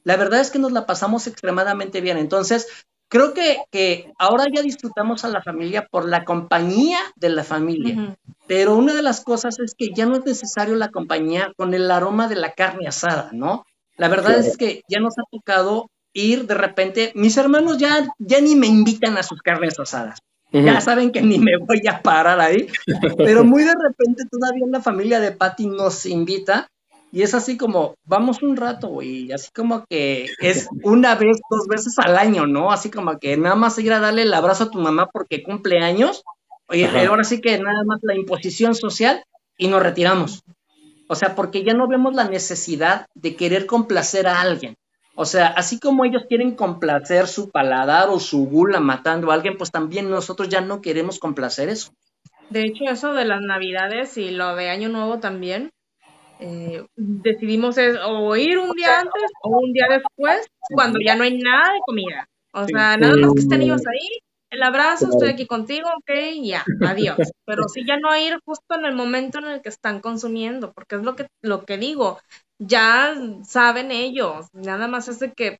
La 0.03 0.17
verdad 0.17 0.41
es 0.41 0.51
que 0.51 0.59
nos 0.59 0.73
la 0.73 0.85
pasamos 0.85 1.27
extremadamente 1.27 2.03
bien. 2.03 2.19
Entonces, 2.19 2.69
creo 3.09 3.33
que, 3.33 3.59
que 3.71 4.13
ahora 4.19 4.45
ya 4.53 4.63
disfrutamos 4.63 5.25
a 5.25 5.29
la 5.29 5.43
familia 5.43 5.87
por 5.91 6.07
la 6.07 6.25
compañía 6.25 6.99
de 7.17 7.31
la 7.31 7.45
familia, 7.45 8.17
pero 8.47 8.77
una 8.77 8.95
de 8.95 9.03
las 9.03 9.23
cosas 9.23 9.59
es 9.61 9.75
que 9.75 9.91
ya 9.95 10.05
no 10.05 10.17
es 10.17 10.25
necesario 10.27 10.75
la 10.77 10.91
compañía 10.91 11.53
con 11.57 11.73
el 11.73 11.91
aroma 11.91 12.29
de 12.29 12.37
la 12.37 12.53
carne 12.53 12.87
asada, 12.87 13.31
¿no? 13.33 13.65
La 13.97 14.09
verdad 14.09 14.39
es 14.39 14.57
que 14.57 14.83
ya 14.89 15.01
nos 15.01 15.19
ha 15.19 15.23
tocado 15.31 15.91
ir 16.13 16.47
de 16.47 16.55
repente, 16.55 17.13
mis 17.15 17.37
hermanos 17.37 17.79
ya, 17.79 18.09
ya 18.19 18.41
ni 18.41 18.55
me 18.55 18.67
invitan 18.67 19.17
a 19.19 19.23
sus 19.23 19.43
carnes 19.43 19.79
asadas. 19.79 20.21
Ya 20.53 20.81
saben 20.81 21.11
que 21.11 21.21
ni 21.21 21.41
me 21.41 21.57
voy 21.57 21.83
a 21.91 22.01
parar 22.01 22.39
ahí, 22.39 22.69
pero 23.17 23.43
muy 23.45 23.65
de 23.65 23.75
repente 23.75 24.23
todavía 24.31 24.67
la 24.69 24.81
familia 24.81 25.19
de 25.19 25.33
Patty 25.33 25.67
nos 25.67 26.07
invita 26.07 26.69
y 27.11 27.23
es 27.23 27.35
así 27.35 27.57
como, 27.57 27.95
vamos 28.05 28.43
un 28.43 28.57
rato, 28.57 29.01
y 29.01 29.31
así 29.33 29.51
como 29.53 29.85
que 29.89 30.27
es 30.41 30.69
una 30.83 31.15
vez, 31.15 31.39
dos 31.49 31.67
veces 31.69 31.97
al 32.01 32.19
año, 32.19 32.47
¿no? 32.47 32.73
Así 32.73 32.91
como 32.91 33.19
que 33.19 33.37
nada 33.37 33.55
más 33.55 33.79
ir 33.79 33.93
a 33.93 34.01
darle 34.01 34.23
el 34.23 34.35
abrazo 34.35 34.65
a 34.65 34.71
tu 34.71 34.79
mamá 34.79 35.09
porque 35.13 35.43
cumple 35.43 35.79
años, 35.79 36.25
oye, 36.67 36.89
ahora 37.07 37.23
sí 37.23 37.41
que 37.41 37.57
nada 37.59 37.85
más 37.85 38.01
la 38.03 38.17
imposición 38.17 38.75
social 38.75 39.23
y 39.57 39.69
nos 39.69 39.83
retiramos. 39.83 40.43
O 41.15 41.17
sea, 41.17 41.37
porque 41.37 41.63
ya 41.63 41.75
no 41.75 41.87
vemos 41.87 42.13
la 42.13 42.29
necesidad 42.29 43.07
de 43.15 43.37
querer 43.37 43.67
complacer 43.67 44.27
a 44.27 44.41
alguien. 44.41 44.75
O 45.15 45.25
sea, 45.25 45.47
así 45.47 45.79
como 45.79 46.05
ellos 46.05 46.25
quieren 46.29 46.57
complacer 46.57 47.29
su 47.29 47.51
paladar 47.51 48.09
o 48.09 48.19
su 48.19 48.47
gula 48.47 48.81
matando 48.81 49.31
a 49.31 49.35
alguien, 49.35 49.57
pues 49.57 49.71
también 49.71 50.11
nosotros 50.11 50.49
ya 50.49 50.61
no 50.61 50.81
queremos 50.81 51.21
complacer 51.21 51.69
eso. 51.69 51.93
De 52.51 52.63
hecho, 52.63 52.83
eso 52.91 53.13
de 53.13 53.25
las 53.25 53.41
navidades 53.41 54.19
y 54.19 54.33
lo 54.33 54.57
de 54.57 54.71
Año 54.71 54.89
Nuevo 54.89 55.21
también, 55.21 55.71
eh, 56.41 56.85
decidimos 56.97 57.77
o 58.09 58.35
ir 58.35 58.59
un 58.59 58.73
día 58.73 58.99
antes 58.99 59.31
o 59.45 59.51
un 59.51 59.73
día 59.73 59.87
después, 59.89 60.49
cuando 60.75 60.99
ya 60.99 61.15
no 61.15 61.23
hay 61.23 61.39
nada 61.39 61.73
de 61.75 61.79
comida. 61.87 62.29
O 62.53 62.67
sea, 62.67 62.97
nada 62.97 63.15
más 63.17 63.35
que 63.35 63.41
estén 63.41 63.63
ellos 63.63 63.83
ahí, 63.87 64.19
el 64.55 64.63
abrazo, 64.63 65.09
estoy 65.11 65.31
aquí 65.31 65.47
contigo, 65.47 65.89
ok, 65.99 66.11
ya, 66.43 66.65
adiós. 66.87 67.33
Pero 67.45 67.69
sí 67.69 67.85
ya 67.87 67.99
no 67.99 68.17
ir 68.17 68.39
justo 68.45 68.75
en 68.77 68.87
el 68.87 68.95
momento 68.95 69.39
en 69.39 69.47
el 69.47 69.63
que 69.63 69.69
están 69.69 70.01
consumiendo, 70.01 70.73
porque 70.73 70.97
es 70.97 71.03
lo 71.03 71.17
que, 71.17 71.27
lo 71.43 71.65
que 71.65 71.77
digo, 71.77 72.19
ya 72.59 73.15
saben 73.45 73.91
ellos, 73.91 74.47
nada 74.53 74.89
más 74.89 75.09
es 75.09 75.19
de 75.21 75.33
que 75.33 75.59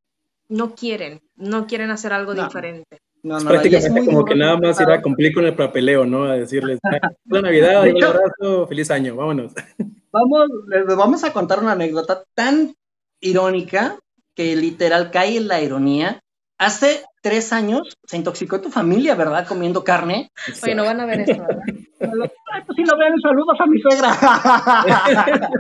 no 0.49 0.75
quieren, 0.75 1.21
no 1.37 1.67
quieren 1.67 1.91
hacer 1.91 2.13
algo 2.13 2.35
diferente. 2.35 2.99
No, 3.23 3.41
no, 3.41 3.49
prácticamente 3.49 4.05
como 4.05 4.25
que 4.25 4.35
nada 4.35 4.59
más 4.59 4.79
ir 4.81 4.91
a 4.91 5.01
cumplir 5.01 5.33
con 5.33 5.47
el 5.47 5.57
papeleo, 5.57 6.05
¿no? 6.05 6.25
A 6.25 6.35
decirles, 6.35 6.79
buena 7.25 7.49
Navidad, 7.49 7.83
un 7.89 8.05
abrazo, 8.05 8.67
feliz 8.67 8.91
año, 8.91 9.17
vámonos. 9.17 9.53
Vamos, 10.13 10.49
les 10.69 10.87
vamos 10.97 11.25
a 11.25 11.33
contar 11.33 11.59
una 11.59 11.73
anécdota 11.73 12.23
tan 12.35 12.77
irónica 13.19 13.99
que 14.37 14.55
literal 14.55 15.11
cae 15.11 15.39
en 15.39 15.49
la 15.49 15.61
ironía. 15.61 16.21
Hace 16.65 17.05
tres 17.21 17.53
años 17.53 17.95
se 18.07 18.17
intoxicó 18.17 18.59
tu 18.59 18.71
familia, 18.71 19.15
¿verdad? 19.15 19.47
Comiendo 19.47 19.85
carne. 19.85 20.31
Oye, 20.63 20.75
no 20.75 20.85
van 20.85 20.99
a 21.01 21.05
ver 21.05 21.21
eso, 21.21 21.43
¿verdad? 21.43 21.61
pues 22.67 22.77
si 22.77 22.85
lo 22.85 22.97
ven, 22.97 23.21
saludos 23.21 23.61
a 23.61 23.67
mi 23.67 23.79
suegra. 23.81 24.17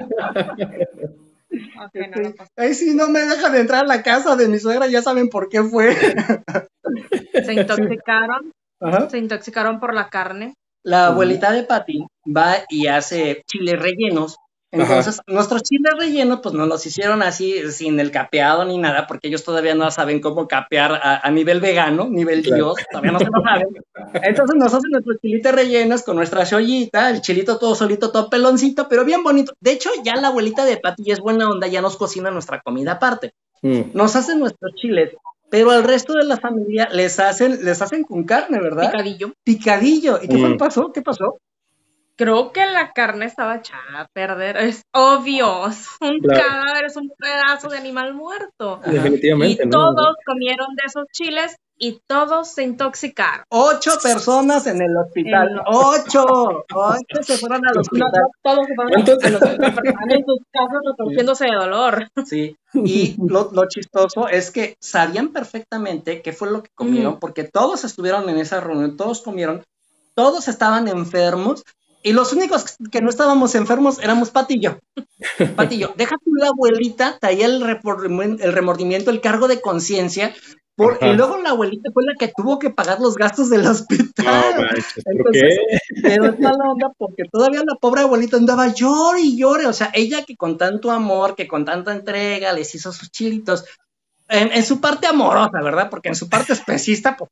Ay, 2.56 2.72
si 2.72 2.94
no 2.94 3.08
me 3.08 3.20
dejan 3.20 3.54
entrar 3.54 3.84
a 3.84 3.86
la 3.86 4.02
casa 4.02 4.34
de 4.34 4.48
mi 4.48 4.58
suegra, 4.58 4.86
ya 4.86 5.02
saben 5.02 5.28
por 5.28 5.50
qué 5.50 5.62
fue. 5.62 5.94
Se 7.44 7.52
intoxicaron. 7.52 8.50
Se 9.10 9.18
intoxicaron 9.18 9.80
por 9.80 9.92
la 9.94 10.08
carne. 10.08 10.54
La 10.82 11.08
abuelita 11.08 11.52
de 11.52 11.64
Patty 11.64 12.06
va 12.24 12.64
y 12.70 12.86
hace 12.86 13.42
chiles 13.46 13.78
rellenos 13.78 14.36
entonces, 14.82 15.20
nuestros 15.26 15.62
chiles 15.62 15.92
rellenos, 15.98 16.40
pues 16.42 16.54
no 16.54 16.66
los 16.66 16.84
hicieron 16.86 17.22
así, 17.22 17.70
sin 17.70 18.00
el 18.00 18.10
capeado 18.10 18.64
ni 18.64 18.78
nada, 18.78 19.06
porque 19.06 19.28
ellos 19.28 19.44
todavía 19.44 19.74
no 19.74 19.90
saben 19.90 20.20
cómo 20.20 20.48
capear 20.48 21.00
a, 21.02 21.30
nivel 21.30 21.60
vegano, 21.60 22.08
nivel 22.08 22.42
Dios, 22.42 22.76
todavía 22.90 23.12
no 23.12 23.18
se 23.18 23.26
lo 23.26 23.42
saben. 23.42 23.68
Entonces, 24.22 24.56
nos 24.56 24.74
hacen 24.74 24.90
nuestros 24.90 25.18
chilitos 25.20 25.52
rellenos 25.52 26.02
con 26.02 26.16
nuestra 26.16 26.44
chollita, 26.44 27.10
el 27.10 27.20
chilito 27.20 27.58
todo 27.58 27.74
solito, 27.74 28.10
todo 28.10 28.28
peloncito, 28.28 28.88
pero 28.88 29.04
bien 29.04 29.22
bonito. 29.22 29.52
De 29.60 29.72
hecho, 29.72 29.90
ya 30.02 30.16
la 30.16 30.28
abuelita 30.28 30.64
de 30.64 30.76
Pati 30.76 31.10
es 31.10 31.20
buena 31.20 31.48
onda, 31.48 31.66
ya 31.66 31.80
nos 31.80 31.96
cocina 31.96 32.30
nuestra 32.30 32.60
comida 32.60 32.92
aparte. 32.92 33.32
Mm. 33.62 33.92
Nos 33.94 34.16
hacen 34.16 34.40
nuestros 34.40 34.74
chiles, 34.74 35.14
pero 35.50 35.70
al 35.70 35.84
resto 35.84 36.14
de 36.14 36.24
la 36.24 36.36
familia 36.36 36.88
les 36.92 37.20
hacen, 37.20 37.64
les 37.64 37.80
hacen 37.80 38.02
con 38.02 38.24
carne, 38.24 38.60
¿verdad? 38.60 38.90
Picadillo. 38.90 39.32
Picadillo. 39.44 40.18
¿Y 40.22 40.28
qué 40.28 40.36
mm. 40.36 40.56
pasó? 40.58 40.92
¿Qué 40.92 41.00
pasó? 41.00 41.38
Creo 42.16 42.52
que 42.52 42.64
la 42.66 42.92
carne 42.92 43.26
estaba 43.26 43.56
echada 43.56 44.00
a 44.00 44.08
perder. 44.08 44.56
Es 44.58 44.82
obvio, 44.92 45.64
un 46.00 46.20
cadáver 46.20 46.86
es 46.86 46.96
un 46.96 47.10
pedazo 47.18 47.68
de 47.68 47.78
animal 47.78 48.14
muerto. 48.14 48.80
Definitivamente. 48.84 49.64
Y 49.64 49.70
todos 49.70 50.16
comieron 50.24 50.74
de 50.76 50.82
esos 50.86 51.04
chiles 51.12 51.56
y 51.76 52.00
todos 52.06 52.48
se 52.48 52.62
intoxicaron. 52.62 53.44
Ocho 53.48 53.92
personas 54.02 54.66
en 54.66 54.80
el 54.80 54.96
hospital. 54.96 55.60
Ocho. 55.66 56.24
Ocho 56.72 57.22
se 57.22 57.36
fueron 57.36 57.66
al 57.66 57.78
hospital. 57.78 58.10
todos 58.42 58.66
se 58.66 58.74
fueron 58.74 58.94
al 58.94 59.00
hospital. 59.00 60.10
en 60.10 60.24
sus 60.24 60.38
casas 60.52 60.78
retorciéndose 60.86 61.44
de 61.46 61.56
dolor. 61.56 62.08
Sí. 62.24 62.56
Y 62.74 63.16
lo, 63.18 63.50
chistoso 63.68 64.28
es 64.28 64.50
que 64.50 64.76
sabían 64.80 65.28
perfectamente 65.28 66.22
qué 66.22 66.32
fue 66.32 66.50
lo 66.50 66.62
que 66.62 66.70
comieron, 66.74 67.18
porque 67.18 67.44
todos 67.44 67.84
estuvieron 67.84 68.28
en 68.28 68.38
esa 68.38 68.60
reunión, 68.60 68.96
todos 68.96 69.22
comieron, 69.22 69.62
todos 70.14 70.48
estaban 70.48 70.88
enfermos 70.88 71.64
y 72.04 72.12
los 72.12 72.32
únicos 72.34 72.76
que 72.92 73.00
no 73.00 73.08
estábamos 73.08 73.54
enfermos 73.54 73.98
éramos 73.98 74.30
Patillo. 74.30 74.78
Patillo, 75.56 75.94
deja 75.96 76.16
tú 76.22 76.34
la 76.34 76.48
abuelita, 76.48 77.18
traía 77.18 77.46
el, 77.46 77.62
el 77.62 78.52
remordimiento, 78.52 79.10
el 79.10 79.20
cargo 79.20 79.48
de 79.48 79.60
conciencia, 79.60 80.34
y 80.76 81.12
luego 81.12 81.38
la 81.38 81.50
abuelita 81.50 81.90
fue 81.92 82.02
la 82.04 82.14
que 82.18 82.32
tuvo 82.36 82.58
que 82.58 82.68
pagar 82.68 83.00
los 83.00 83.14
gastos 83.14 83.48
del 83.48 83.66
hospital. 83.66 84.68
Entonces, 85.06 85.58
pero 86.02 86.26
es 86.26 86.40
mala 86.40 86.64
onda 86.68 86.92
porque 86.98 87.24
todavía 87.30 87.62
la 87.64 87.76
pobre 87.76 88.02
abuelita 88.02 88.36
andaba 88.36 88.68
llore 88.74 89.20
y 89.20 89.38
llore. 89.38 89.66
O 89.66 89.72
sea, 89.72 89.90
ella 89.94 90.24
que 90.24 90.36
con 90.36 90.58
tanto 90.58 90.90
amor, 90.90 91.36
que 91.36 91.46
con 91.46 91.64
tanta 91.64 91.92
entrega 91.92 92.52
les 92.52 92.74
hizo 92.74 92.92
sus 92.92 93.10
chilitos, 93.12 93.64
en, 94.28 94.50
en 94.52 94.64
su 94.64 94.80
parte 94.80 95.06
amorosa, 95.06 95.62
¿verdad? 95.62 95.88
Porque 95.88 96.08
en 96.08 96.16
su 96.16 96.28
parte 96.28 96.52
especista, 96.52 97.16
pues, 97.16 97.30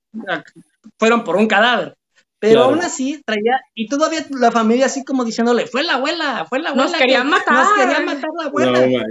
fueron 0.97 1.25
por 1.25 1.37
un 1.37 1.49
cadáver. 1.49 1.97
Pero 2.43 2.65
aún 2.65 2.81
así 2.81 3.23
traía, 3.25 3.61
y 3.73 3.87
todavía 3.87 4.27
la 4.31 4.51
familia 4.51 4.87
así 4.87 5.05
como 5.05 5.25
diciéndole, 5.25 5.69
fue 5.69 5.85
la 5.85 5.95
abuela, 5.95 6.45
fue 6.49 6.59
la 6.59 6.71
abuela. 6.71 6.91
Nos 6.91 6.99
querían 6.99 7.31
matar. 7.31 7.55
Nos 7.55 7.73
querían 7.75 8.05
matar 8.05 8.31
la 8.37 8.47
abuela. 8.47 9.07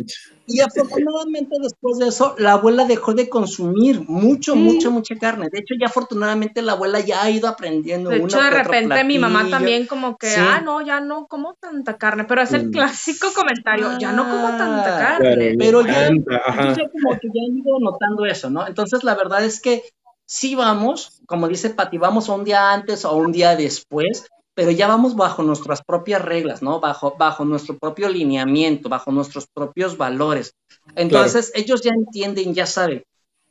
y 0.47 0.59
afortunadamente 0.59 1.55
después 1.63 1.97
de 1.99 2.09
eso, 2.09 2.35
la 2.37 2.51
abuela 2.51 2.83
dejó 2.83 3.13
de 3.13 3.29
consumir 3.29 4.01
mucho, 4.01 4.57
mucha, 4.57 4.89
mucha 4.89 5.15
carne. 5.15 5.47
De 5.49 5.59
hecho, 5.59 5.75
ya 5.79 5.87
afortunadamente 5.87 6.61
la 6.61 6.73
abuela 6.73 6.99
ya 6.99 7.23
ha 7.23 7.29
ido 7.29 7.47
aprendiendo. 7.47 8.09
De 8.09 8.17
hecho, 8.17 8.41
de 8.41 8.49
repente 8.49 9.01
mi 9.05 9.17
mamá 9.17 9.49
también 9.49 9.87
como 9.87 10.17
que, 10.17 10.35
ah, 10.35 10.59
no, 10.61 10.85
ya 10.85 10.99
no 10.99 11.27
como 11.27 11.53
tanta 11.53 11.97
carne. 11.97 12.25
Pero 12.25 12.41
es 12.41 12.51
el 12.51 12.67
mm. 12.67 12.71
clásico 12.71 13.27
comentario, 13.33 13.97
ya 13.97 14.11
no 14.11 14.23
como 14.23 14.57
tanta 14.57 14.97
ah, 14.97 15.19
carne. 15.19 15.55
pero 15.57 15.87
ya, 15.87 16.09
yo 16.09 16.89
como 16.91 17.17
que 17.17 17.27
ya 17.29 17.41
he 17.47 17.57
ido 17.57 17.79
notando 17.79 18.25
eso, 18.25 18.49
¿no? 18.49 18.67
Entonces, 18.67 19.05
la 19.05 19.15
verdad 19.15 19.45
es 19.45 19.61
que 19.61 19.83
sí 20.31 20.55
vamos, 20.55 21.19
como 21.25 21.49
dice 21.49 21.71
Pati, 21.71 21.97
vamos 21.97 22.29
un 22.29 22.45
día 22.45 22.71
antes 22.71 23.03
o 23.03 23.13
un 23.17 23.33
día 23.33 23.57
después, 23.57 24.23
pero 24.53 24.71
ya 24.71 24.87
vamos 24.87 25.17
bajo 25.17 25.43
nuestras 25.43 25.81
propias 25.83 26.21
reglas, 26.21 26.61
¿no? 26.61 26.79
Bajo, 26.79 27.15
bajo 27.17 27.43
nuestro 27.43 27.77
propio 27.77 28.07
lineamiento, 28.07 28.87
bajo 28.87 29.11
nuestros 29.11 29.47
propios 29.47 29.97
valores. 29.97 30.55
Entonces, 30.95 31.51
ellos 31.53 31.81
ya 31.81 31.91
entienden, 31.93 32.53
ya 32.53 32.65
saben. 32.65 33.03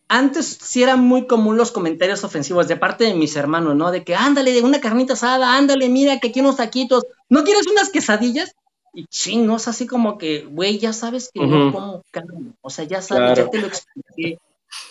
Antes 0.09 0.57
sí 0.59 0.83
eran 0.83 1.01
muy 1.01 1.27
común 1.27 1.59
los 1.59 1.71
comentarios 1.71 2.25
ofensivos 2.25 2.67
de 2.67 2.77
parte 2.77 3.05
de 3.05 3.13
mis 3.13 3.37
hermanos, 3.37 3.77
¿no? 3.77 3.91
De 3.91 4.03
que 4.03 4.15
ándale, 4.15 4.51
de 4.51 4.63
una 4.63 4.81
carnita 4.81 5.13
asada, 5.13 5.59
ándale, 5.59 5.91
mira 5.91 6.19
que 6.19 6.29
aquí 6.29 6.41
unos 6.41 6.57
taquitos, 6.57 7.05
¿no 7.29 7.45
quieres 7.45 7.67
unas 7.67 7.91
quesadillas? 7.91 8.55
Y 8.95 9.05
chinos, 9.05 9.69
así 9.69 9.87
como 9.87 10.17
que, 10.17 10.47
güey, 10.47 10.79
ya 10.79 10.95
sabes 10.95 11.31
que 11.33 11.47
no 11.47 11.73
como 11.73 12.03
carne, 12.11 12.55
o 12.63 12.71
sea, 12.71 12.87
ya 12.87 13.03
sabes, 13.03 13.37
ya 13.37 13.51
te 13.51 13.59
lo 13.59 13.67
expliqué 13.67 14.39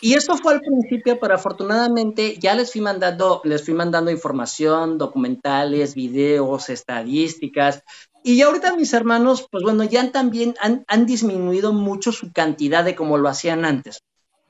y 0.02 0.14
eso 0.14 0.38
fue 0.38 0.54
al 0.54 0.62
principio, 0.62 1.20
pero 1.20 1.36
afortunadamente 1.36 2.38
ya 2.38 2.54
les 2.56 2.72
fui 2.72 2.82
mandando, 2.82 3.42
les 3.44 3.64
fui 3.64 3.74
mandando 3.74 4.12
información, 4.12 4.98
documentales, 4.98 5.96
videos, 5.96 6.70
estadísticas. 6.70 7.84
Y 8.24 8.42
ahorita 8.42 8.76
mis 8.76 8.94
hermanos, 8.94 9.48
pues 9.50 9.64
bueno, 9.64 9.84
ya 9.84 10.12
también 10.12 10.56
han, 10.60 11.06
disminuido 11.06 11.74
mucho 11.74 12.12
su 12.12 12.32
cantidad 12.32 12.84
de 12.84 12.96
como 12.96 13.18
lo 13.18 13.30
hacían 13.30 13.66
antes. 13.66 14.04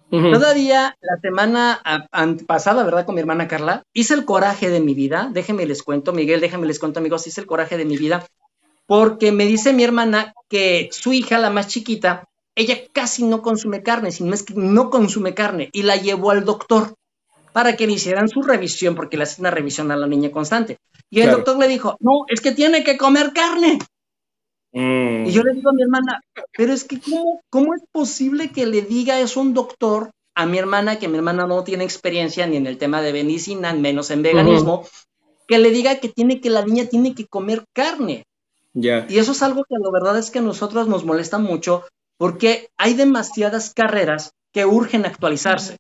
Todavía 0.10 0.98
la 1.02 1.22
semana 1.22 2.08
pasada, 2.48 2.84
¿verdad? 2.84 3.06
Con 3.06 3.14
mi 3.14 3.22
hermana 3.22 3.48
Carla, 3.48 3.84
hice 3.94 4.16
el 4.16 4.26
coraje 4.26 4.70
de 4.70 4.80
mi 4.80 4.96
vida. 4.96 5.30
Déjenme 5.32 5.68
les 5.68 5.84
cuento, 5.84 6.14
Miguel, 6.14 6.42
déjenme 6.42 6.66
les 6.66 6.80
cuento, 6.80 7.00
amigos, 7.00 7.28
hice 7.28 7.42
el 7.42 7.48
coraje 7.48 7.78
de 7.78 7.86
mi 7.86 7.96
vida. 7.96 8.26
Porque 8.88 9.32
me 9.32 9.46
dice 9.46 9.72
mi 9.72 9.84
hermana 9.84 10.34
que 10.50 10.90
su 10.92 11.14
hija, 11.14 11.38
la 11.38 11.52
más 11.52 11.68
chiquita, 11.68 12.29
ella 12.60 12.78
casi 12.92 13.24
no 13.24 13.42
consume 13.42 13.84
carne, 13.84 14.12
sin 14.12 14.30
más 14.30 14.44
que 14.44 14.54
no 14.54 14.90
consume 14.90 15.34
carne, 15.34 15.70
y 15.72 15.84
la 15.84 15.96
llevó 15.96 16.32
al 16.32 16.44
doctor 16.44 16.94
para 17.54 17.78
que 17.78 17.88
le 17.88 17.94
hicieran 17.94 18.28
su 18.28 18.42
revisión, 18.42 18.96
porque 18.96 19.16
le 19.16 19.24
hacen 19.24 19.44
una 19.44 19.52
revisión 19.52 19.92
a 19.92 19.96
la 19.96 20.08
niña 20.08 20.30
constante. 20.30 20.78
Y 21.10 21.22
el 21.22 21.32
doctor 21.32 21.58
le 21.58 21.70
dijo, 21.70 21.96
no, 22.02 22.26
es 22.28 22.42
que 22.42 22.52
tiene 22.52 22.84
que 22.84 22.98
comer 22.98 23.32
carne. 23.34 23.80
Mm. 24.74 25.26
Y 25.26 25.32
yo 25.32 25.42
le 25.42 25.54
digo 25.54 25.70
a 25.70 25.74
mi 25.74 25.82
hermana, 25.82 26.22
pero 26.56 26.74
es 26.74 26.84
que 26.84 27.00
¿cómo, 27.00 27.42
¿cómo 27.50 27.74
es 27.74 27.82
posible 27.92 28.52
que 28.52 28.66
le 28.66 28.82
diga 28.82 29.20
eso 29.20 29.40
un 29.40 29.54
doctor 29.54 30.12
a 30.36 30.46
mi 30.46 30.58
hermana, 30.58 31.00
que 31.00 31.08
mi 31.08 31.18
hermana 31.18 31.48
no 31.48 31.64
tiene 31.64 31.86
experiencia 31.86 32.46
ni 32.46 32.58
en 32.58 32.68
el 32.68 32.78
tema 32.78 33.02
de 33.02 33.14
medicina, 33.14 33.74
menos 33.74 34.12
en 34.12 34.22
veganismo, 34.22 34.86
que 35.48 35.58
le 35.60 35.72
diga 35.72 36.00
que 36.00 36.10
tiene 36.10 36.42
que 36.42 36.50
la 36.50 36.66
niña 36.66 36.86
tiene 36.86 37.16
que 37.16 37.26
comer 37.26 37.64
carne? 37.74 38.26
Y 39.10 39.18
eso 39.18 39.32
es 39.32 39.42
algo 39.42 39.64
que 39.64 39.76
la 39.80 39.90
verdad 39.92 40.20
es 40.20 40.30
que 40.30 40.40
a 40.40 40.44
nosotros 40.44 40.88
nos 40.88 41.06
molesta 41.06 41.40
mucho 41.40 41.86
porque 42.20 42.70
hay 42.78 42.96
demasiadas 42.96 43.74
carreras 43.74 44.34
que 44.52 44.66
urgen 44.66 45.06
actualizarse. 45.06 45.78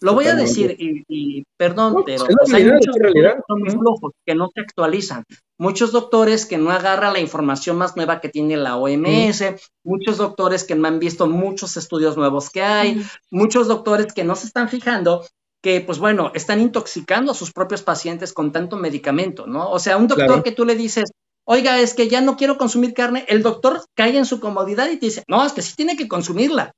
Lo 0.00 0.14
voy 0.14 0.26
a 0.26 0.34
decir, 0.34 0.74
y, 0.78 1.44
perdón, 1.56 2.02
pero 2.04 2.24
hay 2.52 2.64
muchos 2.64 2.96
flojos 2.96 4.12
que 4.26 4.34
no 4.34 4.48
se 4.52 4.62
actualizan. 4.62 5.22
Muchos 5.58 5.92
doctores 5.92 6.44
que 6.46 6.58
no 6.58 6.70
agarran 6.70 7.12
la 7.12 7.20
información 7.20 7.76
más 7.76 7.94
nueva 7.94 8.20
que 8.20 8.28
tiene 8.28 8.56
la 8.56 8.78
OMS, 8.78 9.44
muchos 9.84 10.16
doctores 10.16 10.64
que 10.64 10.74
no 10.74 10.88
han 10.88 10.98
visto 10.98 11.28
muchos 11.28 11.76
estudios 11.76 12.16
nuevos 12.16 12.50
que 12.50 12.62
hay, 12.62 13.06
muchos 13.30 13.68
doctores 13.68 14.12
que 14.12 14.24
no 14.24 14.34
se 14.34 14.46
están 14.48 14.68
fijando 14.68 15.24
que, 15.62 15.80
pues 15.80 15.98
bueno, 16.00 16.32
están 16.34 16.60
intoxicando 16.60 17.30
a 17.30 17.36
sus 17.36 17.52
propios 17.52 17.82
pacientes 17.82 18.32
con 18.32 18.50
tanto 18.50 18.76
medicamento, 18.76 19.46
¿no? 19.46 19.70
O 19.70 19.78
sea, 19.78 19.96
un 19.96 20.08
doctor 20.08 20.42
que 20.42 20.50
tú 20.50 20.64
le 20.64 20.74
dices, 20.74 21.12
oiga, 21.44 21.80
es 21.80 21.94
que 21.94 22.08
ya 22.08 22.20
no 22.20 22.36
quiero 22.36 22.58
consumir 22.58 22.94
carne, 22.94 23.24
el 23.28 23.42
doctor 23.42 23.84
cae 23.94 24.16
en 24.16 24.26
su 24.26 24.40
comodidad 24.40 24.88
y 24.90 24.96
te 24.96 25.06
dice, 25.06 25.24
no, 25.28 25.44
es 25.44 25.52
que 25.52 25.62
sí 25.62 25.74
tiene 25.76 25.96
que 25.96 26.08
consumirla. 26.08 26.74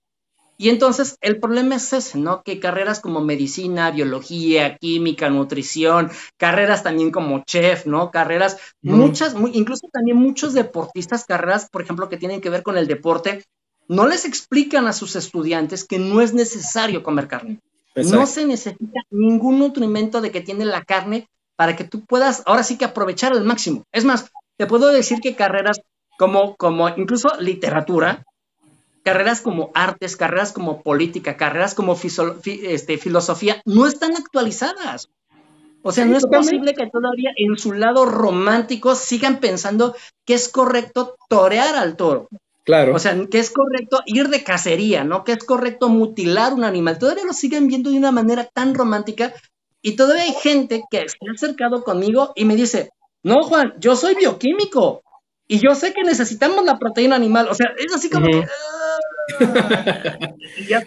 Y 0.56 0.68
entonces 0.68 1.16
el 1.20 1.40
problema 1.40 1.74
es 1.74 1.92
ese, 1.92 2.16
¿no? 2.18 2.42
Que 2.44 2.60
carreras 2.60 3.00
como 3.00 3.20
medicina, 3.20 3.90
biología, 3.90 4.76
química, 4.76 5.28
nutrición, 5.28 6.10
carreras 6.36 6.84
también 6.84 7.10
como 7.10 7.42
chef, 7.44 7.86
¿no? 7.86 8.12
Carreras, 8.12 8.58
muchas, 8.80 9.34
incluso 9.52 9.88
también 9.92 10.16
muchos 10.16 10.54
deportistas, 10.54 11.24
carreras, 11.24 11.68
por 11.68 11.82
ejemplo, 11.82 12.08
que 12.08 12.18
tienen 12.18 12.40
que 12.40 12.50
ver 12.50 12.62
con 12.62 12.78
el 12.78 12.86
deporte, 12.86 13.44
no 13.88 14.06
les 14.06 14.24
explican 14.24 14.86
a 14.86 14.92
sus 14.92 15.16
estudiantes 15.16 15.84
que 15.84 15.98
no 15.98 16.20
es 16.20 16.32
necesario 16.32 17.02
comer 17.02 17.26
carne. 17.26 17.60
No 17.96 18.26
se 18.26 18.44
necesita 18.44 19.00
ningún 19.10 19.58
nutrimento 19.58 20.20
de 20.20 20.30
que 20.30 20.40
tiene 20.40 20.64
la 20.64 20.84
carne 20.84 21.28
para 21.56 21.76
que 21.76 21.84
tú 21.84 22.04
puedas 22.04 22.42
ahora 22.46 22.62
sí 22.62 22.76
que 22.76 22.84
aprovechar 22.84 23.32
al 23.32 23.44
máximo. 23.44 23.84
Es 23.92 24.04
más, 24.04 24.30
te 24.56 24.66
puedo 24.66 24.88
decir 24.88 25.20
que 25.20 25.34
carreras 25.34 25.80
como, 26.18 26.56
como 26.56 26.88
incluso 26.90 27.28
literatura, 27.40 28.24
carreras 29.02 29.40
como 29.40 29.70
artes, 29.74 30.16
carreras 30.16 30.52
como 30.52 30.82
política, 30.82 31.36
carreras 31.36 31.74
como 31.74 31.96
este, 32.44 32.98
filosofía, 32.98 33.60
no 33.64 33.86
están 33.86 34.16
actualizadas. 34.16 35.08
O 35.82 35.92
sea, 35.92 36.06
no 36.06 36.16
es 36.16 36.24
posible 36.24 36.72
que 36.72 36.88
todavía 36.90 37.30
en 37.36 37.58
su 37.58 37.74
lado 37.74 38.06
romántico 38.06 38.94
sigan 38.94 39.38
pensando 39.38 39.94
que 40.24 40.32
es 40.32 40.48
correcto 40.48 41.16
torear 41.28 41.74
al 41.74 41.96
toro. 41.96 42.28
Claro. 42.64 42.94
O 42.94 42.98
sea, 42.98 43.14
que 43.30 43.38
es 43.38 43.50
correcto 43.50 44.00
ir 44.06 44.30
de 44.30 44.42
cacería, 44.42 45.04
¿no? 45.04 45.24
Que 45.24 45.32
es 45.32 45.44
correcto 45.44 45.90
mutilar 45.90 46.54
un 46.54 46.64
animal. 46.64 46.98
Todavía 46.98 47.26
lo 47.26 47.34
siguen 47.34 47.68
viendo 47.68 47.90
de 47.90 47.98
una 47.98 48.12
manera 48.12 48.48
tan 48.50 48.74
romántica 48.74 49.34
y 49.82 49.96
todavía 49.96 50.22
hay 50.22 50.32
gente 50.32 50.82
que 50.90 51.06
se 51.06 51.18
ha 51.28 51.32
acercado 51.34 51.84
conmigo 51.84 52.32
y 52.34 52.46
me 52.46 52.56
dice, 52.56 52.88
no, 53.24 53.42
Juan, 53.42 53.74
yo 53.80 53.96
soy 53.96 54.14
bioquímico 54.14 55.02
y 55.48 55.58
yo 55.58 55.74
sé 55.74 55.92
que 55.92 56.02
necesitamos 56.02 56.64
la 56.64 56.78
proteína 56.78 57.16
animal. 57.16 57.48
O 57.50 57.54
sea, 57.54 57.74
es 57.78 57.92
así 57.92 58.10
como 58.10 58.26
que... 58.26 58.44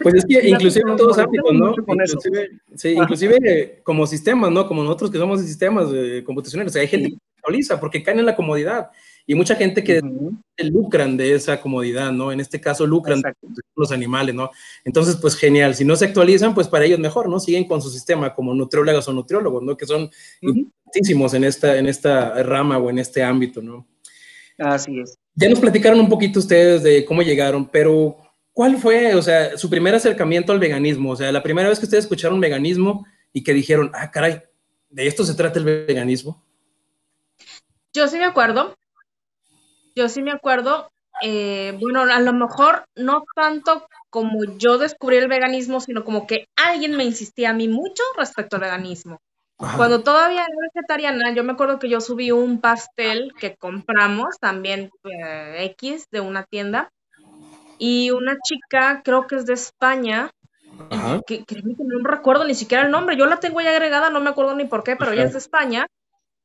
pues 0.01 0.15
es 0.15 0.25
que 0.25 0.47
inclusive 0.47 0.89
en 0.89 0.97
todos 0.97 1.17
ámbitos, 1.17 1.53
¿no? 1.53 1.73
Inclusive, 1.75 2.49
sí, 2.75 2.89
inclusive 2.89 3.81
como 3.83 4.05
sistemas, 4.05 4.51
¿no? 4.51 4.67
Como 4.67 4.83
nosotros 4.83 5.09
que 5.09 5.17
somos 5.17 5.41
sistemas 5.41 5.87
eh, 5.91 6.23
computacionales, 6.23 6.71
o 6.71 6.73
sea, 6.73 6.83
hay 6.83 6.87
gente 6.87 7.09
que 7.09 7.15
se 7.15 7.39
actualiza 7.39 7.79
porque 7.79 8.03
caen 8.03 8.19
en 8.19 8.27
la 8.27 8.35
comodidad 8.35 8.91
y 9.25 9.35
mucha 9.35 9.55
gente 9.55 9.83
que 9.83 9.99
lucran 10.59 11.17
de 11.17 11.33
esa 11.33 11.59
comodidad, 11.59 12.11
¿no? 12.11 12.31
En 12.31 12.39
este 12.39 12.61
caso 12.61 12.85
lucran 12.85 13.21
los 13.75 13.91
animales, 13.91 14.33
¿no? 14.33 14.51
Entonces, 14.85 15.17
pues 15.17 15.35
genial, 15.35 15.75
si 15.75 15.83
no 15.83 15.95
se 15.95 16.05
actualizan, 16.05 16.53
pues 16.53 16.67
para 16.67 16.85
ellos 16.85 16.99
mejor, 16.99 17.27
¿no? 17.29 17.39
Siguen 17.39 17.67
con 17.67 17.81
su 17.81 17.89
sistema 17.89 18.33
como 18.33 18.53
nutriólogos 18.53 19.07
o 19.07 19.13
nutriólogos, 19.13 19.63
¿no? 19.63 19.75
Que 19.75 19.85
son 19.85 20.09
importantísimos 20.87 21.33
en 21.33 21.43
esta, 21.43 21.77
en 21.77 21.87
esta 21.87 22.43
rama 22.43 22.77
o 22.77 22.89
en 22.89 22.99
este 22.99 23.23
ámbito, 23.23 23.61
¿no? 23.61 23.85
Así 24.57 24.99
es. 24.99 25.17
Ya 25.35 25.49
nos 25.49 25.59
platicaron 25.59 25.99
un 25.99 26.09
poquito 26.09 26.39
ustedes 26.39 26.81
de 26.83 27.05
cómo 27.05 27.21
llegaron, 27.21 27.67
pero 27.67 28.17
¿cuál 28.53 28.77
fue, 28.77 29.13
o 29.13 29.21
sea, 29.21 29.57
su 29.57 29.69
primer 29.69 29.93
acercamiento 29.93 30.51
al 30.51 30.59
veganismo? 30.59 31.11
O 31.11 31.15
sea, 31.15 31.31
la 31.31 31.43
primera 31.43 31.69
vez 31.69 31.79
que 31.79 31.85
ustedes 31.85 32.05
escucharon 32.05 32.39
veganismo 32.39 33.05
y 33.33 33.43
que 33.43 33.53
dijeron, 33.53 33.91
ah, 33.93 34.09
caray, 34.09 34.41
¿de 34.89 35.07
esto 35.07 35.23
se 35.23 35.35
trata 35.35 35.59
el 35.59 35.65
veganismo? 35.65 36.43
Yo 37.93 38.07
sí 38.07 38.17
me 38.17 38.25
acuerdo. 38.25 38.75
Yo 39.95 40.09
sí 40.09 40.21
me 40.21 40.31
acuerdo. 40.31 40.89
Eh, 41.21 41.77
bueno, 41.79 42.01
a 42.01 42.19
lo 42.19 42.33
mejor 42.33 42.85
no 42.95 43.23
tanto 43.35 43.87
como 44.09 44.43
yo 44.57 44.77
descubrí 44.77 45.17
el 45.17 45.27
veganismo, 45.27 45.81
sino 45.81 46.03
como 46.03 46.25
que 46.27 46.47
alguien 46.55 46.95
me 46.95 47.03
insistía 47.03 47.51
a 47.51 47.53
mí 47.53 47.67
mucho 47.67 48.03
respecto 48.17 48.55
al 48.55 48.63
veganismo. 48.63 49.19
Cuando 49.57 50.03
todavía 50.03 50.41
era 50.43 50.55
vegetariana, 50.73 51.33
yo 51.33 51.43
me 51.43 51.53
acuerdo 51.53 51.79
que 51.79 51.89
yo 51.89 51.99
subí 51.99 52.31
un 52.31 52.61
pastel 52.61 53.33
que 53.39 53.55
compramos 53.55 54.37
también 54.39 54.91
eh, 55.03 55.65
X 55.71 56.07
de 56.11 56.21
una 56.21 56.43
tienda 56.43 56.91
y 57.79 58.11
una 58.11 58.37
chica, 58.43 59.01
creo 59.03 59.25
que 59.25 59.35
es 59.35 59.47
de 59.47 59.53
España, 59.53 60.29
que, 61.25 61.43
no 61.49 61.99
me 61.99 62.09
recuerdo 62.09 62.43
ni 62.43 62.53
siquiera 62.53 62.85
el 62.85 62.91
nombre, 62.91 63.17
yo 63.17 63.25
la 63.25 63.39
tengo 63.39 63.59
ya 63.61 63.71
agregada, 63.71 64.11
no 64.11 64.19
me 64.19 64.29
acuerdo 64.29 64.55
ni 64.55 64.65
por 64.65 64.83
qué, 64.83 64.95
pero 64.95 65.11
ella 65.11 65.23
es 65.23 65.33
de 65.33 65.39
España, 65.39 65.87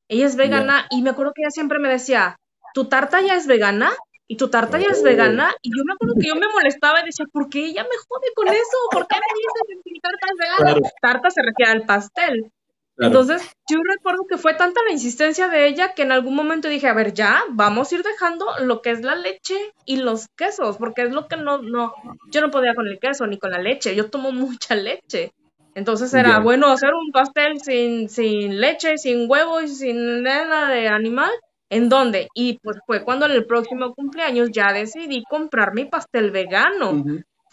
ella 0.08 0.26
es 0.26 0.36
vegana 0.36 0.86
y 0.90 1.02
me 1.02 1.10
acuerdo 1.10 1.32
que 1.34 1.42
ella 1.42 1.50
siempre 1.50 1.78
me 1.78 1.90
decía, 1.90 2.38
¿tu 2.72 2.86
tarta 2.86 3.20
ya 3.20 3.34
es 3.34 3.46
vegana? 3.46 3.92
y 4.28 4.36
tu 4.36 4.48
tarta 4.48 4.78
ya 4.78 4.86
es 4.86 5.00
oh. 5.00 5.04
vegana. 5.04 5.52
Y 5.60 5.68
yo 5.76 5.84
me 5.84 5.92
acuerdo 5.92 6.14
que 6.18 6.28
yo 6.28 6.34
me 6.36 6.48
molestaba 6.48 7.02
y 7.02 7.04
decía, 7.04 7.26
¿por 7.30 7.50
qué 7.50 7.66
ella 7.66 7.82
me 7.82 7.96
jode 8.08 8.32
con 8.34 8.48
eso? 8.48 8.78
¿Por 8.90 9.06
qué 9.06 9.16
me 9.16 9.26
dices 9.36 9.82
que 9.84 9.90
mi 9.90 10.00
tarta 10.00 10.26
es 10.30 10.38
vegana? 10.38 10.90
Tarta 11.02 11.30
se 11.30 11.42
refiere 11.42 11.72
al 11.72 11.84
pastel. 11.84 12.50
Entonces, 12.98 13.42
yo 13.68 13.78
recuerdo 13.82 14.26
que 14.28 14.36
fue 14.36 14.54
tanta 14.54 14.80
la 14.84 14.92
insistencia 14.92 15.48
de 15.48 15.66
ella 15.66 15.94
que 15.94 16.02
en 16.02 16.12
algún 16.12 16.34
momento 16.34 16.68
dije, 16.68 16.88
a 16.88 16.94
ver, 16.94 17.14
ya, 17.14 17.42
vamos 17.50 17.90
a 17.90 17.94
ir 17.94 18.02
dejando 18.02 18.46
lo 18.60 18.82
que 18.82 18.90
es 18.90 19.02
la 19.02 19.14
leche 19.14 19.56
y 19.86 19.96
los 19.96 20.28
quesos, 20.36 20.76
porque 20.76 21.02
es 21.02 21.12
lo 21.12 21.26
que 21.26 21.36
no, 21.36 21.58
no, 21.62 21.94
yo 22.30 22.40
no 22.40 22.50
podía 22.50 22.74
con 22.74 22.86
el 22.86 22.98
queso 22.98 23.26
ni 23.26 23.38
con 23.38 23.50
la 23.50 23.58
leche, 23.58 23.96
yo 23.96 24.10
tomo 24.10 24.30
mucha 24.32 24.74
leche. 24.74 25.32
Entonces 25.74 26.12
era 26.12 26.38
bueno 26.40 26.68
hacer 26.68 26.90
un 26.92 27.12
pastel 27.12 27.60
sin, 27.62 28.10
sin 28.10 28.60
leche, 28.60 28.98
sin 28.98 29.28
huevo 29.28 29.62
y 29.62 29.68
sin 29.68 30.22
nada 30.22 30.68
de 30.68 30.88
animal. 30.88 31.30
¿En 31.70 31.88
dónde? 31.88 32.28
Y 32.34 32.58
pues 32.62 32.76
fue 32.86 33.02
cuando 33.02 33.24
en 33.24 33.32
el 33.32 33.46
próximo 33.46 33.94
cumpleaños 33.94 34.50
ya 34.52 34.74
decidí 34.74 35.24
comprar 35.24 35.72
mi 35.72 35.86
pastel 35.86 36.30
vegano. 36.30 37.02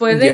Fue 0.00 0.14
de 0.14 0.32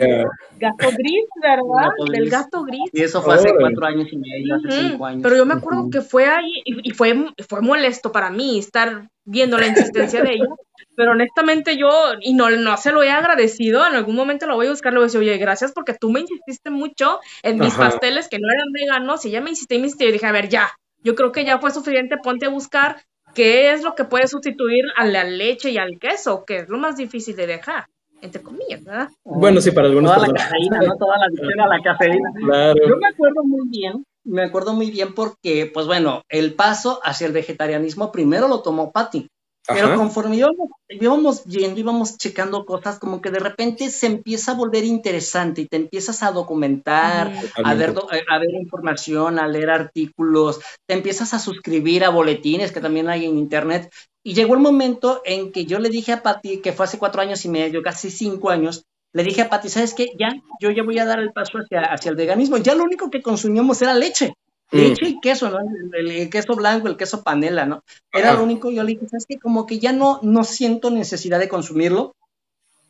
gato 0.60 0.90
gris, 0.96 1.26
¿verdad? 1.42 1.90
Del 2.12 2.30
gato 2.30 2.62
gris. 2.62 2.88
Y 2.92 3.02
eso 3.02 3.20
fue 3.20 3.34
hace 3.34 3.52
cuatro 3.58 3.84
años 3.84 4.06
y 4.12 4.16
medio, 4.16 4.54
hace 4.54 4.90
cinco 4.90 5.06
años. 5.06 5.22
Pero 5.24 5.36
yo 5.36 5.44
me 5.44 5.54
acuerdo 5.54 5.90
que 5.90 6.02
fue 6.02 6.24
ahí 6.24 6.62
y, 6.64 6.92
fue, 6.92 7.16
fue 7.48 7.62
molesto 7.62 8.12
para 8.12 8.30
mí 8.30 8.60
estar 8.60 9.08
viendo 9.24 9.58
la 9.58 9.66
insistencia 9.66 10.22
de 10.22 10.34
ella. 10.34 10.46
Pero 10.94 11.10
honestamente 11.10 11.76
yo, 11.76 11.90
y 12.20 12.34
no, 12.34 12.48
no 12.48 12.76
se 12.76 12.92
lo 12.92 13.02
he 13.02 13.10
agradecido, 13.10 13.84
en 13.84 13.96
algún 13.96 14.14
momento 14.14 14.46
lo 14.46 14.54
voy 14.54 14.68
a 14.68 14.70
buscar, 14.70 14.92
le 14.92 15.00
voy 15.00 15.06
a 15.06 15.08
decir, 15.08 15.18
oye, 15.18 15.36
gracias 15.36 15.72
porque 15.72 15.94
tú 15.94 16.10
me 16.10 16.20
insististe 16.20 16.70
mucho 16.70 17.18
en 17.42 17.58
mis 17.58 17.74
pasteles 17.74 18.28
que 18.28 18.38
no 18.38 18.46
eran 18.48 18.70
veganos, 18.72 19.24
y 19.24 19.30
ella 19.30 19.40
me 19.40 19.50
insistí 19.50 19.74
y 19.74 19.78
me 19.78 19.86
insistí, 19.86 20.04
y 20.04 20.12
dije, 20.12 20.26
a 20.26 20.32
ver, 20.32 20.48
ya, 20.48 20.70
yo 21.02 21.16
creo 21.16 21.32
que 21.32 21.44
ya 21.44 21.58
fue 21.58 21.72
suficiente, 21.72 22.18
ponte 22.22 22.46
a 22.46 22.50
buscar 22.50 23.02
qué 23.34 23.72
es 23.72 23.82
lo 23.82 23.96
que 23.96 24.04
puede 24.04 24.28
sustituir 24.28 24.84
a 24.96 25.04
la 25.04 25.24
leche 25.24 25.70
y 25.70 25.78
al 25.78 25.98
queso, 25.98 26.44
que 26.46 26.58
es 26.58 26.68
lo 26.68 26.78
más 26.78 26.96
difícil 26.96 27.34
de 27.34 27.48
dejar 27.48 27.88
entre 28.26 28.42
comillas, 28.42 28.84
¿verdad? 28.84 29.08
Bueno, 29.24 29.60
sí, 29.60 29.70
para 29.70 29.88
algunos. 29.88 30.14
Toda 30.14 30.28
la 30.28 30.34
cafeína, 30.34 30.80
¿no? 30.80 30.96
Toda 30.96 31.18
la 31.18 31.26
adicción 31.26 31.60
a 31.60 31.66
la 31.66 31.82
cafeína. 31.82 32.32
Claro. 32.34 32.88
Yo 32.88 32.96
me 32.96 33.08
acuerdo 33.08 33.44
muy 33.44 33.68
bien, 33.68 34.04
me 34.24 34.42
acuerdo 34.42 34.74
muy 34.74 34.90
bien 34.90 35.14
porque, 35.14 35.70
pues 35.72 35.86
bueno, 35.86 36.22
el 36.28 36.54
paso 36.54 37.00
hacia 37.02 37.26
el 37.26 37.32
vegetarianismo 37.32 38.12
primero 38.12 38.48
lo 38.48 38.60
tomó 38.60 38.92
Patty. 38.92 39.28
Pero 39.68 39.96
conforme 39.96 40.36
íbamos, 40.36 40.68
íbamos 40.88 41.44
yendo, 41.44 41.80
íbamos 41.80 42.16
checando 42.18 42.64
cosas, 42.64 42.98
como 42.98 43.20
que 43.20 43.30
de 43.30 43.40
repente 43.40 43.90
se 43.90 44.06
empieza 44.06 44.52
a 44.52 44.54
volver 44.54 44.84
interesante 44.84 45.62
y 45.62 45.66
te 45.66 45.76
empiezas 45.76 46.22
a 46.22 46.30
documentar, 46.30 47.32
a, 47.64 47.74
ver, 47.74 47.94
eh, 48.12 48.22
a 48.28 48.38
ver 48.38 48.50
información, 48.54 49.38
a 49.38 49.48
leer 49.48 49.70
artículos, 49.70 50.60
te 50.86 50.94
empiezas 50.94 51.34
a 51.34 51.40
suscribir 51.40 52.04
a 52.04 52.10
boletines 52.10 52.70
que 52.70 52.80
también 52.80 53.08
hay 53.08 53.24
en 53.24 53.38
internet. 53.38 53.90
Y 54.26 54.34
llegó 54.34 54.54
el 54.54 54.60
momento 54.60 55.22
en 55.24 55.52
que 55.52 55.66
yo 55.66 55.78
le 55.78 55.88
dije 55.88 56.12
a 56.12 56.20
Pati, 56.20 56.56
que 56.56 56.72
fue 56.72 56.86
hace 56.86 56.98
cuatro 56.98 57.22
años 57.22 57.44
y 57.44 57.48
medio, 57.48 57.80
casi 57.80 58.10
cinco 58.10 58.50
años, 58.50 58.84
le 59.12 59.22
dije 59.22 59.42
a 59.42 59.48
Pati, 59.48 59.68
¿sabes 59.68 59.94
qué? 59.94 60.08
Ya, 60.18 60.34
yo 60.60 60.72
ya 60.72 60.82
voy 60.82 60.98
a 60.98 61.04
dar 61.04 61.20
el 61.20 61.32
paso 61.32 61.58
hacia, 61.58 61.82
hacia 61.82 62.10
el 62.10 62.16
veganismo. 62.16 62.56
Ya 62.56 62.74
lo 62.74 62.82
único 62.82 63.08
que 63.08 63.22
consumíamos 63.22 63.80
era 63.82 63.94
leche. 63.94 64.34
Mm. 64.72 64.76
Leche 64.78 65.06
y 65.06 65.20
queso, 65.20 65.48
¿no? 65.48 65.58
El, 65.92 66.28
queso 66.28 66.56
blanco, 66.56 66.88
el 66.88 66.96
queso 66.96 67.22
panela, 67.22 67.66
¿no? 67.66 67.84
Era 68.12 68.32
lo 68.32 68.42
único, 68.42 68.68
yo 68.68 68.82
le 68.82 68.94
dije, 68.94 69.06
¿sabes 69.06 69.26
qué? 69.28 69.38
Como 69.38 69.64
que 69.64 69.78
ya 69.78 69.92
no, 69.92 70.18
no 70.24 70.42
siento 70.42 70.90
necesidad 70.90 71.38
de 71.38 71.48
consumirlo. 71.48 72.16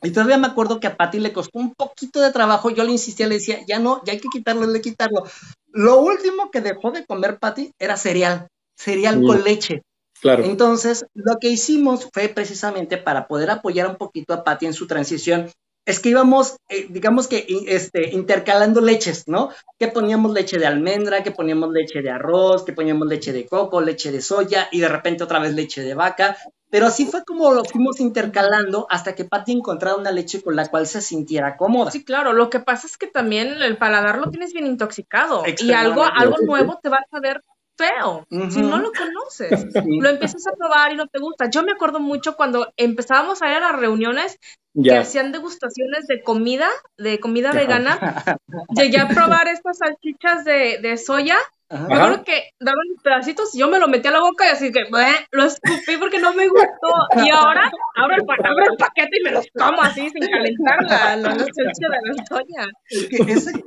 Y 0.02 0.12
todavía 0.12 0.38
me 0.38 0.46
acuerdo 0.46 0.80
que 0.80 0.86
a 0.86 0.96
Pati 0.96 1.20
le 1.20 1.34
costó 1.34 1.58
un 1.58 1.74
poquito 1.74 2.22
de 2.22 2.32
trabajo, 2.32 2.70
yo 2.70 2.82
le 2.82 2.92
insistía, 2.92 3.26
le 3.26 3.34
decía, 3.34 3.60
ya 3.68 3.78
no, 3.78 4.00
ya 4.06 4.14
hay 4.14 4.20
que 4.20 4.30
quitarlo, 4.32 4.62
hay 4.62 4.72
que 4.72 4.88
quitarlo. 4.88 5.24
Lo 5.66 6.00
último 6.00 6.50
que 6.50 6.62
dejó 6.62 6.92
de 6.92 7.04
comer 7.04 7.38
Pati 7.38 7.74
era 7.78 7.98
cereal, 7.98 8.48
cereal 8.74 9.20
con 9.20 9.44
leche. 9.44 9.82
Claro. 10.20 10.44
Entonces, 10.44 11.06
lo 11.14 11.36
que 11.40 11.48
hicimos 11.48 12.08
fue 12.12 12.28
precisamente 12.28 12.96
para 12.96 13.26
poder 13.26 13.50
apoyar 13.50 13.88
un 13.88 13.96
poquito 13.96 14.34
a 14.34 14.44
Patti 14.44 14.66
en 14.66 14.74
su 14.74 14.86
transición, 14.86 15.50
es 15.86 16.00
que 16.00 16.08
íbamos, 16.08 16.56
eh, 16.68 16.86
digamos 16.90 17.28
que 17.28 17.46
este, 17.68 18.10
intercalando 18.10 18.80
leches, 18.80 19.28
¿no? 19.28 19.50
Que 19.78 19.86
poníamos 19.86 20.32
leche 20.32 20.58
de 20.58 20.66
almendra, 20.66 21.22
que 21.22 21.30
poníamos 21.30 21.70
leche 21.70 22.02
de 22.02 22.10
arroz, 22.10 22.64
que 22.64 22.72
poníamos 22.72 23.06
leche 23.06 23.32
de 23.32 23.46
coco, 23.46 23.80
leche 23.80 24.10
de 24.10 24.20
soya 24.20 24.68
y 24.72 24.80
de 24.80 24.88
repente 24.88 25.22
otra 25.22 25.38
vez 25.38 25.54
leche 25.54 25.82
de 25.82 25.94
vaca. 25.94 26.36
Pero 26.70 26.86
así 26.86 27.06
fue 27.06 27.24
como 27.24 27.52
lo 27.52 27.64
fuimos 27.64 28.00
intercalando 28.00 28.88
hasta 28.90 29.14
que 29.14 29.24
Patty 29.24 29.52
encontrara 29.52 29.94
una 29.94 30.10
leche 30.10 30.42
con 30.42 30.56
la 30.56 30.66
cual 30.66 30.88
se 30.88 31.00
sintiera 31.00 31.56
cómoda. 31.56 31.92
Sí, 31.92 32.04
claro. 32.04 32.32
Lo 32.32 32.50
que 32.50 32.58
pasa 32.58 32.88
es 32.88 32.98
que 32.98 33.06
también 33.06 33.62
el 33.62 33.78
paladar 33.78 34.18
lo 34.18 34.30
tienes 34.30 34.52
bien 34.52 34.66
intoxicado 34.66 35.44
y 35.46 35.72
algo, 35.72 36.02
algo 36.02 36.38
nuevo 36.44 36.80
te 36.82 36.88
va 36.88 36.96
a 36.96 37.08
saber 37.08 37.44
feo. 37.76 38.26
Si 38.50 38.60
no 38.60 38.78
lo 38.78 38.90
conoces, 38.92 39.66
lo 39.86 40.08
empiezas 40.08 40.46
a 40.46 40.56
probar 40.56 40.92
y 40.92 40.96
no 40.96 41.06
te 41.06 41.18
gusta. 41.18 41.50
Yo 41.50 41.62
me 41.62 41.72
acuerdo 41.72 42.00
mucho 42.00 42.36
cuando 42.36 42.72
empezábamos 42.76 43.42
a 43.42 43.50
ir 43.50 43.56
a 43.56 43.60
las 43.60 43.78
reuniones 43.78 44.38
que 44.82 44.94
hacían 44.94 45.32
degustaciones 45.32 46.06
de 46.06 46.22
comida, 46.22 46.68
de 46.98 47.18
comida 47.18 47.52
vegana. 47.52 47.98
Llegué 48.76 48.98
a 48.98 49.08
probar 49.08 49.48
estas 49.48 49.78
salchichas 49.78 50.44
de, 50.44 50.78
de 50.82 50.96
soya. 50.96 51.36
Me 51.68 51.96
acuerdo 51.96 52.22
que 52.22 52.50
daban 52.60 52.84
pedacitos 53.02 53.52
y 53.52 53.58
yo 53.58 53.68
me 53.68 53.80
lo 53.80 53.88
metí 53.88 54.06
a 54.06 54.12
la 54.12 54.20
boca 54.20 54.46
y 54.46 54.50
así 54.50 54.70
que 54.70 54.84
lo 55.32 55.44
escupí 55.44 55.96
porque 55.98 56.20
no 56.20 56.32
me 56.32 56.46
gustó. 56.46 57.24
Y 57.24 57.30
ahora 57.30 57.72
abro 57.96 58.14
el, 58.14 58.22
el 58.22 58.76
paquete 58.76 59.18
y 59.18 59.24
me 59.24 59.32
los 59.32 59.46
como 59.52 59.82
así 59.82 60.08
sin 60.10 60.28
calentar 60.28 60.82
la, 60.84 61.16
la, 61.16 61.30
salchicha 61.30 61.88
de 61.90 61.98
la 62.04 62.26
soya. 62.28 62.68
Es 62.88 63.08
que 63.08 63.32
ese 63.32 63.64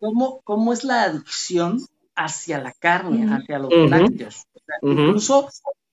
¿cómo, 0.00 0.40
¿cómo 0.42 0.72
es 0.72 0.82
la 0.82 1.04
adicción 1.04 1.78
hacia 2.24 2.58
la 2.60 2.72
carne, 2.72 3.32
hacia 3.32 3.58
los 3.58 3.72
lácteos. 3.90 4.44
Incluso, 4.82 5.48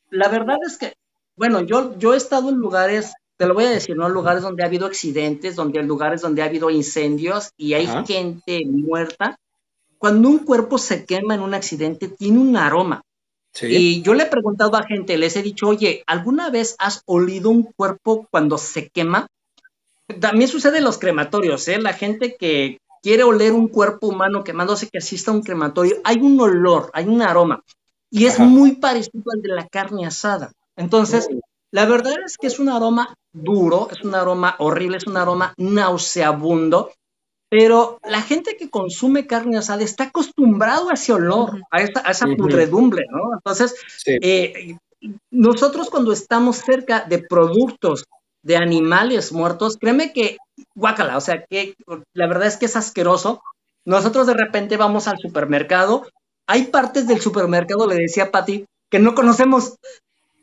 la 0.10 0.28
verdad 0.28 0.58
es 0.66 0.78
que, 0.78 0.94
bueno, 1.36 1.62
yo, 1.62 1.98
yo 1.98 2.14
he 2.14 2.18
estado 2.18 2.50
en 2.50 2.56
lugares, 2.56 3.14
te 3.38 3.46
lo 3.46 3.54
voy 3.54 3.66
a 3.66 3.70
decir, 3.70 3.96
¿no? 3.96 4.10
Lugares 4.10 4.44
donde 4.44 4.64
ha 4.64 4.66
habido 4.66 4.86
accidentes, 4.86 5.56
donde 5.56 5.80
hay 5.80 5.86
lugares 5.86 6.22
donde 6.22 6.42
ha 6.42 6.46
habido 6.46 6.70
incendios 6.70 7.52
y 7.58 7.74
hay 7.74 7.88
gente 8.06 8.64
muerta 8.66 9.40
cuando 9.98 10.30
un 10.30 10.40
cuerpo 10.40 10.78
se 10.78 11.06
quema 11.06 11.36
en 11.36 11.42
un 11.42 11.54
accidente, 11.54 12.08
tiene 12.08 12.40
un 12.40 12.56
aroma. 12.56 13.02
Y 13.60 14.04
yo 14.04 14.14
le 14.14 14.24
he 14.24 14.28
preguntado 14.28 14.76
a 14.76 14.84
gente, 14.84 15.18
les 15.18 15.36
he 15.36 15.42
dicho, 15.42 15.68
oye, 15.68 16.04
¿alguna 16.06 16.52
vez 16.52 16.76
has 16.78 17.02
olido 17.06 17.50
un 17.50 17.64
cuerpo 17.64 18.28
cuando 18.30 18.60
se 18.60 18.90
quema? 18.90 19.28
También 20.20 20.48
sucede 20.48 20.78
en 20.78 20.84
los 20.84 21.00
crematorios, 21.00 21.68
¿eh? 21.68 21.80
La 21.80 21.94
gente 21.94 22.36
que 22.38 22.80
quiere 23.02 23.24
oler 23.24 23.54
un 23.54 23.68
cuerpo 23.68 24.08
humano 24.08 24.44
quemándose, 24.44 24.90
que 24.90 24.98
asista 24.98 25.32
a 25.32 25.34
un 25.34 25.42
crematorio, 25.42 25.98
hay 26.04 26.18
un 26.18 26.40
olor, 26.40 26.90
hay 26.94 27.08
un 27.08 27.22
aroma. 27.22 27.64
Y 28.10 28.26
es 28.26 28.40
muy 28.40 28.76
parecido 28.76 29.24
al 29.34 29.42
de 29.42 29.50
la 29.50 29.68
carne 29.68 30.06
asada. 30.06 30.52
Entonces, 30.76 31.28
oh. 31.32 31.40
la 31.72 31.86
verdad 31.86 32.16
es 32.26 32.38
que 32.38 32.48
es 32.48 32.60
un 32.60 32.70
aroma 32.70 33.14
duro, 33.34 33.90
es 33.92 34.04
un 34.04 34.16
aroma 34.16 34.56
horrible, 34.60 34.98
es 34.98 35.08
un 35.08 35.18
aroma 35.18 35.54
nauseabundo. 35.58 36.92
Pero 37.50 38.00
la 38.04 38.22
gente 38.22 38.58
que 38.58 38.70
consume 38.70 39.26
carne 39.26 39.58
asada 39.58 39.84
está 39.84 40.06
acostumbrado 40.06 40.90
a 40.90 40.96
ese 40.96 41.14
olor, 41.14 41.62
a 41.72 41.82
esa, 41.82 42.26
pudredumbre, 42.38 43.06
¿no? 43.10 43.34
Entonces, 43.36 43.74
eh, 44.06 44.76
nosotros 45.32 45.90
cuando 45.90 46.12
estamos 46.12 46.58
cerca 46.58 47.06
de 47.08 47.20
productos 47.20 48.04
de 48.42 48.58
animales 48.58 49.32
muertos, 49.32 49.78
créeme 49.78 50.12
que, 50.12 50.38
guácala, 50.78 51.18
o 51.18 51.22
sea, 51.22 51.44
que 51.44 51.76
la 52.14 52.28
verdad 52.28 52.48
es 52.48 52.58
que 52.58 52.68
es 52.68 52.76
asqueroso. 52.76 53.42
Nosotros 53.84 54.28
de 54.28 54.36
repente 54.36 54.78
vamos 54.78 55.08
al 55.08 55.18
supermercado, 55.18 56.06
hay 56.46 56.66
partes 56.66 57.08
del 57.08 57.20
supermercado, 57.20 57.88
le 57.88 57.96
decía 57.96 58.26
a 58.26 58.32
Pati, 58.32 58.66
que 58.90 59.00
no 59.00 59.16
conocemos. 59.16 59.76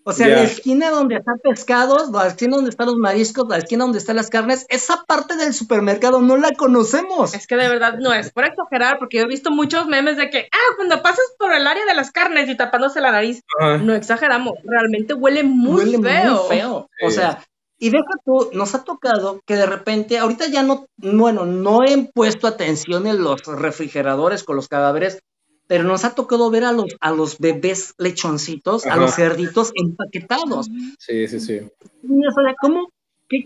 O 0.06 0.12
sea, 0.12 0.28
la 0.28 0.42
esquina 0.42 0.90
donde 0.90 1.16
están 1.16 1.38
pescados, 1.38 2.10
la 2.10 2.26
esquina 2.26 2.56
donde 2.56 2.68
están 2.68 2.88
los 2.88 2.96
mariscos, 2.96 3.48
la 3.48 3.56
esquina 3.56 3.84
donde 3.84 3.98
están 3.98 4.16
las 4.16 4.28
carnes, 4.28 4.66
esa 4.68 5.02
parte 5.04 5.34
del 5.36 5.54
supermercado 5.54 6.20
no 6.20 6.36
la 6.36 6.50
conocemos. 6.50 7.32
Es 7.32 7.46
que 7.46 7.56
de 7.56 7.68
verdad 7.68 7.94
no 7.98 8.12
es 8.12 8.30
por 8.30 8.44
exagerar, 8.44 8.98
porque 8.98 9.16
yo 9.16 9.22
he 9.22 9.28
visto 9.28 9.50
muchos 9.50 9.86
memes 9.86 10.18
de 10.18 10.28
que, 10.28 10.48
ah, 10.52 10.74
cuando 10.76 11.00
pasas 11.00 11.24
por 11.38 11.54
el 11.54 11.66
área 11.66 11.86
de 11.86 11.94
las 11.94 12.10
carnes 12.10 12.50
y 12.50 12.56
tapándose 12.56 13.00
la 13.00 13.12
nariz, 13.12 13.40
no 13.80 13.94
exageramos, 13.94 14.58
realmente 14.64 15.14
huele 15.14 15.42
muy 15.42 15.84
huele 15.84 15.98
feo. 16.02 16.34
Muy 16.34 16.56
feo. 16.58 16.90
O 17.02 17.10
sea, 17.10 17.42
y 17.78 17.90
deja 17.90 18.04
tú, 18.24 18.50
nos 18.52 18.74
ha 18.74 18.84
tocado 18.84 19.40
que 19.46 19.56
de 19.56 19.66
repente, 19.66 20.18
ahorita 20.18 20.46
ya 20.48 20.62
no, 20.62 20.86
bueno, 20.96 21.44
no 21.44 21.84
he 21.84 22.10
puesto 22.14 22.46
atención 22.46 23.06
en 23.06 23.22
los 23.22 23.42
refrigeradores 23.46 24.44
con 24.44 24.56
los 24.56 24.68
cadáveres, 24.68 25.20
pero 25.66 25.84
nos 25.84 26.04
ha 26.04 26.14
tocado 26.14 26.50
ver 26.50 26.64
a 26.64 26.72
los, 26.72 26.94
a 27.00 27.10
los 27.10 27.38
bebés 27.38 27.94
lechoncitos, 27.98 28.86
a 28.86 28.96
los 28.96 29.14
cerditos 29.14 29.72
empaquetados. 29.74 30.66
Sí, 30.98 31.26
sí, 31.26 31.40
sí. 31.40 31.58
O 31.58 32.32
sea, 32.32 32.54
¿cómo? 32.60 32.88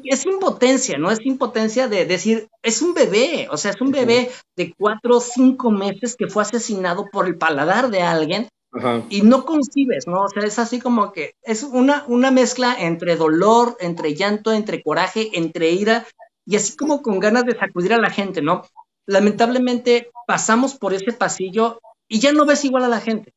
es 0.04 0.26
impotencia, 0.26 0.98
¿no? 0.98 1.10
Es 1.10 1.24
impotencia 1.24 1.88
de 1.88 2.04
decir, 2.04 2.48
es 2.62 2.82
un 2.82 2.94
bebé, 2.94 3.48
o 3.50 3.56
sea, 3.56 3.70
es 3.70 3.80
un 3.80 3.90
bebé 3.90 4.30
de 4.56 4.74
cuatro 4.76 5.16
o 5.16 5.20
cinco 5.20 5.70
meses 5.70 6.16
que 6.16 6.26
fue 6.26 6.42
asesinado 6.42 7.06
por 7.10 7.26
el 7.26 7.38
paladar 7.38 7.90
de 7.90 8.02
alguien 8.02 8.48
y 9.08 9.22
no 9.22 9.44
concibes, 9.44 10.06
¿no? 10.06 10.22
O 10.22 10.28
sea, 10.28 10.44
es 10.44 10.58
así 10.58 10.78
como 10.78 11.12
que 11.12 11.34
es 11.42 11.62
una, 11.62 12.04
una 12.06 12.30
mezcla 12.30 12.76
entre 12.78 13.16
dolor, 13.16 13.76
entre 13.80 14.14
llanto, 14.14 14.52
entre 14.52 14.82
coraje, 14.82 15.30
entre 15.32 15.70
ira 15.70 16.06
y 16.44 16.56
así 16.56 16.76
como 16.76 17.02
con 17.02 17.18
ganas 17.18 17.44
de 17.44 17.58
sacudir 17.58 17.94
a 17.94 17.98
la 17.98 18.10
gente, 18.10 18.42
¿no? 18.42 18.62
Lamentablemente 19.06 20.10
pasamos 20.26 20.74
por 20.74 20.92
ese 20.92 21.12
pasillo 21.12 21.80
y 22.08 22.20
ya 22.20 22.32
no 22.32 22.44
ves 22.44 22.64
igual 22.64 22.84
a 22.84 22.88
la 22.88 23.00
gente. 23.00 23.32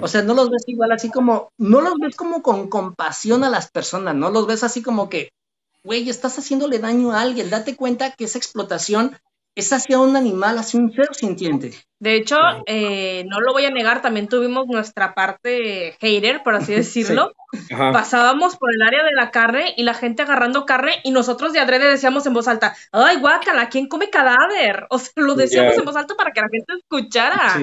O 0.00 0.06
sea, 0.06 0.22
no 0.22 0.34
los 0.34 0.48
ves 0.48 0.62
igual 0.68 0.92
así 0.92 1.10
como, 1.10 1.50
no 1.58 1.80
los 1.80 1.94
ves 1.98 2.14
como 2.14 2.40
con 2.40 2.68
compasión 2.68 3.42
a 3.42 3.50
las 3.50 3.68
personas, 3.68 4.14
no 4.14 4.30
los 4.30 4.46
ves 4.46 4.62
así 4.62 4.80
como 4.80 5.08
que, 5.08 5.32
güey, 5.82 6.08
estás 6.08 6.38
haciéndole 6.38 6.78
daño 6.78 7.10
a 7.10 7.20
alguien, 7.20 7.50
date 7.50 7.74
cuenta 7.74 8.12
que 8.12 8.26
esa 8.26 8.38
explotación 8.38 9.16
es 9.56 9.72
hacia 9.72 9.98
un 9.98 10.14
animal, 10.16 10.58
hacia 10.58 10.78
un 10.78 10.92
ser 10.92 11.14
sintiente. 11.14 11.72
De 11.98 12.14
hecho, 12.14 12.36
eh, 12.66 13.24
no 13.26 13.40
lo 13.40 13.54
voy 13.54 13.64
a 13.64 13.70
negar, 13.70 14.02
también 14.02 14.28
tuvimos 14.28 14.66
nuestra 14.66 15.14
parte 15.14 15.96
hater, 15.98 16.42
por 16.42 16.54
así 16.54 16.72
decirlo. 16.74 17.32
Pasábamos 17.70 18.56
por 18.56 18.68
el 18.74 18.82
área 18.82 19.02
de 19.02 19.14
la 19.16 19.30
carne 19.30 19.72
y 19.78 19.82
la 19.82 19.94
gente 19.94 20.22
agarrando 20.22 20.66
carne 20.66 21.00
y 21.04 21.10
nosotros 21.10 21.54
de 21.54 21.60
adrede 21.60 21.88
decíamos 21.88 22.26
en 22.26 22.34
voz 22.34 22.48
alta, 22.48 22.76
ay, 22.92 23.16
guácala, 23.18 23.70
¿quién 23.70 23.88
come 23.88 24.10
cadáver? 24.10 24.86
O 24.90 24.98
sea, 24.98 25.12
lo 25.16 25.34
decíamos 25.34 25.78
en 25.78 25.86
voz 25.86 25.96
alta 25.96 26.14
para 26.16 26.32
que 26.32 26.42
la 26.42 26.48
gente 26.52 26.74
escuchara. 26.78 27.54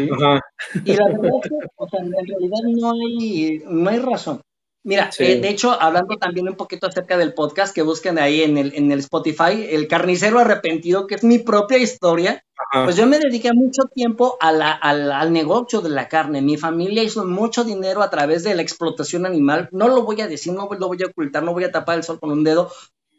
Y 0.83 0.95
la 0.95 1.05
verdad 1.05 1.29
es 1.43 1.49
que, 1.49 1.55
o 1.75 1.87
sea, 1.87 1.99
en 1.99 2.11
realidad 2.11 2.59
no 2.75 2.91
hay, 2.91 3.61
no 3.67 3.89
hay 3.91 3.99
razón. 3.99 4.41
Mira, 4.85 5.09
eh, 5.17 5.39
de 5.39 5.49
hecho, 5.49 5.71
hablando 5.71 6.17
también 6.17 6.49
un 6.49 6.55
poquito 6.55 6.87
acerca 6.87 7.17
del 7.17 7.33
podcast 7.33 7.73
que 7.73 7.81
busquen 7.81 8.19
ahí 8.19 8.41
en 8.41 8.57
el, 8.57 8.75
en 8.75 8.91
el 8.91 8.99
Spotify, 8.99 9.65
El 9.69 9.87
Carnicero 9.87 10.39
Arrepentido, 10.39 11.07
que 11.07 11.15
es 11.15 11.23
mi 11.23 11.39
propia 11.39 11.77
historia, 11.77 12.43
pues 12.73 12.97
yo 12.97 13.07
me 13.07 13.17
dediqué 13.17 13.53
mucho 13.53 13.83
tiempo 13.93 14.37
a 14.41 14.51
la, 14.51 14.71
al 14.71 15.31
negocio 15.31 15.79
de 15.79 15.89
la 15.89 16.09
carne. 16.09 16.41
Mi 16.41 16.57
familia 16.57 17.01
hizo 17.01 17.23
mucho 17.25 17.63
dinero 17.63 18.01
a 18.01 18.09
través 18.09 18.43
de 18.43 18.55
la 18.55 18.61
explotación 18.61 19.25
animal. 19.25 19.69
No 19.71 19.87
lo 19.87 20.03
voy 20.03 20.19
a 20.19 20.27
decir, 20.27 20.51
no 20.51 20.67
lo 20.69 20.87
voy 20.87 21.01
a 21.01 21.07
ocultar, 21.07 21.43
no 21.43 21.53
voy 21.53 21.63
a 21.63 21.71
tapar 21.71 21.97
el 21.97 22.03
sol 22.03 22.19
con 22.19 22.31
un 22.31 22.43
dedo, 22.43 22.69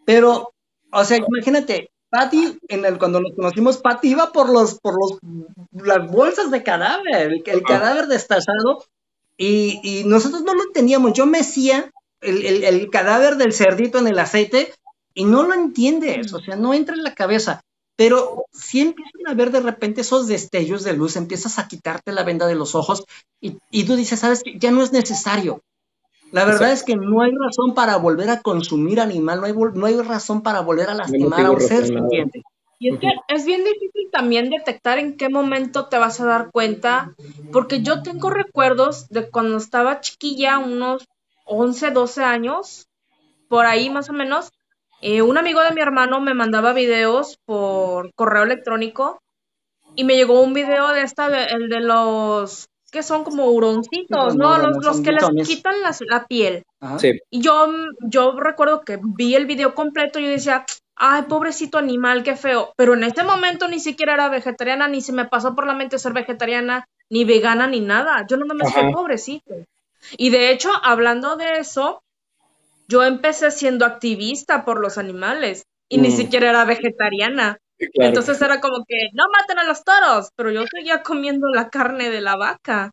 pero, 0.05 0.53
o 0.93 1.05
sea, 1.05 1.17
imagínate, 1.17 1.91
Patty, 2.11 2.59
en 2.69 2.85
el, 2.85 2.99
cuando 2.99 3.21
nos 3.21 3.33
conocimos, 3.35 3.79
Patty 3.79 4.11
iba 4.11 4.33
por 4.33 4.51
los, 4.51 4.79
por 4.81 4.95
los, 4.95 5.19
las 5.73 6.11
bolsas 6.11 6.51
de 6.51 6.63
cadáver, 6.63 7.33
el, 7.33 7.43
el 7.45 7.63
cadáver 7.63 8.07
destazado, 8.07 8.85
y, 9.37 10.03
nosotros 10.07 10.43
no 10.43 10.55
lo 10.55 10.63
entendíamos. 10.63 11.13
Yo 11.13 11.27
mecía 11.27 11.91
el, 12.21 12.45
el, 12.45 12.65
el, 12.65 12.91
cadáver 12.91 13.37
del 13.37 13.53
cerdito 13.53 13.99
en 13.99 14.07
el 14.07 14.19
aceite 14.19 14.73
y 15.15 15.25
no 15.25 15.43
lo 15.43 15.55
entiendes, 15.55 16.33
o 16.33 16.41
sea, 16.41 16.57
no 16.57 16.75
entra 16.75 16.95
en 16.95 17.03
la 17.03 17.15
cabeza. 17.15 17.61
Pero 17.97 18.47
si 18.53 18.81
empiezan 18.81 19.27
a 19.29 19.35
ver 19.35 19.53
de 19.53 19.61
repente 19.61 20.01
esos 20.01 20.27
destellos 20.27 20.83
de 20.83 20.95
luz, 20.95 21.17
empiezas 21.17 21.59
a 21.59 21.69
quitarte 21.69 22.13
la 22.13 22.25
venda 22.25 22.47
de 22.47 22.57
los 22.57 22.75
ojos 22.75 23.05
y, 23.41 23.59
y 23.71 23.85
tú 23.85 23.95
dices, 23.95 24.19
sabes 24.21 24.43
que 24.43 24.59
ya 24.59 24.73
no 24.73 24.83
es 24.83 24.93
necesario. 24.93 25.63
La 26.33 26.45
verdad 26.45 26.73
es 26.73 26.83
que 26.83 26.97
no 26.97 27.23
hay 27.23 27.31
razón 27.31 27.75
para 27.75 27.97
volver 27.97 28.29
a 28.29 28.41
consumir 28.43 28.99
animal, 28.99 29.41
no 29.41 29.47
hay, 29.47 29.53
no 29.53 29.87
hay 29.87 29.97
razón 30.01 30.43
para 30.43 30.63
volver 30.63 30.91
a 30.91 30.95
lastimar 30.95 31.47
a 31.47 31.53
un 31.53 31.61
ser 31.61 31.87
sintiente. 31.87 32.43
Y 32.85 32.91
es 32.91 33.01
que 33.01 33.09
es 33.29 33.47
bien 33.47 33.65
difícil 33.65 34.11
también 34.13 34.51
detectar 34.51 34.99
en 34.99 35.17
qué 35.17 35.31
momento 35.31 35.87
te 35.87 35.97
vas 35.97 36.21
a 36.21 36.27
dar 36.27 36.51
cuenta, 36.51 37.15
porque 37.51 37.81
yo 37.81 38.03
tengo 38.03 38.29
recuerdos 38.29 39.09
de 39.09 39.31
cuando 39.31 39.57
estaba 39.57 40.03
chiquilla, 40.03 40.59
unos 40.59 41.09
11, 41.47 41.93
12 41.93 42.23
años, 42.23 42.87
por 43.49 43.65
ahí 43.65 43.89
más 43.89 44.11
o 44.11 44.13
menos, 44.13 44.53
eh, 45.01 45.23
un 45.23 45.39
amigo 45.39 45.63
de 45.63 45.71
mi 45.71 45.81
hermano 45.81 46.21
me 46.21 46.35
mandaba 46.35 46.75
videos 46.75 47.39
por 47.47 48.13
correo 48.13 48.43
electrónico 48.43 49.19
y 49.95 50.05
me 50.05 50.17
llegó 50.17 50.43
un 50.43 50.53
video 50.53 50.89
de 50.89 51.05
esta, 51.05 51.43
el 51.43 51.71
de 51.71 51.81
los 51.81 52.69
que 52.93 53.03
son 53.03 53.25
como 53.25 53.47
huroncitos, 53.47 54.37
¿no? 54.37 54.59
Los, 54.59 55.01
que 55.01 55.13
les 55.13 55.49
quitan 55.49 55.77
la, 56.07 56.27
piel. 56.27 56.65
Y 57.31 57.41
yo, 57.41 57.67
yo 58.03 58.39
recuerdo 58.39 58.83
que 58.83 59.01
vi 59.03 59.35
el 59.35 59.47
video 59.47 59.75
completo 59.75 60.19
y 60.19 60.25
yo 60.25 60.29
decía, 60.29 60.67
ay, 60.97 61.23
pobrecito 61.23 61.79
animal, 61.79 62.23
qué 62.23 62.37
feo. 62.37 62.73
Pero 62.77 62.95
en 62.95 63.05
ese 63.05 63.23
momento 63.23 63.69
ni 63.69 63.81
siquiera 63.81 64.15
era 64.15 64.29
vegetariana, 64.29 64.89
ni 64.89 65.01
se 65.01 65.13
me 65.13 65.27
pasó 65.27 65.55
por 65.55 65.67
la 65.67 65.75
mente 65.75 65.99
ser 65.99 66.13
vegetariana, 66.13 66.87
ni 67.11 67.25
vegana, 67.25 67.67
ni 67.67 67.81
nada. 67.81 68.27
Yo 68.29 68.37
no 68.37 68.47
me 68.47 68.55
decía, 68.65 68.91
pobrecito. 68.93 69.55
Y 70.17 70.31
de 70.31 70.51
hecho, 70.51 70.71
hablando 70.83 71.37
de 71.37 71.59
eso, 71.59 72.03
yo 72.89 73.05
empecé 73.05 73.51
siendo 73.51 73.87
activista 73.87 74.65
por 74.65 74.81
los 74.81 74.99
animales 74.99 75.65
y 75.89 75.99
ni 75.99 76.09
mm. 76.09 76.17
siquiera 76.17 76.51
era 76.51 76.65
vegetariana. 76.65 77.59
Entonces 77.79 78.41
era 78.41 78.61
como 78.61 78.85
que 78.87 79.09
no 79.15 79.25
maten 79.33 79.59
a 79.59 79.65
los 79.65 79.83
toros, 79.85 80.29
pero 80.37 80.51
yo 80.51 80.65
seguía 80.67 81.03
comiendo 81.03 81.49
la 81.49 81.71
carne 81.71 82.11
de 82.11 82.21
la 82.21 82.37
vaca. 82.37 82.91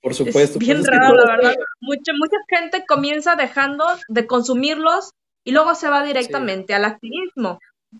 Por 0.00 0.14
supuesto. 0.14 0.58
bien 0.58 0.84
raro, 0.84 1.14
la 1.14 1.36
verdad. 1.36 1.54
Mucha, 1.80 2.12
mucha 2.18 2.36
gente 2.48 2.84
comienza 2.86 3.36
dejando 3.36 3.86
de 4.08 4.26
consumirlos 4.26 5.12
y 5.44 5.52
luego 5.52 5.74
se 5.74 5.88
va 5.88 6.02
directamente 6.02 6.74
al 6.74 6.84
activismo. 6.84 7.58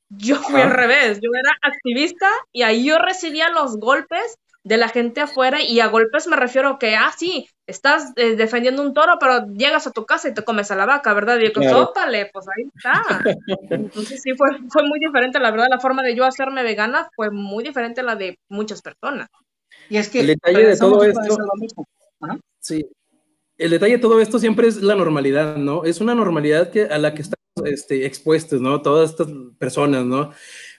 Yo 0.09 0.37
fui 0.37 0.61
al 0.61 0.71
revés, 0.71 1.21
yo 1.23 1.31
era 1.33 1.53
activista 1.63 2.29
y 2.53 2.63
ahí 2.63 2.85
yo 2.85 2.99
recibía 2.99 3.51
los 3.51 3.77
golpes 3.77 4.39
de 4.65 4.79
la 4.79 4.89
gente 4.89 5.21
afuera 5.21 5.63
y 5.63 5.81
a 5.81 5.89
golpes 5.89 6.27
me 6.27 6.37
refiero 6.37 6.79
que, 6.79 6.97
ah, 6.97 7.13
sí, 7.17 7.47
estás 7.67 8.13
eh, 8.17 8.35
defendiendo 8.35 8.83
un 8.83 8.95
toro, 8.95 9.19
pero 9.21 9.47
llegas 9.53 9.87
a 9.87 9.93
tu 9.93 10.07
casa 10.07 10.29
y 10.29 10.35
te 10.35 10.43
comes 10.43 10.71
a 10.71 10.77
la 10.77 10.87
vaca, 10.87 11.13
¿verdad? 11.13 11.39
Y 11.39 11.47
yo, 11.47 11.53
claro. 11.53 11.93
pues 12.33 12.47
ahí 12.49 12.65
está. 12.75 13.23
Entonces 13.71 14.23
sí, 14.23 14.33
fue, 14.35 14.49
fue 14.71 14.83
muy 14.89 14.99
diferente, 14.99 15.39
la 15.39 15.51
verdad, 15.51 15.67
la 15.71 15.81
forma 15.81 16.03
de 16.03 16.17
yo 16.17 16.25
hacerme 16.25 16.63
vegana 16.63 17.09
fue 17.15 17.31
muy 17.31 17.63
diferente 17.63 18.01
a 18.01 18.05
la 18.05 18.17
de 18.17 18.39
muchas 18.49 18.81
personas. 18.81 19.29
Y 19.91 19.99
es 19.99 20.09
que 20.09 20.21
el 20.21 20.29
detalle 20.29 20.67
de 20.67 20.77
todo 20.79 21.05
esto, 21.05 21.37
sí, 22.59 22.87
el 23.59 23.71
detalle 23.71 23.95
de 23.95 23.99
todo 23.99 24.21
esto 24.21 24.39
siempre 24.39 24.69
es 24.69 24.83
la 24.83 24.95
normalidad, 24.95 25.57
¿no? 25.57 25.85
Es 25.85 26.01
una 26.01 26.15
normalidad 26.15 26.71
que, 26.71 26.83
a 26.83 26.99
la 26.99 27.15
que 27.15 27.23
estamos 27.23 27.45
este, 27.65 28.07
expuestos, 28.07 28.61
¿no? 28.61 28.83
Todas 28.83 29.11
estas 29.11 29.29
personas, 29.59 30.05
¿no? 30.05 30.31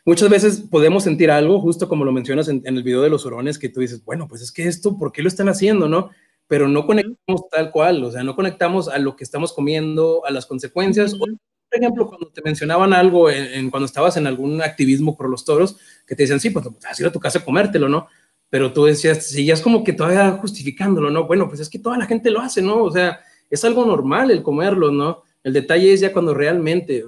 Muchas 0.06 0.30
veces 0.30 0.64
podemos 0.70 1.04
sentir 1.04 1.32
algo, 1.32 1.60
justo 1.60 1.88
como 1.88 2.06
lo 2.06 2.12
mencionas 2.12 2.48
en, 2.48 2.62
el 2.66 2.84
video 2.84 3.02
de 3.02 3.10
los 3.10 3.26
hurones, 3.26 3.58
que 3.58 3.70
tú 3.70 3.80
dices, 3.80 4.04
bueno, 4.04 4.28
pues 4.28 4.42
es 4.42 4.52
que 4.52 4.68
esto, 4.68 4.98
¿por 4.98 5.12
qué 5.12 5.24
lo 5.24 5.28
están 5.28 5.50
haciendo, 5.50 5.88
no? 5.88 6.12
Pero 6.48 6.68
no 6.68 6.86
conectamos 6.86 7.50
tal 7.50 7.72
cual, 7.72 8.04
o 8.04 8.12
sea, 8.12 8.24
no 8.24 8.36
conectamos 8.36 8.88
a 8.88 9.00
lo 9.00 9.16
que 9.16 9.24
estamos 9.24 9.52
comiendo, 9.54 10.24
a 10.26 10.32
las 10.32 10.46
consecuencias. 10.46 11.16
por 11.16 11.30
ejemplo, 11.72 12.08
cuando 12.08 12.28
te 12.28 12.42
mencionaban 12.44 12.94
algo, 12.94 13.32
en, 13.32 13.72
cuando 13.72 13.86
estabas 13.86 14.18
en 14.18 14.28
algún 14.28 14.62
activismo 14.62 15.18
por 15.18 15.30
los 15.30 15.44
toros, 15.44 15.78
que 16.06 16.16
te 16.16 16.24
decían, 16.24 16.40
sí, 16.40 16.52
pues 16.52 16.66
vas 16.66 17.00
a 17.00 17.02
ir 17.02 17.08
a 17.08 17.12
tu 17.12 17.20
casa 17.20 17.40
a 17.40 17.46
comértelo, 17.46 17.90
¿no? 17.90 18.08
Pero 18.56 18.72
tú 18.72 18.86
decías, 18.86 19.26
seguías 19.26 19.60
como 19.60 19.84
que 19.84 19.92
todavía 19.92 20.32
justificándolo, 20.40 21.10
¿no? 21.10 21.28
Bueno, 21.28 21.50
pues 21.50 21.60
es 21.60 21.70
que 21.70 21.78
toda 21.78 21.98
la 21.98 22.06
gente 22.06 22.32
lo 22.32 22.40
hace, 22.40 22.62
¿no? 22.62 22.84
O 22.84 22.90
sea, 22.90 23.20
es 23.50 23.66
algo 23.66 23.86
normal 23.86 24.32
el 24.32 24.42
comerlo, 24.42 24.92
¿no? 24.92 25.24
El 25.44 25.52
detalle 25.52 25.92
es 25.92 26.00
ya 26.00 26.14
cuando 26.14 26.34
realmente 26.34 27.04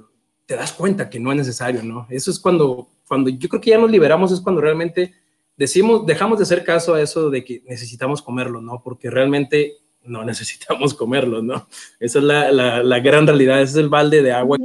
te 0.45 0.57
das 0.57 0.73
cuenta 0.73 1.09
que 1.09 1.21
no 1.21 1.31
es 1.31 1.37
necesario, 1.37 1.83
¿no? 1.83 2.05
Eso 2.09 2.31
es 2.31 2.37
cuando, 2.41 2.89
cuando 3.07 3.29
yo 3.29 3.47
creo 3.47 3.61
que 3.61 3.69
ya 3.69 3.77
nos 3.77 3.89
liberamos, 3.89 4.33
es 4.33 4.41
cuando 4.41 4.59
realmente 4.59 5.13
decimos, 5.55 6.05
dejamos 6.05 6.37
de 6.37 6.43
hacer 6.43 6.65
caso 6.65 6.95
a 6.95 7.01
eso 7.01 7.29
de 7.29 7.45
que 7.45 7.63
necesitamos 7.65 8.21
comerlo, 8.21 8.59
¿no? 8.61 8.81
Porque 8.83 9.09
realmente 9.09 9.75
no 10.03 10.25
necesitamos 10.25 10.93
comerlo, 10.95 11.41
¿no? 11.41 11.65
Esa 11.97 12.19
es 12.19 12.25
la, 12.25 12.51
la, 12.51 12.83
la 12.83 12.99
gran 12.99 13.25
realidad, 13.25 13.61
ese 13.61 13.71
es 13.71 13.77
el 13.77 13.87
balde 13.87 14.21
de 14.21 14.33
agua 14.33 14.57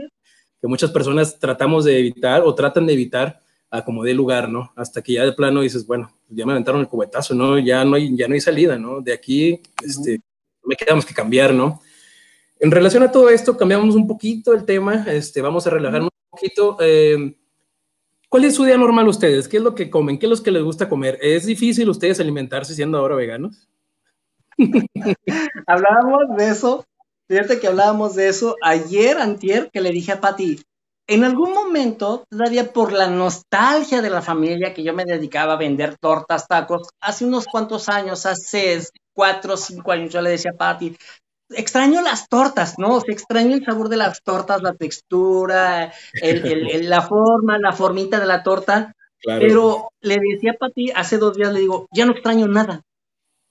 que 0.61 0.67
muchas 0.67 0.91
personas 0.91 1.39
tratamos 1.39 1.85
de 1.85 2.01
evitar 2.01 2.43
o 2.43 2.53
tratan 2.57 2.87
de 2.87 2.95
evitar 2.95 3.41
a 3.73 3.85
como 3.85 4.05
dé 4.05 4.15
lugar, 4.15 4.49
¿no? 4.49 4.73
Hasta 4.77 5.01
que 5.01 5.13
ya 5.13 5.25
de 5.25 5.33
plano 5.33 5.63
dices, 5.63 5.87
bueno, 5.87 6.13
ya 6.35 6.47
me 6.47 6.53
aventaron 6.53 6.81
el 6.81 6.89
cubetazo, 6.89 7.35
¿no? 7.35 7.59
Ya 7.59 7.85
no 7.85 7.97
hay, 7.97 8.17
ya 8.17 8.29
no 8.29 8.35
hay 8.35 8.41
salida, 8.41 8.79
¿no? 8.79 9.01
De 9.01 9.13
aquí, 9.13 9.61
este, 9.83 10.21
me 10.65 10.77
quedamos 10.77 11.05
que 11.05 11.15
cambiar, 11.15 11.53
¿no? 11.55 11.81
En 12.59 12.71
relación 12.71 13.03
a 13.03 13.11
todo 13.11 13.29
esto, 13.29 13.57
cambiamos 13.57 13.95
un 13.95 14.07
poquito 14.07 14.53
el 14.55 14.65
tema, 14.65 15.05
este, 15.09 15.43
vamos 15.43 15.67
a 15.67 15.71
relajarnos 15.71 16.11
un 16.11 16.31
poquito. 16.31 16.77
Eh, 16.81 17.37
¿Cuál 18.29 18.45
es 18.45 18.55
su 18.55 18.65
día 18.65 18.79
normal 18.79 19.09
ustedes? 19.09 19.49
¿Qué 19.49 19.59
es 19.59 19.63
lo 19.63 19.75
que 19.75 19.91
comen? 19.91 20.19
¿Qué 20.19 20.27
es 20.27 20.31
lo 20.31 20.43
que 20.43 20.51
les 20.51 20.63
gusta 20.63 20.89
comer? 20.89 21.19
¿Es 21.21 21.45
difícil 21.45 21.89
ustedes 21.89 22.21
alimentarse 22.21 22.75
siendo 22.75 22.99
ahora 22.99 23.17
veganos? 23.17 23.69
hablábamos 25.67 26.37
de 26.37 26.49
eso, 26.49 26.87
fíjate 27.29 27.59
que 27.59 27.67
hablábamos 27.67 28.15
de 28.15 28.29
eso 28.29 28.57
ayer, 28.63 29.19
antier, 29.19 29.71
que 29.73 29.81
le 29.81 29.91
dije 29.91 30.13
a 30.13 30.21
Pati, 30.21 30.61
en 31.07 31.25
algún 31.25 31.53
momento, 31.53 32.25
todavía 32.29 32.73
por 32.73 32.93
la 32.93 33.09
nostalgia 33.09 34.01
de 34.01 34.11
la 34.11 34.23
familia 34.23 34.73
que 34.73 34.83
yo 34.83 34.95
me 34.95 35.05
dedicaba 35.05 35.55
a 35.55 35.59
vender 35.59 35.97
tortas, 35.99 36.47
tacos, 36.47 36.89
hace 37.01 37.25
unos 37.25 37.47
cuantos 37.47 37.89
años, 37.89 38.25
hace 38.25 38.81
cuatro 39.13 39.55
o 39.55 39.57
cinco 39.57 39.93
años, 39.93 40.13
yo 40.13 40.23
le 40.23 40.31
decía 40.31 40.53
a 40.55 40.57
Patti, 40.57 40.97
extraño 41.51 42.01
las 42.03 42.29
tortas, 42.29 42.79
¿no? 42.79 42.97
O 42.97 43.01
sea, 43.01 43.13
extraño 43.13 43.55
el 43.55 43.65
sabor 43.65 43.89
de 43.89 43.97
las 43.97 44.23
tortas, 44.23 44.63
la 44.63 44.75
textura, 44.75 45.93
la 46.83 47.03
forma, 47.03 47.59
la 47.59 47.73
formita 47.73 48.21
de 48.21 48.27
la 48.27 48.43
torta. 48.43 48.95
Pero 49.25 49.89
le 50.01 50.19
decía 50.19 50.53
a 50.53 50.59
Pati, 50.59 50.91
hace 50.91 51.19
dos 51.19 51.37
días 51.37 51.53
le 51.53 51.61
digo, 51.61 51.87
ya 51.93 52.07
no 52.07 52.13
extraño 52.13 52.49
nada. 52.49 52.83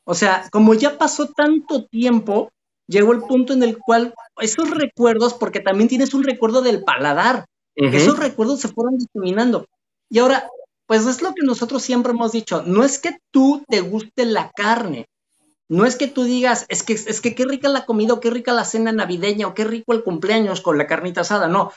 O 0.05 0.13
sea, 0.13 0.43
como 0.51 0.73
ya 0.73 0.97
pasó 0.97 1.27
tanto 1.27 1.85
tiempo, 1.85 2.51
llegó 2.87 3.13
el 3.13 3.21
punto 3.21 3.53
en 3.53 3.63
el 3.63 3.77
cual 3.77 4.13
esos 4.37 4.69
recuerdos, 4.71 5.33
porque 5.33 5.59
también 5.59 5.89
tienes 5.89 6.13
un 6.13 6.23
recuerdo 6.23 6.61
del 6.61 6.83
paladar, 6.83 7.45
esos 7.75 8.19
recuerdos 8.19 8.59
se 8.59 8.67
fueron 8.67 8.97
difuminando. 8.97 9.65
Y 10.09 10.19
ahora, 10.19 10.49
pues 10.85 11.07
es 11.07 11.21
lo 11.21 11.33
que 11.33 11.45
nosotros 11.45 11.81
siempre 11.81 12.11
hemos 12.11 12.31
dicho, 12.33 12.63
no 12.63 12.83
es 12.83 12.99
que 12.99 13.17
tú 13.31 13.63
te 13.67 13.81
guste 13.81 14.25
la 14.25 14.51
carne, 14.51 15.07
no 15.69 15.85
es 15.85 15.95
que 15.95 16.07
tú 16.07 16.25
digas, 16.25 16.65
es 16.67 16.83
que, 16.83 16.93
es 16.93 17.21
que 17.21 17.33
qué 17.33 17.45
rica 17.45 17.69
la 17.69 17.85
comida 17.85 18.13
o 18.13 18.19
qué 18.19 18.29
rica 18.29 18.51
la 18.51 18.65
cena 18.65 18.91
navideña 18.91 19.47
o 19.47 19.53
qué 19.53 19.63
rico 19.63 19.93
el 19.93 20.03
cumpleaños 20.03 20.59
con 20.59 20.77
la 20.77 20.85
carnita 20.85 21.21
asada, 21.21 21.47
no. 21.47 21.71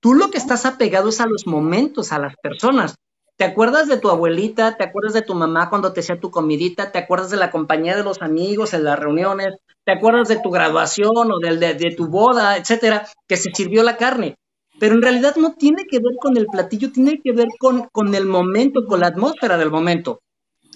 Tú 0.00 0.14
lo 0.14 0.30
que 0.30 0.38
estás 0.38 0.66
apegado 0.66 1.10
es 1.10 1.20
a 1.20 1.26
los 1.26 1.46
momentos, 1.46 2.12
a 2.12 2.18
las 2.18 2.34
personas. 2.42 2.96
¿Te 3.36 3.44
acuerdas 3.44 3.86
de 3.86 3.98
tu 3.98 4.08
abuelita? 4.08 4.78
¿Te 4.78 4.84
acuerdas 4.84 5.12
de 5.12 5.20
tu 5.20 5.34
mamá 5.34 5.68
cuando 5.68 5.92
te 5.92 6.00
hacía 6.00 6.18
tu 6.18 6.30
comidita? 6.30 6.90
¿Te 6.90 6.98
acuerdas 6.98 7.30
de 7.30 7.36
la 7.36 7.50
compañía 7.50 7.94
de 7.94 8.02
los 8.02 8.22
amigos 8.22 8.72
en 8.72 8.84
las 8.84 8.98
reuniones? 8.98 9.56
¿Te 9.84 9.92
acuerdas 9.92 10.28
de 10.28 10.40
tu 10.40 10.50
graduación 10.50 11.30
o 11.30 11.38
de, 11.38 11.74
de, 11.74 11.94
tu 11.94 12.08
boda, 12.08 12.56
etcétera, 12.56 13.06
que 13.28 13.36
se 13.36 13.50
sirvió 13.52 13.82
la 13.82 13.98
carne? 13.98 14.36
Pero 14.80 14.94
en 14.94 15.02
realidad 15.02 15.36
no 15.36 15.54
tiene 15.54 15.84
que 15.84 15.98
ver 15.98 16.16
con 16.18 16.38
el 16.38 16.46
platillo, 16.46 16.90
tiene 16.90 17.20
que 17.22 17.32
ver 17.32 17.48
con, 17.58 17.88
con 17.92 18.14
el 18.14 18.24
momento, 18.24 18.86
con 18.86 19.00
la 19.00 19.08
atmósfera 19.08 19.58
del 19.58 19.70
momento. 19.70 20.20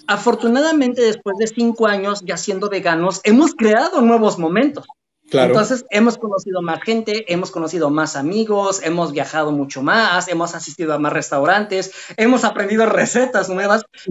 Afortunadamente, 0.05 1.01
después 1.01 1.37
de 1.39 1.47
cinco 1.47 1.87
años 1.87 2.21
ya 2.23 2.37
siendo 2.37 2.69
veganos, 2.69 3.21
hemos 3.23 3.55
creado 3.55 4.01
nuevos 4.01 4.37
momentos. 4.37 4.85
Entonces, 5.31 5.85
hemos 5.89 6.17
conocido 6.17 6.61
más 6.61 6.81
gente, 6.83 7.31
hemos 7.31 7.51
conocido 7.51 7.89
más 7.89 8.15
amigos, 8.15 8.81
hemos 8.83 9.11
viajado 9.11 9.51
mucho 9.51 9.81
más, 9.81 10.27
hemos 10.27 10.55
asistido 10.55 10.93
a 10.93 10.99
más 10.99 11.13
restaurantes, 11.13 11.91
hemos 12.17 12.43
aprendido 12.43 12.85
recetas 12.85 13.49
nuevas. 13.49 13.83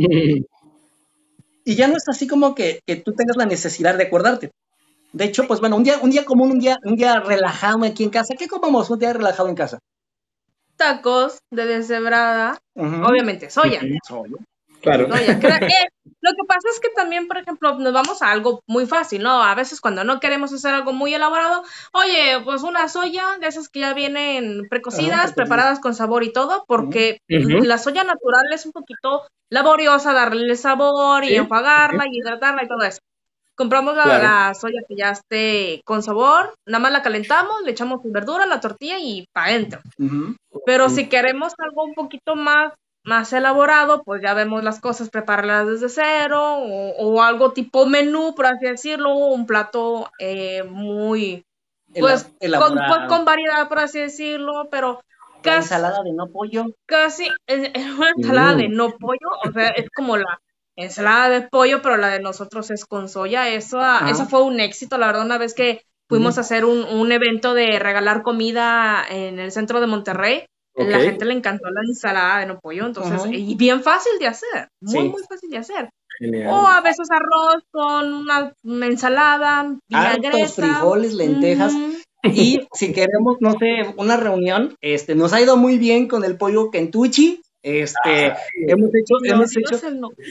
y 1.64 1.74
ya 1.74 1.88
no 1.88 1.96
es 1.96 2.08
así 2.08 2.26
como 2.26 2.54
que, 2.54 2.82
tú 3.04 3.12
tengas 3.12 3.36
la 3.36 3.46
necesidad 3.46 3.96
de 3.96 4.04
acordarte. 4.04 4.50
De 5.12 5.24
hecho, 5.24 5.46
pues 5.46 5.60
bueno, 5.60 5.76
un 5.76 5.84
día, 5.84 5.98
un 6.00 6.10
día 6.10 6.24
común, 6.24 6.52
un 6.52 6.58
día, 6.60 6.78
un 6.84 6.96
día 6.96 7.20
relajado 7.20 7.84
aquí 7.84 8.04
en 8.04 8.10
casa. 8.10 8.34
¿Qué 8.38 8.46
comemos 8.46 8.88
un 8.90 8.98
día 8.98 9.12
relajado 9.12 9.48
en 9.48 9.56
casa? 9.56 9.78
Tacos 10.76 11.40
de 11.50 11.66
deshebrada, 11.66 12.58
obviamente 12.74 13.50
soya. 13.50 13.80
soya. 14.06 14.36
Claro. 14.80 15.08
lo 15.08 16.30
que 16.32 16.44
pasa 16.46 16.68
es 16.72 16.80
que 16.80 16.88
también, 16.94 17.28
por 17.28 17.38
ejemplo, 17.38 17.78
nos 17.78 17.92
vamos 17.92 18.22
a 18.22 18.30
algo 18.30 18.62
muy 18.66 18.86
fácil, 18.86 19.22
¿no? 19.22 19.42
A 19.42 19.54
veces 19.54 19.80
cuando 19.80 20.04
no 20.04 20.20
queremos 20.20 20.52
hacer 20.52 20.74
algo 20.74 20.92
muy 20.92 21.14
elaborado, 21.14 21.62
oye, 21.92 22.40
pues 22.44 22.62
una 22.62 22.88
soya 22.88 23.38
de 23.40 23.46
esas 23.46 23.68
que 23.68 23.80
ya 23.80 23.94
vienen 23.94 24.68
precocidas, 24.68 25.32
preparadas 25.32 25.80
con 25.80 25.94
sabor 25.94 26.24
y 26.24 26.32
todo, 26.32 26.64
porque 26.66 27.18
la 27.28 27.78
soya 27.78 28.04
natural 28.04 28.44
es 28.52 28.66
un 28.66 28.72
poquito 28.72 29.22
laboriosa 29.50 30.12
darle 30.12 30.56
sabor 30.56 31.24
y 31.24 31.34
enjuagarla 31.34 32.04
y 32.10 32.18
hidratarla 32.18 32.64
y 32.64 32.68
todo 32.68 32.82
eso. 32.82 33.00
Compramos 33.56 33.94
la, 33.94 34.54
soya 34.54 34.80
que 34.88 34.96
ya 34.96 35.10
esté 35.10 35.82
con 35.84 36.02
sabor, 36.02 36.54
nada 36.66 36.80
más 36.80 36.92
la 36.92 37.02
calentamos, 37.02 37.60
le 37.62 37.72
echamos 37.72 38.00
verdura, 38.04 38.46
la 38.46 38.60
tortilla 38.60 38.96
y 38.98 39.26
para 39.34 39.48
adentro. 39.48 39.80
Pero 40.64 40.88
si 40.88 41.10
queremos 41.10 41.52
algo 41.58 41.84
un 41.84 41.94
poquito 41.94 42.36
más 42.36 42.72
más 43.02 43.32
elaborado, 43.32 44.02
pues 44.04 44.22
ya 44.22 44.34
vemos 44.34 44.62
las 44.62 44.80
cosas, 44.80 45.10
prepararlas 45.10 45.66
desde 45.66 45.88
cero 45.88 46.58
o, 46.58 47.22
algo 47.22 47.52
tipo 47.52 47.86
menú, 47.86 48.34
por 48.34 48.46
así 48.46 48.66
decirlo, 48.66 49.14
un 49.14 49.46
plato 49.46 50.10
eh, 50.18 50.62
muy, 50.64 51.44
pues 51.98 52.24
con, 52.24 52.74
pues, 52.74 53.08
con, 53.08 53.24
variedad, 53.24 53.68
por 53.68 53.78
así 53.78 54.00
decirlo, 54.00 54.68
pero 54.70 55.00
casi... 55.42 55.58
ensalada 55.58 56.02
de 56.02 56.12
no 56.12 56.28
pollo. 56.28 56.66
Casi, 56.86 57.26
es, 57.46 57.70
una 57.98 58.10
ensalada 58.16 58.54
de 58.54 58.68
mm. 58.68 58.74
no 58.74 58.90
pollo, 58.98 59.28
o 59.44 59.52
sea, 59.52 59.68
es 59.68 59.88
como 59.90 60.16
la 60.16 60.40
ensalada 60.76 61.30
de 61.30 61.48
pollo, 61.48 61.82
pero 61.82 61.96
la 61.96 62.08
de 62.08 62.20
nosotros 62.20 62.70
es 62.70 62.84
con 62.84 63.08
soya, 63.08 63.48
eso, 63.48 63.80
eso 64.06 64.26
fue 64.26 64.42
un 64.42 64.60
éxito, 64.60 64.98
la 64.98 65.06
verdad, 65.06 65.24
una 65.24 65.38
vez 65.38 65.54
que 65.54 65.82
fuimos 66.08 66.38
a 66.38 66.40
hacer 66.42 66.64
un, 66.64 66.84
un 66.84 67.12
evento 67.12 67.54
de 67.54 67.78
regalar 67.78 68.22
comida 68.22 69.04
en 69.08 69.38
el 69.38 69.52
centro 69.52 69.80
de 69.80 69.86
Monterrey, 69.86 70.44
la 70.76 71.00
gente 71.00 71.24
le 71.24 71.34
encantó 71.34 71.68
la 71.70 71.80
ensalada 71.86 72.40
de 72.40 72.46
no 72.46 72.58
pollo, 72.60 72.86
entonces, 72.86 73.22
y 73.30 73.54
bien 73.54 73.82
fácil 73.82 74.12
de 74.18 74.26
hacer, 74.26 74.68
muy, 74.80 75.08
muy 75.08 75.22
fácil 75.28 75.50
de 75.50 75.58
hacer. 75.58 75.90
O 76.48 76.66
a 76.66 76.80
veces 76.82 77.08
arroz 77.10 77.62
con 77.70 78.12
una, 78.12 78.52
ensalada, 78.86 79.76
Hartos 79.90 80.54
frijoles, 80.54 81.14
lentejas. 81.14 81.72
Y 82.22 82.60
si 82.74 82.92
queremos, 82.92 83.36
no 83.40 83.52
sé, 83.52 83.94
una 83.96 84.18
reunión, 84.18 84.76
este, 84.82 85.14
nos 85.14 85.32
ha 85.32 85.40
ido 85.40 85.56
muy 85.56 85.78
bien 85.78 86.06
con 86.06 86.24
el 86.24 86.36
pollo 86.36 86.70
Kentucky. 86.70 87.40
Este, 87.62 88.26
ah, 88.26 88.38
hemos 88.68 88.88
hecho, 88.94 89.14
hemos 89.24 89.54
hecho, 89.54 89.78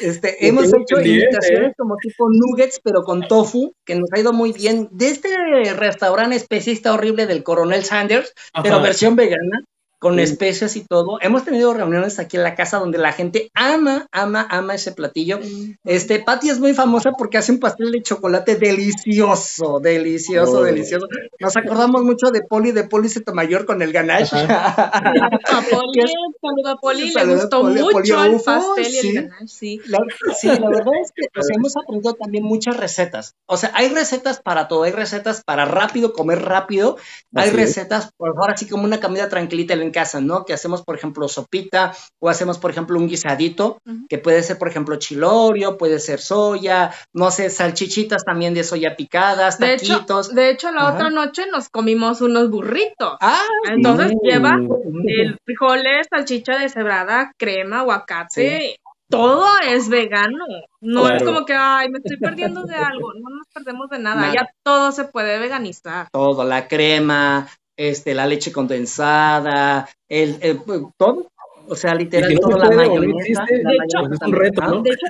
este, 0.01 0.47
hemos 0.47 0.65
hecho 0.65 0.99
imitaciones 0.99 1.71
¿eh? 1.71 1.73
como 1.77 1.95
tipo 1.97 2.27
nuggets, 2.27 2.79
pero 2.83 3.03
con 3.03 3.27
tofu, 3.27 3.73
que 3.85 3.95
nos 3.95 4.09
ha 4.11 4.19
ido 4.19 4.33
muy 4.33 4.51
bien. 4.51 4.87
De 4.91 5.09
este 5.09 5.29
restaurante 5.75 6.35
especista 6.35 6.93
horrible 6.93 7.27
del 7.27 7.43
Coronel 7.43 7.83
Sanders, 7.83 8.33
pero 8.63 8.81
versión 8.81 9.15
vegana, 9.15 9.63
con 9.99 10.19
especias 10.19 10.75
y 10.77 10.85
todo. 10.85 11.19
Hemos 11.21 11.43
tenido 11.43 11.73
reuniones 11.73 12.19
aquí 12.19 12.37
en 12.37 12.43
la 12.43 12.55
casa 12.55 12.79
donde 12.79 12.97
la 12.97 13.11
gente 13.11 13.51
ama, 13.53 14.07
ama, 14.11 14.47
ama 14.49 14.75
ese 14.75 14.93
platillo. 14.93 15.39
Este, 15.83 16.19
Patty 16.19 16.49
es 16.49 16.59
muy 16.59 16.73
famosa 16.73 17.11
porque 17.11 17.37
hace 17.37 17.51
un 17.51 17.59
pastel 17.59 17.91
de 17.91 18.01
chocolate 18.01 18.55
delicioso, 18.55 19.79
delicioso, 19.79 20.63
delicioso. 20.63 21.05
Nos 21.39 21.57
acordamos 21.57 22.03
mucho 22.03 22.31
de 22.31 22.41
Poli, 22.41 22.71
de 22.71 22.85
Poli 22.85 23.09
Mayor 23.33 23.65
con 23.65 23.81
el 23.81 23.91
ganache. 23.91 24.35
a 24.47 25.63
Poli, 25.69 26.01
saludo 26.41 26.69
a 26.69 26.75
Poli, 26.77 27.13
le 27.13 27.25
gustó 27.25 27.63
mucho 27.63 28.23
el 28.23 28.39
pastel 28.41 28.87
y 28.87 28.97
el 28.97 29.13
ganache, 29.15 29.47
sí. 29.47 29.81
La, 29.85 29.99
sí, 30.33 30.47
la 30.47 30.69
verdad 30.69 30.93
es 31.03 31.11
que 31.11 31.25
hemos 31.55 31.75
aprendido 31.75 32.13
también 32.13 32.43
muchas 32.45 32.77
recetas. 32.77 33.35
O 33.45 33.57
sea, 33.57 33.71
hay 33.73 33.89
recetas 33.89 34.41
para 34.41 34.67
todo, 34.69 34.83
hay 34.83 34.91
recetas 34.91 35.43
para 35.43 35.65
rápido, 35.65 36.13
comer 36.13 36.41
rápido, 36.41 36.97
hay 37.35 37.49
recetas, 37.51 38.11
por 38.15 38.33
favor, 38.33 38.51
así 38.51 38.67
como 38.67 38.83
una 38.83 38.99
comida 38.99 39.27
tranquilita 39.27 39.75
en 39.89 39.93
casa, 39.93 40.21
¿no? 40.21 40.45
Que 40.45 40.53
hacemos, 40.53 40.83
por 40.83 40.95
ejemplo, 40.95 41.27
sopita 41.27 41.93
o 42.19 42.29
hacemos, 42.29 42.57
por 42.57 42.71
ejemplo, 42.71 42.97
un 42.97 43.07
guisadito, 43.07 43.81
que 44.07 44.17
puede 44.17 44.43
ser, 44.43 44.57
por 44.57 44.69
ejemplo, 44.69 44.95
chilorio, 44.97 45.77
puede 45.77 45.99
ser 45.99 46.19
soya, 46.19 46.91
no 47.13 47.31
sé, 47.31 47.49
salchichitas 47.49 48.23
también 48.23 48.53
de 48.53 48.63
soya 48.63 48.95
picadas, 48.95 49.57
taquitos. 49.57 50.33
De 50.33 50.49
hecho, 50.49 50.71
la 50.71 50.93
otra 50.93 51.09
noche 51.09 51.45
nos 51.51 51.69
comimos 51.69 52.21
unos 52.21 52.49
burritos. 52.49 53.17
Ah, 53.21 53.43
Entonces 53.69 54.13
lleva 54.23 54.57
el 55.05 55.37
frijoles, 55.43 56.07
salchicha 56.09 56.57
deshebrada, 56.57 57.33
crema, 57.37 57.79
aguacate, 57.79 58.77
todo 59.09 59.47
es 59.67 59.89
vegano. 59.89 60.45
No 60.81 61.09
es 61.09 61.23
como 61.23 61.45
que, 61.45 61.53
ay, 61.53 61.89
me 61.89 61.97
estoy 61.97 62.17
perdiendo 62.17 62.63
de 62.63 62.75
algo. 62.75 63.11
No 63.13 63.29
nos 63.35 63.47
perdemos 63.53 63.89
de 63.89 63.99
nada. 63.99 64.31
Ya 64.33 64.49
todo 64.63 64.91
se 64.91 65.05
puede 65.05 65.39
veganizar. 65.39 66.07
Todo, 66.11 66.43
la 66.43 66.67
crema, 66.67 67.47
este, 67.79 68.13
la 68.13 68.27
leche 68.27 68.51
condensada, 68.51 69.87
el, 70.09 70.61
todo. 70.97 71.31
O 71.69 71.75
sea, 71.75 71.95
literal, 71.95 72.37
toda 72.41 72.67
la 72.67 72.75
mayonesa. 72.75 73.45
No 73.93 74.13
es 74.13 74.21
un 74.21 74.33
reto, 74.33 74.61
¿no? 74.61 74.81
De 74.81 74.89
hecho, 74.89 75.05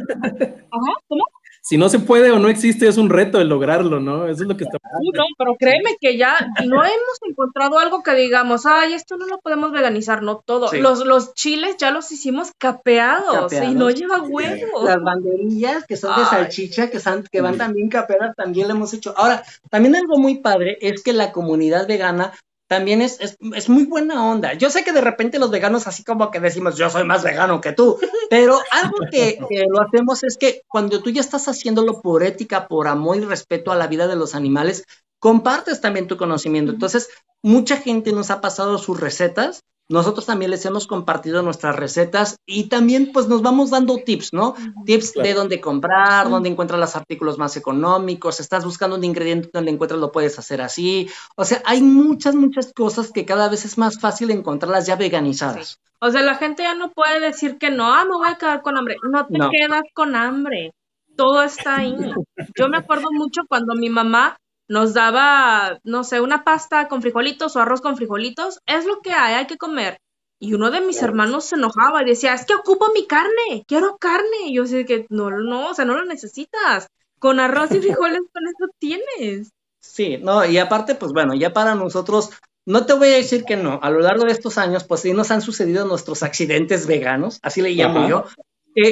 ajá, 0.70 0.94
¿cómo? 1.08 1.24
si 1.62 1.78
no 1.78 1.90
se 1.90 2.00
puede 2.00 2.32
o 2.32 2.40
no 2.40 2.50
existe, 2.50 2.88
es 2.88 2.98
un 2.98 3.10
reto 3.10 3.40
el 3.40 3.50
lograrlo, 3.50 4.00
¿no? 4.00 4.28
Eso 4.28 4.44
es 4.44 4.50
lo 4.50 4.58
que 4.58 4.64
está 4.64 4.80
pasando. 4.80 5.12
no, 5.14 5.24
pero 5.38 5.56
créeme 5.56 5.98
que 6.00 6.18
ya 6.18 6.36
no 6.66 6.84
hemos 6.84 7.20
encontrado 7.28 7.80
algo 7.80 8.02
que 8.02 8.16
digamos, 8.16 8.66
ay, 8.66 8.94
esto 8.94 9.18
no 9.18 9.28
lo 9.28 9.40
podemos 9.40 9.72
veganizar, 9.72 10.24
no 10.24 10.40
todo. 10.40 10.72
Los, 10.74 11.06
los 11.06 11.34
chiles 11.34 11.78
ya 11.78 11.92
los 11.92 12.12
hicimos 12.12 12.54
capeados, 12.58 13.52
y 13.54 13.76
no 13.76 13.90
lleva 13.90 14.22
huevo. 14.22 14.84
Las 14.84 15.02
banderillas 15.02 15.86
que 15.86 15.98
son 15.98 16.20
de 16.20 16.26
salchicha, 16.26 16.90
que, 16.90 17.00
son, 17.00 17.24
que 17.32 17.42
van 17.42 17.58
también 17.58 17.90
capeadas, 17.90 18.36
también 18.36 18.68
lo 18.68 18.76
hemos 18.76 18.94
hecho. 18.94 19.14
Ahora, 19.18 19.44
también 19.70 19.96
algo 19.96 20.18
muy 20.18 20.40
padre 20.40 20.78
es 20.82 21.04
que 21.04 21.14
la 21.14 21.32
comunidad 21.32 21.88
vegana 21.88 22.34
también 22.70 23.02
es, 23.02 23.20
es, 23.20 23.68
muy 23.68 23.86
buena 23.86 24.30
onda. 24.30 24.54
Yo 24.54 24.70
sé 24.70 24.84
que 24.84 24.94
de 24.94 25.02
repente 25.02 25.40
los 25.40 25.50
veganos 25.50 25.88
así 25.88 26.04
como 26.04 26.30
que 26.30 26.40
decimos, 26.40 26.78
yo 26.78 26.88
soy 26.92 27.04
más 27.04 27.24
vegano 27.24 27.62
que 27.62 27.74
tú, 27.74 27.98
pero 28.30 28.60
algo 28.72 28.98
que, 29.12 29.40
lo 29.68 29.82
hacemos 29.82 30.24
es 30.24 30.38
que 30.38 30.62
cuando 30.68 31.02
tú 31.02 31.10
ya 31.10 31.20
estás 31.20 31.48
haciéndolo 31.48 32.00
por 32.00 32.22
ética, 32.22 32.68
por 32.68 32.88
amor 32.88 33.18
y 33.18 33.22
respeto 33.22 33.72
a 33.72 33.76
la 33.76 33.88
vida 33.88 34.08
de 34.08 34.16
los 34.16 34.36
animales, 34.36 34.86
compartes 35.18 35.82
también 35.82 36.08
tu 36.08 36.16
conocimiento. 36.16 36.72
Entonces, 36.72 37.10
mucha 37.42 37.76
gente 37.76 38.12
nos 38.12 38.30
ha 38.30 38.40
pasado 38.40 38.78
sus 38.78 39.00
recetas 39.00 39.64
nosotros 39.90 40.28
también 40.28 40.52
les 40.52 40.66
hemos 40.66 40.86
compartido 40.86 41.42
nuestras 41.42 41.76
recetas 41.76 42.38
y 42.46 42.70
también 42.70 43.12
pues 43.12 43.28
nos 43.28 43.42
vamos 43.42 43.72
dando 43.72 43.98
tips, 43.98 44.34
¿no? 44.34 44.54
Tips 44.86 45.14
de 45.14 45.34
dónde 45.34 45.60
comprar, 45.60 46.30
dónde 46.30 46.50
encuentras 46.50 46.80
los 46.80 46.96
artículos 46.96 47.40
más 47.40 47.58
económicos, 47.58 48.40
estás 48.40 48.64
buscando 48.64 48.98
un 48.98 49.04
ingrediente 49.04 49.50
donde 49.52 49.72
encuentras 49.72 50.00
lo 50.00 50.12
puedes 50.12 50.38
hacer 50.38 50.62
así. 50.62 51.10
O 51.36 51.44
sea, 51.44 51.64
hay 51.66 51.82
muchas, 51.82 52.36
muchas 52.36 52.72
cosas 52.72 53.12
que 53.12 53.26
cada 53.26 53.50
vez 53.50 53.66
es 53.66 53.80
más 53.80 54.00
fácil 54.00 54.30
encontrarlas 54.30 54.86
ya 54.86 54.96
veganizadas. 54.96 55.80
O 56.00 56.12
sea, 56.12 56.22
la 56.22 56.36
gente 56.36 56.64
ya 56.64 56.76
no 56.76 56.92
puede 56.92 57.20
decir 57.20 57.58
que 57.58 57.72
no, 57.72 57.92
ah, 57.92 58.06
me 58.06 58.16
voy 58.16 58.30
a 58.30 58.38
quedar 58.38 58.62
con 58.62 58.78
hambre. 58.78 58.96
No 59.12 59.26
te 59.26 59.40
quedas 59.52 59.84
con 59.94 60.16
hambre. 60.16 60.72
Todo 61.18 61.42
está 61.42 61.78
ahí. 61.78 61.96
Yo 62.56 62.70
me 62.70 62.78
acuerdo 62.78 63.08
mucho 63.12 63.42
cuando 63.50 63.74
mi 63.74 63.90
mamá 63.90 64.38
nos 64.70 64.94
daba, 64.94 65.80
no 65.84 66.04
sé, 66.04 66.22
una 66.22 66.44
pasta 66.44 66.88
con 66.88 67.02
frijolitos 67.02 67.56
o 67.56 67.60
arroz 67.60 67.82
con 67.82 67.98
frijolitos, 67.98 68.60
es 68.68 68.86
lo 68.86 69.02
que 69.02 69.12
hay, 69.12 69.34
hay 69.34 69.48
que 69.48 69.58
comer. 69.58 70.00
Y 70.40 70.54
uno 70.54 70.72
de 70.72 70.80
mis 70.80 71.02
hermanos 71.02 71.46
se 71.46 71.56
enojaba 71.56 72.02
y 72.02 72.06
decía, 72.06 72.34
es 72.34 72.46
que 72.46 72.54
ocupo 72.54 72.92
mi 72.94 73.06
carne, 73.06 73.66
quiero 73.68 73.98
carne. 73.98 74.46
Y 74.46 74.56
yo 74.56 74.64
decía 74.64 74.86
que 74.86 75.06
no, 75.10 75.32
no, 75.32 75.72
o 75.72 75.74
sea, 75.74 75.84
no 75.84 75.96
lo 75.96 76.06
necesitas. 76.06 76.88
Con 77.18 77.40
arroz 77.40 77.72
y 77.72 77.80
frijoles 77.82 78.22
con 78.32 78.48
eso 78.48 78.72
tienes. 78.78 79.52
Sí, 79.82 80.18
no, 80.18 80.46
y 80.46 80.58
aparte, 80.60 80.96
pues 80.96 81.12
bueno, 81.14 81.34
ya 81.34 81.52
para 81.52 81.74
nosotros, 81.74 82.30
no 82.66 82.86
te 82.86 82.94
voy 82.94 83.08
a 83.10 83.16
decir 83.16 83.44
que 83.44 83.58
no, 83.58 83.80
a 83.82 83.90
lo 83.90 84.00
largo 84.00 84.26
de 84.26 84.32
estos 84.32 84.58
años, 84.58 84.84
pues 84.84 85.02
sí 85.02 85.14
nos 85.14 85.32
han 85.32 85.42
sucedido 85.42 85.86
nuestros 85.86 86.22
accidentes 86.22 86.86
veganos, 86.86 87.40
así 87.42 87.62
le 87.62 87.72
llamo 87.72 88.08
yo. 88.08 88.26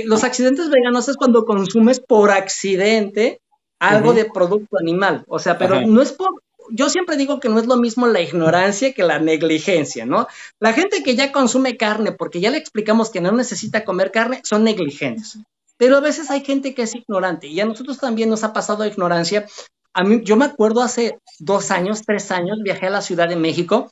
los 0.05 0.23
accidentes 0.23 0.69
veganos 0.69 1.07
es 1.07 1.17
cuando 1.17 1.45
consumes 1.45 1.99
por 1.99 2.31
accidente 2.31 3.41
algo 3.79 4.13
de 4.13 4.25
producto 4.25 4.77
animal. 4.79 5.23
O 5.27 5.39
sea, 5.39 5.57
pero 5.57 5.81
no 5.81 6.01
es 6.01 6.11
por, 6.11 6.29
yo 6.71 6.89
siempre 6.89 7.17
digo 7.17 7.39
que 7.39 7.49
no 7.49 7.59
es 7.59 7.67
lo 7.67 7.77
mismo 7.77 8.07
la 8.07 8.21
ignorancia 8.21 8.93
que 8.93 9.03
la 9.03 9.19
negligencia, 9.19 10.05
¿no? 10.05 10.27
La 10.59 10.73
gente 10.73 11.03
que 11.03 11.15
ya 11.15 11.31
consume 11.31 11.77
carne 11.77 12.11
porque 12.11 12.39
ya 12.39 12.49
le 12.49 12.57
explicamos 12.57 13.09
que 13.09 13.21
no 13.21 13.31
necesita 13.31 13.85
comer 13.85 14.11
carne 14.11 14.41
son 14.43 14.63
negligentes. 14.63 15.39
Pero 15.77 15.97
a 15.97 16.01
veces 16.01 16.31
hay 16.31 16.43
gente 16.43 16.73
que 16.73 16.83
es 16.83 16.95
ignorante 16.95 17.47
y 17.47 17.59
a 17.59 17.65
nosotros 17.65 17.99
también 17.99 18.29
nos 18.29 18.43
ha 18.43 18.53
pasado 18.53 18.85
ignorancia. 18.85 19.45
A 19.93 20.03
mí, 20.03 20.21
yo 20.23 20.35
me 20.35 20.45
acuerdo 20.45 20.81
hace 20.81 21.19
dos 21.39 21.71
años, 21.71 22.01
tres 22.05 22.31
años, 22.31 22.59
viajé 22.63 22.87
a 22.87 22.91
la 22.91 23.01
Ciudad 23.01 23.29
de 23.29 23.35
México 23.35 23.91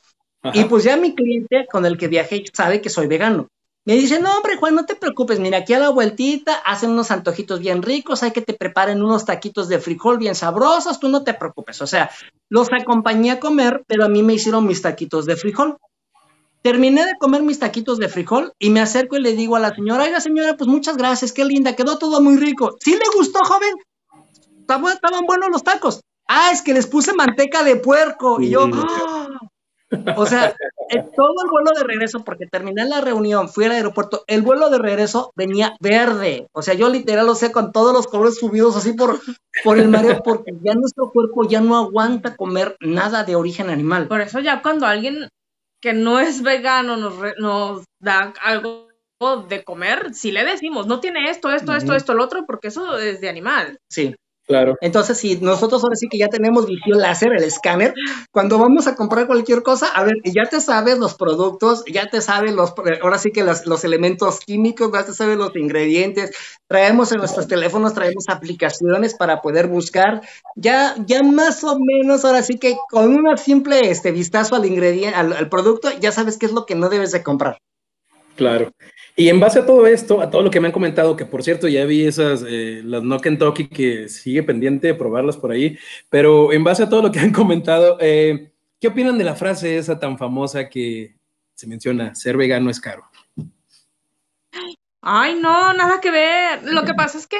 y 0.52 0.64
pues 0.64 0.84
ya 0.84 0.96
mi 0.96 1.14
cliente 1.14 1.66
con 1.70 1.86
el 1.86 1.96
que 1.96 2.08
viajé 2.08 2.44
sabe 2.52 2.80
que 2.80 2.90
soy 2.90 3.06
vegano. 3.06 3.48
Me 3.86 3.94
dice, 3.94 4.20
no, 4.20 4.36
hombre, 4.36 4.56
Juan, 4.56 4.74
no 4.74 4.84
te 4.84 4.96
preocupes, 4.96 5.38
mira, 5.38 5.58
aquí 5.58 5.72
a 5.72 5.78
la 5.78 5.90
vueltita 5.90 6.56
hacen 6.64 6.90
unos 6.90 7.12
antojitos 7.12 7.60
bien 7.60 7.82
ricos, 7.82 8.24
hay 8.24 8.32
que 8.32 8.42
te 8.42 8.52
preparen 8.52 9.00
unos 9.00 9.24
taquitos 9.24 9.68
de 9.68 9.78
frijol 9.78 10.18
bien 10.18 10.34
sabrosos, 10.34 10.98
tú 10.98 11.08
no 11.08 11.22
te 11.22 11.34
preocupes. 11.34 11.80
O 11.80 11.86
sea, 11.86 12.10
los 12.48 12.68
acompañé 12.72 13.30
a 13.30 13.38
comer, 13.38 13.84
pero 13.86 14.04
a 14.04 14.08
mí 14.08 14.24
me 14.24 14.34
hicieron 14.34 14.66
mis 14.66 14.82
taquitos 14.82 15.24
de 15.24 15.36
frijol. 15.36 15.76
Terminé 16.62 17.06
de 17.06 17.12
comer 17.20 17.42
mis 17.42 17.60
taquitos 17.60 17.98
de 17.98 18.08
frijol 18.08 18.52
y 18.58 18.70
me 18.70 18.80
acerco 18.80 19.18
y 19.18 19.20
le 19.20 19.34
digo 19.34 19.54
a 19.54 19.60
la 19.60 19.72
señora, 19.72 20.02
oiga 20.02 20.20
señora, 20.20 20.56
pues 20.56 20.66
muchas 20.66 20.96
gracias, 20.96 21.30
qué 21.30 21.44
linda, 21.44 21.76
quedó 21.76 21.96
todo 21.96 22.20
muy 22.20 22.38
rico. 22.38 22.74
¿Sí 22.80 22.90
le 22.90 23.06
gustó, 23.16 23.38
joven? 23.44 23.72
Estaban 24.62 25.26
buenos 25.28 25.48
los 25.48 25.62
tacos. 25.62 26.00
Ah, 26.26 26.50
es 26.52 26.60
que 26.60 26.74
les 26.74 26.88
puse 26.88 27.14
manteca 27.14 27.62
de 27.62 27.76
puerco. 27.76 28.40
Y 28.40 28.50
yo, 28.50 28.68
¡ah! 28.74 29.28
O 30.16 30.26
sea, 30.26 30.54
todo 31.14 31.34
el 31.44 31.50
vuelo 31.50 31.70
de 31.76 31.84
regreso, 31.84 32.24
porque 32.24 32.46
terminé 32.46 32.84
la 32.86 33.00
reunión, 33.00 33.48
fui 33.48 33.64
al 33.64 33.72
aeropuerto, 33.72 34.24
el 34.26 34.42
vuelo 34.42 34.68
de 34.70 34.78
regreso 34.78 35.32
venía 35.36 35.76
verde. 35.80 36.48
O 36.52 36.62
sea, 36.62 36.74
yo 36.74 36.88
literal 36.88 37.26
lo 37.26 37.34
sé 37.34 37.52
con 37.52 37.72
todos 37.72 37.92
los 37.92 38.06
colores 38.06 38.38
subidos 38.38 38.76
así 38.76 38.94
por, 38.94 39.20
por 39.62 39.78
el 39.78 39.88
mareo, 39.88 40.22
porque 40.24 40.52
ya 40.62 40.74
nuestro 40.74 41.10
cuerpo 41.12 41.48
ya 41.48 41.60
no 41.60 41.76
aguanta 41.76 42.36
comer 42.36 42.76
nada 42.80 43.24
de 43.24 43.36
origen 43.36 43.70
animal. 43.70 44.08
Por 44.08 44.20
eso 44.20 44.40
ya 44.40 44.60
cuando 44.62 44.86
alguien 44.86 45.28
que 45.80 45.92
no 45.92 46.18
es 46.18 46.42
vegano 46.42 46.96
nos, 46.96 47.14
nos 47.38 47.84
da 48.00 48.34
algo 48.42 48.88
de 49.48 49.64
comer, 49.64 50.14
si 50.14 50.30
le 50.30 50.44
decimos, 50.44 50.86
no 50.86 51.00
tiene 51.00 51.30
esto, 51.30 51.50
esto, 51.50 51.74
esto, 51.74 51.94
esto, 51.94 52.12
el 52.12 52.20
otro, 52.20 52.44
porque 52.44 52.68
eso 52.68 52.98
es 52.98 53.20
de 53.20 53.28
animal. 53.28 53.78
Sí. 53.88 54.14
Claro. 54.46 54.76
Entonces, 54.80 55.18
si 55.18 55.36
nosotros 55.38 55.82
ahora 55.82 55.96
sí 55.96 56.06
que 56.08 56.18
ya 56.18 56.28
tenemos 56.28 56.66
visión 56.66 57.00
láser, 57.00 57.32
el 57.36 57.42
escáner, 57.42 57.94
cuando 58.30 58.58
vamos 58.58 58.86
a 58.86 58.94
comprar 58.94 59.26
cualquier 59.26 59.64
cosa, 59.64 59.88
a 59.88 60.04
ver, 60.04 60.14
ya 60.24 60.44
te 60.48 60.60
sabes 60.60 60.98
los 60.98 61.14
productos, 61.14 61.84
ya 61.92 62.08
te 62.08 62.20
sabes 62.20 62.52
los, 62.52 62.72
ahora 63.02 63.18
sí 63.18 63.32
que 63.32 63.42
los, 63.42 63.84
elementos 63.84 64.38
químicos, 64.38 64.92
ya 64.92 65.04
te 65.04 65.12
sabes 65.12 65.36
los 65.36 65.54
ingredientes, 65.56 66.30
traemos 66.68 67.10
en 67.10 67.18
nuestros 67.18 67.48
teléfonos, 67.48 67.94
traemos 67.94 68.26
aplicaciones 68.28 69.14
para 69.14 69.42
poder 69.42 69.66
buscar, 69.66 70.20
ya, 70.54 70.94
ya 71.06 71.24
más 71.24 71.64
o 71.64 71.76
menos, 71.80 72.24
ahora 72.24 72.42
sí 72.42 72.56
que 72.56 72.76
con 72.88 73.14
un 73.14 73.36
simple 73.38 73.90
este, 73.90 74.12
vistazo 74.12 74.54
al 74.54 74.64
ingrediente, 74.64 75.16
al 75.16 75.48
producto, 75.48 75.90
ya 75.98 76.12
sabes 76.12 76.38
qué 76.38 76.46
es 76.46 76.52
lo 76.52 76.66
que 76.66 76.76
no 76.76 76.88
debes 76.88 77.10
de 77.10 77.24
comprar. 77.24 77.58
Claro. 78.36 78.70
Y 79.16 79.30
en 79.30 79.40
base 79.40 79.60
a 79.60 79.66
todo 79.66 79.86
esto, 79.86 80.20
a 80.20 80.30
todo 80.30 80.42
lo 80.42 80.50
que 80.50 80.60
me 80.60 80.66
han 80.66 80.72
comentado, 80.72 81.16
que 81.16 81.24
por 81.24 81.42
cierto 81.42 81.68
ya 81.68 81.86
vi 81.86 82.06
esas, 82.06 82.44
eh, 82.46 82.82
las 82.84 83.02
No 83.02 83.18
Kentucky, 83.18 83.68
que 83.68 84.08
sigue 84.08 84.42
pendiente 84.42 84.88
de 84.88 84.94
probarlas 84.94 85.38
por 85.38 85.50
ahí, 85.50 85.78
pero 86.10 86.52
en 86.52 86.62
base 86.62 86.82
a 86.82 86.88
todo 86.88 87.02
lo 87.02 87.10
que 87.10 87.20
han 87.20 87.32
comentado, 87.32 87.96
eh, 88.00 88.52
¿qué 88.78 88.88
opinan 88.88 89.16
de 89.16 89.24
la 89.24 89.34
frase 89.34 89.78
esa 89.78 89.98
tan 89.98 90.18
famosa 90.18 90.68
que 90.68 91.16
se 91.54 91.66
menciona, 91.66 92.14
ser 92.14 92.36
vegano 92.36 92.68
es 92.68 92.78
caro? 92.78 93.08
Ay, 95.00 95.38
no, 95.40 95.72
nada 95.72 96.00
que 96.00 96.10
ver. 96.10 96.64
Lo 96.64 96.84
que 96.84 96.92
pasa 96.92 97.16
es 97.16 97.26
que 97.26 97.38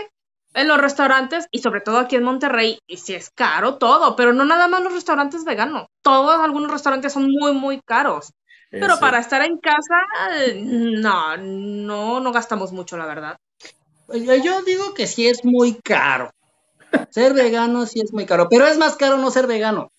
en 0.55 0.69
los 0.69 0.81
restaurantes, 0.81 1.47
y 1.51 1.59
sobre 1.59 1.83
todo 1.83 1.99
aquí 1.99 2.17
en 2.17 2.23
Monterrey, 2.23 2.79
y 2.87 2.97
sí 2.97 3.13
es 3.13 3.29
caro 3.29 3.77
todo, 3.77 4.17
pero 4.17 4.33
no 4.33 4.47
nada 4.47 4.69
más 4.69 4.83
los 4.83 4.95
restaurantes 4.95 5.45
veganos. 5.45 5.89
Todos, 6.01 6.41
algunos 6.41 6.71
restaurantes 6.71 7.13
son 7.13 7.31
muy, 7.31 7.53
muy 7.53 7.83
caros. 7.83 8.33
Pero 8.71 8.99
para 8.99 9.21
estar 9.21 9.43
en 9.43 9.59
casa, 9.59 9.95
no, 10.57 11.37
no, 11.37 12.21
no 12.21 12.33
gastamos 12.33 12.73
mucho, 12.73 12.97
la 12.97 13.07
verdad. 13.07 13.39
Pues, 14.07 14.25
yo 14.43 14.63
digo 14.63 14.95
que 14.95 15.07
sí 15.07 15.29
es 15.29 15.45
muy 15.45 15.75
caro. 15.75 16.31
Ser 17.11 17.35
vegano 17.35 17.87
sí 17.87 18.01
es 18.01 18.13
muy 18.13 18.27
caro, 18.27 18.49
pero 18.49 18.67
es 18.67 18.79
más 18.79 18.97
caro 18.97 19.19
no 19.19 19.31
ser 19.31 19.47
vegano. 19.47 19.91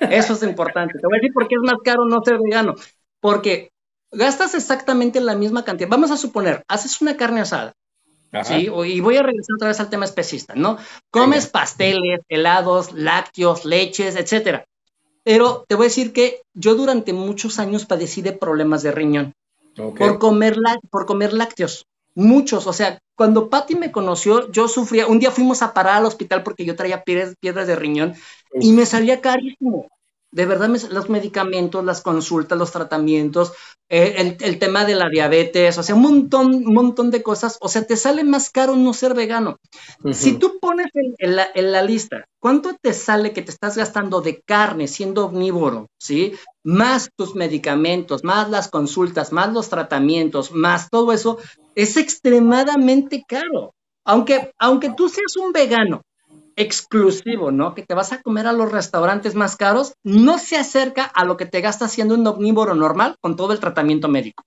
Eso 0.00 0.34
es 0.34 0.42
importante. 0.42 0.98
Te 0.98 1.06
voy 1.06 1.16
a 1.16 1.20
decir 1.20 1.32
por 1.32 1.48
qué 1.48 1.54
es 1.54 1.62
más 1.62 1.78
caro 1.84 2.04
no 2.06 2.20
ser 2.24 2.38
vegano. 2.38 2.74
Porque 3.20 3.70
gastas 4.10 4.54
exactamente 4.54 5.20
la 5.20 5.34
misma 5.34 5.64
cantidad. 5.64 5.88
Vamos 5.88 6.10
a 6.10 6.16
suponer, 6.16 6.64
haces 6.68 7.00
una 7.00 7.16
carne 7.16 7.40
asada. 7.40 7.74
¿sí? 8.44 8.68
Y 8.86 9.00
voy 9.00 9.16
a 9.16 9.22
regresar 9.22 9.54
otra 9.56 9.68
vez 9.68 9.80
al 9.80 9.90
tema 9.90 10.04
especista, 10.04 10.54
¿no? 10.54 10.78
Comes 11.10 11.46
pasteles, 11.46 12.20
helados, 12.28 12.92
lácteos, 12.92 13.64
leches, 13.64 14.16
etcétera. 14.16 14.66
Pero 15.26 15.64
te 15.66 15.74
voy 15.74 15.86
a 15.86 15.88
decir 15.88 16.12
que 16.12 16.42
yo 16.54 16.76
durante 16.76 17.12
muchos 17.12 17.58
años 17.58 17.84
padecí 17.84 18.22
de 18.22 18.30
problemas 18.30 18.84
de 18.84 18.92
riñón. 18.92 19.32
Por, 19.74 20.20
comer 20.20 20.56
por 20.88 21.04
comer 21.04 21.32
lácteos. 21.32 21.84
Muchos, 22.14 22.68
o 22.68 22.72
sea, 22.72 23.00
cuando 23.16 23.50
Patty 23.50 23.74
me 23.74 23.90
conoció, 23.90 24.48
yo 24.52 24.68
sufría, 24.68 25.08
un 25.08 25.18
día 25.18 25.32
fuimos 25.32 25.62
a 25.62 25.74
parar 25.74 25.96
al 25.96 26.06
hospital 26.06 26.44
porque 26.44 26.64
yo 26.64 26.76
traía 26.76 27.02
piedras, 27.02 27.34
piedras 27.40 27.66
de 27.66 27.74
riñón 27.74 28.14
y 28.60 28.70
me 28.70 28.86
salía 28.86 29.20
carísimo. 29.20 29.88
De 30.30 30.46
verdad 30.46 30.68
los 30.68 31.10
medicamentos, 31.10 31.84
las 31.84 32.02
consultas, 32.02 32.56
los 32.56 32.70
tratamientos, 32.70 33.52
eh, 33.88 34.36
el, 34.40 34.58
tema 34.58 34.84
de 34.84 34.96
la 34.96 35.08
diabetes, 35.08 35.78
o 35.78 35.82
sea, 35.82 35.94
un 35.94 36.02
montón, 36.02 36.54
un 36.54 36.74
montón 36.74 37.12
de 37.12 37.22
cosas, 37.22 37.56
o 37.60 37.68
sea, 37.68 37.86
te 37.86 37.96
sale 37.96 38.24
más 38.24 38.50
caro 38.50 38.74
no 38.74 38.92
ser 38.92 39.14
vegano. 39.14 39.58
Si 40.12 40.38
tú 40.38 40.58
pones 40.60 40.88
en, 40.94 41.36
la, 41.36 41.82
lista 41.82 42.24
cuánto 42.40 42.74
te 42.80 42.92
sale 42.92 43.32
que 43.32 43.42
te 43.42 43.52
estás 43.52 43.76
gastando 43.76 44.20
de 44.20 44.40
carne 44.40 44.88
siendo 44.88 45.26
omnívoro, 45.26 45.86
¿sí? 45.98 46.32
Más 46.64 47.10
tus 47.16 47.36
medicamentos, 47.36 48.24
más 48.24 48.50
las 48.50 48.68
consultas, 48.68 49.32
más 49.32 49.52
los 49.52 49.68
tratamientos, 49.68 50.50
más 50.50 50.90
todo 50.90 51.12
eso, 51.12 51.38
es 51.76 51.96
extremadamente 51.96 53.24
caro. 53.26 53.72
Aunque, 54.04 54.50
aunque 54.58 54.92
tú 54.96 55.08
seas 55.08 55.36
un 55.36 55.52
vegano 55.52 56.02
exclusivo, 56.56 57.52
¿no? 57.52 57.74
Que 57.74 57.82
te 57.82 57.94
vas 57.94 58.12
a 58.12 58.22
comer 58.22 58.46
a 58.46 58.52
los 58.52 58.72
restaurantes 58.72 59.34
más 59.34 59.56
caros, 59.56 59.94
no 60.02 60.38
se 60.38 60.56
acerca 60.56 61.04
a 61.04 61.24
lo 61.24 61.36
que 61.36 61.46
te 61.46 61.60
gasta 61.60 61.88
siendo 61.88 62.14
un 62.14 62.26
omnívoro 62.26 62.74
normal 62.74 63.16
con 63.20 63.36
todo 63.36 63.52
el 63.52 63.60
tratamiento 63.60 64.08
médico. 64.08 64.44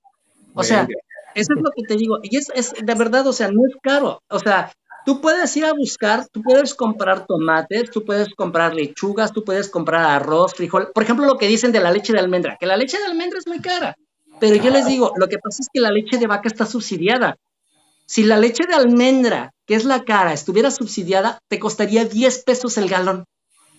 O 0.53 0.63
sea, 0.63 0.87
Eso 1.35 1.53
es 1.55 1.61
lo 1.61 1.69
que 1.75 1.83
te 1.87 1.95
digo. 1.95 2.17
Y 2.23 2.35
es, 2.35 2.51
es 2.55 2.73
de 2.73 2.95
verdad, 2.95 3.25
o 3.27 3.33
sea, 3.33 3.49
no 3.49 3.61
es 3.67 3.75
caro. 3.81 4.21
O 4.27 4.39
sea, 4.39 4.71
Tú 5.05 5.21
puedes 5.21 5.55
ir 5.57 5.65
a 5.65 5.73
buscar, 5.73 6.27
tú 6.31 6.41
puedes 6.43 6.75
comprar 6.75 7.25
tomates, 7.25 7.89
tú 7.89 8.05
puedes 8.05 8.29
comprar 8.35 8.75
lechugas, 8.75 9.31
tú 9.31 9.43
puedes 9.43 9.69
comprar 9.69 10.05
arroz, 10.05 10.53
frijol. 10.53 10.91
Por 10.93 11.03
ejemplo, 11.03 11.25
lo 11.25 11.37
que 11.37 11.47
dicen 11.47 11.71
de 11.71 11.79
la 11.79 11.91
leche 11.91 12.13
de 12.13 12.19
almendra, 12.19 12.57
que 12.59 12.65
la 12.65 12.77
leche 12.77 12.99
de 12.99 13.05
almendra 13.05 13.39
es 13.39 13.47
muy 13.47 13.59
cara. 13.59 13.95
Pero 14.39 14.55
yo 14.55 14.69
les 14.69 14.85
digo, 14.85 15.13
lo 15.17 15.27
que 15.27 15.39
pasa 15.39 15.61
es 15.61 15.67
que 15.73 15.81
la 15.81 15.89
leche 15.89 16.17
de 16.17 16.27
vaca 16.27 16.47
está 16.47 16.65
subsidiada. 16.65 17.37
Si 18.09 18.23
la 18.23 18.37
leche 18.37 18.63
de 18.67 18.73
almendra, 18.73 19.53
que 19.67 19.75
es 19.75 19.85
la 19.85 20.03
cara, 20.03 20.33
estuviera 20.33 20.71
subsidiada, 20.71 21.43
te 21.47 21.59
costaría 21.59 22.05
10 22.05 22.43
pesos 22.43 22.75
el 22.79 22.89
galón. 22.89 23.25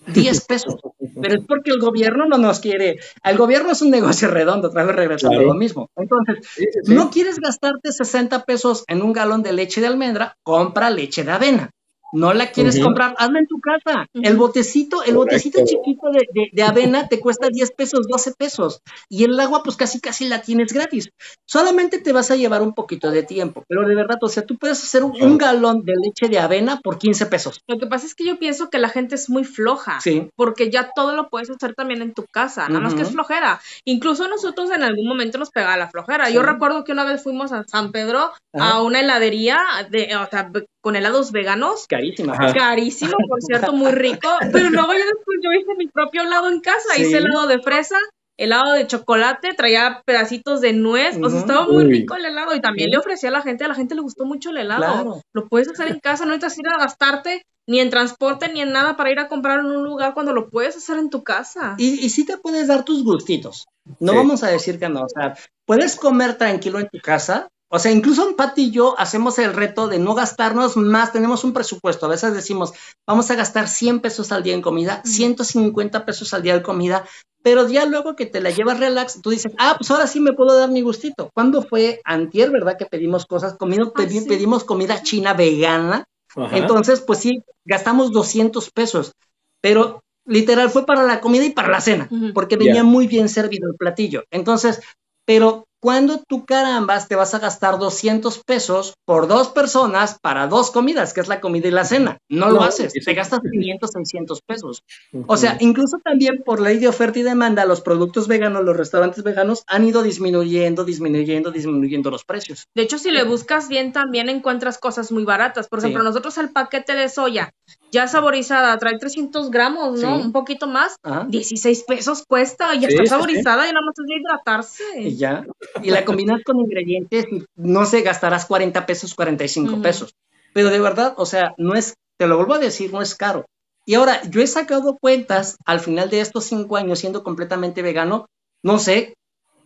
10 0.07 0.45
pesos. 0.47 0.75
Pero 1.21 1.35
es 1.37 1.45
porque 1.45 1.71
el 1.71 1.81
gobierno 1.81 2.25
no 2.27 2.37
nos 2.37 2.61
quiere. 2.61 2.97
El 3.25 3.37
gobierno 3.37 3.73
es 3.73 3.81
un 3.81 3.89
negocio 3.89 4.29
redondo, 4.29 4.69
otra 4.69 4.85
vez 4.85 4.95
regresando 4.95 5.41
lo 5.41 5.53
mismo. 5.53 5.89
Entonces, 5.97 6.47
no 6.87 7.09
quieres 7.09 7.39
gastarte 7.39 7.91
60 7.91 8.45
pesos 8.45 8.85
en 8.87 9.01
un 9.01 9.11
galón 9.11 9.43
de 9.43 9.51
leche 9.51 9.81
de 9.81 9.87
almendra, 9.87 10.37
compra 10.43 10.89
leche 10.89 11.25
de 11.25 11.31
avena 11.33 11.69
no 12.11 12.33
la 12.33 12.51
quieres 12.51 12.79
comprar, 12.79 13.15
hazla 13.17 13.39
en 13.39 13.47
tu 13.47 13.59
casa. 13.59 14.07
El 14.13 14.37
botecito, 14.37 15.03
el 15.03 15.15
botecito 15.15 15.59
chiquito 15.65 16.07
de, 16.51 16.63
avena 16.63 17.07
te 17.07 17.19
cuesta 17.19 17.47
10 17.49 17.71
pesos, 17.71 18.07
12 18.07 18.33
pesos. 18.37 18.81
Y 19.09 19.23
el 19.23 19.39
agua, 19.39 19.63
pues 19.63 19.77
casi 19.77 19.99
casi 19.99 20.27
la 20.27 20.41
tienes 20.41 20.73
gratis. 20.73 21.09
Solamente 21.45 21.99
te 21.99 22.11
vas 22.11 22.31
a 22.31 22.35
llevar 22.35 22.61
un 22.61 22.73
poquito 22.73 23.11
de 23.11 23.23
tiempo, 23.23 23.63
pero 23.67 23.87
de 23.87 23.95
verdad, 23.95 24.17
o 24.21 24.27
sea, 24.27 24.45
tú 24.45 24.57
puedes 24.57 24.83
hacer 24.83 25.03
un, 25.03 25.37
galón 25.37 25.83
de 25.83 25.93
leche 25.95 26.27
de 26.29 26.39
avena 26.39 26.79
por 26.81 26.97
15 26.97 27.25
pesos. 27.27 27.61
Lo 27.67 27.79
que 27.79 27.87
pasa 27.87 28.05
es 28.05 28.15
que 28.15 28.25
yo 28.25 28.37
pienso 28.37 28.69
que 28.69 28.77
la 28.77 28.89
gente 28.89 29.15
es 29.15 29.29
muy 29.29 29.43
floja. 29.43 29.99
Sí. 30.01 30.29
Porque 30.35 30.69
ya 30.69 30.91
todo 30.93 31.15
lo 31.15 31.29
puedes 31.29 31.49
hacer 31.49 31.73
también 31.73 32.01
en 32.01 32.13
tu 32.13 32.25
casa, 32.25 32.67
nada 32.67 32.81
más 32.81 32.93
que 32.93 33.01
es 33.01 33.11
flojera. 33.11 33.61
Incluso 33.85 34.27
nosotros 34.27 34.69
en 34.71 34.83
algún 34.83 35.07
momento 35.07 35.37
nos 35.37 35.49
pegaba 35.49 35.77
la 35.77 35.89
flojera. 35.89 36.29
Yo 36.29 36.43
recuerdo 36.43 36.83
que 36.83 36.91
una 36.91 37.05
vez 37.05 37.23
fuimos 37.23 37.51
a 37.51 37.63
San 37.63 37.91
Pedro 37.91 38.31
a 38.53 38.81
una 38.81 38.99
heladería 38.99 39.59
de, 39.89 40.15
o 40.15 40.29
sea, 40.29 40.51
con 40.81 40.95
helados 40.95 41.31
veganos. 41.31 41.87
Carísima. 41.87 42.35
Carísimo, 42.53 43.13
por 43.29 43.41
cierto, 43.41 43.73
muy 43.73 43.91
rico. 43.91 44.27
Pero 44.51 44.69
luego 44.69 44.93
yo 44.93 45.05
después 45.05 45.39
yo 45.41 45.51
hice 45.53 45.75
mi 45.77 45.87
propio 45.87 46.23
helado 46.23 46.49
en 46.49 46.59
casa. 46.59 46.97
Hice 46.97 47.17
helado 47.17 47.47
de 47.47 47.59
fresa, 47.59 47.97
helado 48.37 48.73
de 48.73 48.87
chocolate, 48.87 49.53
traía 49.55 50.01
pedacitos 50.05 50.61
de 50.61 50.73
nuez. 50.73 51.17
O 51.21 51.29
sea, 51.29 51.39
estaba 51.39 51.67
muy 51.67 51.85
rico 51.85 52.15
el 52.15 52.25
helado. 52.25 52.55
Y 52.55 52.61
también 52.61 52.89
le 52.89 52.97
ofrecía 52.97 53.29
a 53.29 53.33
la 53.33 53.41
gente, 53.41 53.63
a 53.63 53.67
la 53.67 53.75
gente 53.75 53.95
le 53.95 54.01
gustó 54.01 54.25
mucho 54.25 54.49
el 54.49 54.57
helado. 54.57 55.21
Lo 55.33 55.47
puedes 55.47 55.69
hacer 55.69 55.89
en 55.89 55.99
casa, 55.99 56.25
no 56.25 56.31
necesitas 56.31 56.59
ir 56.59 56.67
a 56.67 56.77
gastarte 56.77 57.45
ni 57.67 57.79
en 57.79 57.91
transporte 57.91 58.51
ni 58.51 58.61
en 58.61 58.71
nada 58.71 58.97
para 58.97 59.11
ir 59.11 59.19
a 59.19 59.27
comprar 59.27 59.59
en 59.59 59.67
un 59.67 59.83
lugar 59.83 60.13
cuando 60.13 60.33
lo 60.33 60.49
puedes 60.49 60.75
hacer 60.75 60.97
en 60.97 61.09
tu 61.09 61.23
casa. 61.23 61.75
Y, 61.77 62.03
y 62.03 62.09
sí 62.09 62.25
te 62.25 62.37
puedes 62.37 62.67
dar 62.67 62.83
tus 62.83 63.03
gustitos. 63.03 63.67
No 63.99 64.15
vamos 64.15 64.43
a 64.43 64.47
decir 64.47 64.79
que 64.79 64.89
no. 64.89 65.03
O 65.03 65.09
sea, 65.09 65.35
puedes 65.65 65.95
comer 65.95 66.37
tranquilo 66.37 66.79
en 66.79 66.89
tu 66.89 66.99
casa, 66.99 67.49
o 67.73 67.79
sea, 67.79 67.91
incluso 67.91 68.35
Pati 68.35 68.63
y 68.63 68.71
yo 68.71 68.99
hacemos 68.99 69.39
el 69.39 69.53
reto 69.53 69.87
de 69.87 69.97
no 69.97 70.13
gastarnos 70.13 70.75
más, 70.75 71.13
tenemos 71.13 71.45
un 71.45 71.53
presupuesto, 71.53 72.05
a 72.05 72.09
veces 72.09 72.33
decimos, 72.33 72.73
vamos 73.07 73.31
a 73.31 73.35
gastar 73.35 73.69
100 73.69 74.01
pesos 74.01 74.33
al 74.33 74.43
día 74.43 74.53
en 74.53 74.61
comida, 74.61 75.01
150 75.05 76.05
pesos 76.05 76.33
al 76.33 76.43
día 76.43 76.55
en 76.55 76.63
comida, 76.63 77.05
pero 77.41 77.67
ya 77.69 77.85
luego 77.85 78.17
que 78.17 78.25
te 78.25 78.41
la 78.41 78.49
llevas 78.49 78.79
relax, 78.79 79.21
tú 79.21 79.29
dices, 79.29 79.53
ah, 79.57 79.75
pues 79.77 79.89
ahora 79.89 80.05
sí 80.07 80.19
me 80.19 80.33
puedo 80.33 80.57
dar 80.57 80.69
mi 80.69 80.81
gustito. 80.81 81.29
¿Cuándo 81.33 81.63
fue 81.63 82.01
antier, 82.03 82.51
verdad, 82.51 82.77
que 82.77 82.85
pedimos 82.85 83.25
cosas, 83.25 83.55
comida, 83.57 83.83
ah, 83.85 84.05
pedimos 84.27 84.65
comida 84.65 85.01
china 85.01 85.33
vegana? 85.33 86.03
Entonces, 86.51 87.01
pues 87.01 87.19
sí, 87.19 87.41
gastamos 87.65 88.11
200 88.11 88.69
pesos, 88.71 89.13
pero 89.61 90.03
literal 90.25 90.69
fue 90.69 90.85
para 90.85 91.03
la 91.03 91.21
comida 91.21 91.45
y 91.45 91.51
para 91.51 91.69
la 91.69 91.81
cena, 91.81 92.09
porque 92.33 92.57
venía 92.57 92.83
muy 92.83 93.07
bien 93.07 93.29
servido 93.29 93.69
el 93.69 93.75
platillo. 93.75 94.23
Entonces, 94.29 94.81
pero 95.25 95.65
cuando 95.81 96.21
tú 96.27 96.45
carambas 96.45 97.07
te 97.07 97.15
vas 97.15 97.33
a 97.33 97.39
gastar 97.39 97.79
200 97.79 98.43
pesos 98.43 98.93
por 99.03 99.27
dos 99.27 99.49
personas 99.49 100.19
para 100.21 100.47
dos 100.47 100.69
comidas, 100.69 101.13
que 101.13 101.21
es 101.21 101.27
la 101.27 101.41
comida 101.41 101.67
y 101.67 101.71
la 101.71 101.85
cena. 101.85 102.19
No, 102.29 102.51
lo 102.51 102.61
haces, 102.61 102.93
te 102.93 103.13
gastas 103.13 103.39
500, 103.41 103.89
600 103.91 104.41
pesos. 104.41 104.83
O 105.25 105.37
sea, 105.37 105.57
incluso 105.59 105.97
también 106.03 106.43
por 106.45 106.61
ley 106.61 106.77
de 106.77 106.87
oferta 106.87 107.17
y 107.17 107.23
demanda, 107.23 107.65
los 107.65 107.81
productos 107.81 108.27
veganos, 108.27 108.63
los 108.63 108.77
restaurantes 108.77 109.23
veganos 109.23 109.63
han 109.67 109.87
ido 109.87 110.03
disminuyendo, 110.03 110.85
disminuyendo, 110.85 111.51
disminuyendo 111.51 112.11
los 112.11 112.23
precios. 112.25 112.67
De 112.75 112.83
hecho, 112.83 112.99
si 112.99 113.09
le 113.09 113.23
buscas 113.23 113.67
bien, 113.67 113.91
también 113.91 114.29
encuentras 114.29 114.77
cosas 114.77 115.11
muy 115.11 115.25
baratas. 115.25 115.67
Por 115.67 115.79
ejemplo, 115.79 116.03
nosotros 116.03 116.37
el 116.37 116.51
paquete 116.51 116.93
de 116.93 117.09
soya 117.09 117.53
ya 117.91 118.07
saborizada, 118.07 118.77
trae 118.77 118.97
300 118.97 119.51
gramos, 119.51 120.01
¿no? 120.01 120.15
Un 120.15 120.31
poquito 120.31 120.65
más, 120.65 120.95
16 121.27 121.83
pesos 121.83 122.23
cuesta, 122.25 122.73
ya 122.75 122.87
está 122.87 123.05
saborizada 123.05 123.67
y 123.67 123.71
nada 123.71 123.85
más 123.85 123.95
es 123.99 124.05
de 124.07 124.15
hidratarse. 124.15 125.01
Y 125.01 125.17
ya, 125.17 125.45
y 125.81 125.91
la 125.91 126.05
combinas 126.05 126.43
con 126.43 126.59
ingredientes, 126.59 127.25
no 127.55 127.85
sé, 127.85 128.01
gastarás 128.01 128.45
40 128.45 128.85
pesos, 128.85 129.15
45 129.15 129.81
pesos. 129.81 130.15
Pero 130.53 130.69
de 130.69 130.79
verdad, 130.79 131.13
o 131.17 131.25
sea, 131.25 131.53
no 131.57 131.75
es, 131.75 131.95
te 132.17 132.27
lo 132.27 132.37
vuelvo 132.37 132.55
a 132.55 132.59
decir, 132.59 132.91
no 132.91 133.01
es 133.01 133.15
caro. 133.15 133.45
Y 133.85 133.95
ahora, 133.95 134.21
yo 134.29 134.41
he 134.41 134.47
sacado 134.47 134.97
cuentas 134.99 135.57
al 135.65 135.79
final 135.79 136.09
de 136.09 136.21
estos 136.21 136.45
cinco 136.45 136.77
años 136.77 136.99
siendo 136.99 137.23
completamente 137.23 137.81
vegano, 137.81 138.27
no 138.61 138.77
sé, 138.79 139.15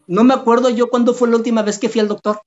no 0.08 0.24
me 0.24 0.34
acuerdo 0.34 0.70
yo 0.70 0.90
cuándo 0.90 1.14
fue 1.14 1.30
la 1.30 1.38
última 1.38 1.64
vez 1.64 1.80
que 1.80 1.90
fui 1.90 2.02
al 2.02 2.08
doctor. 2.08 2.42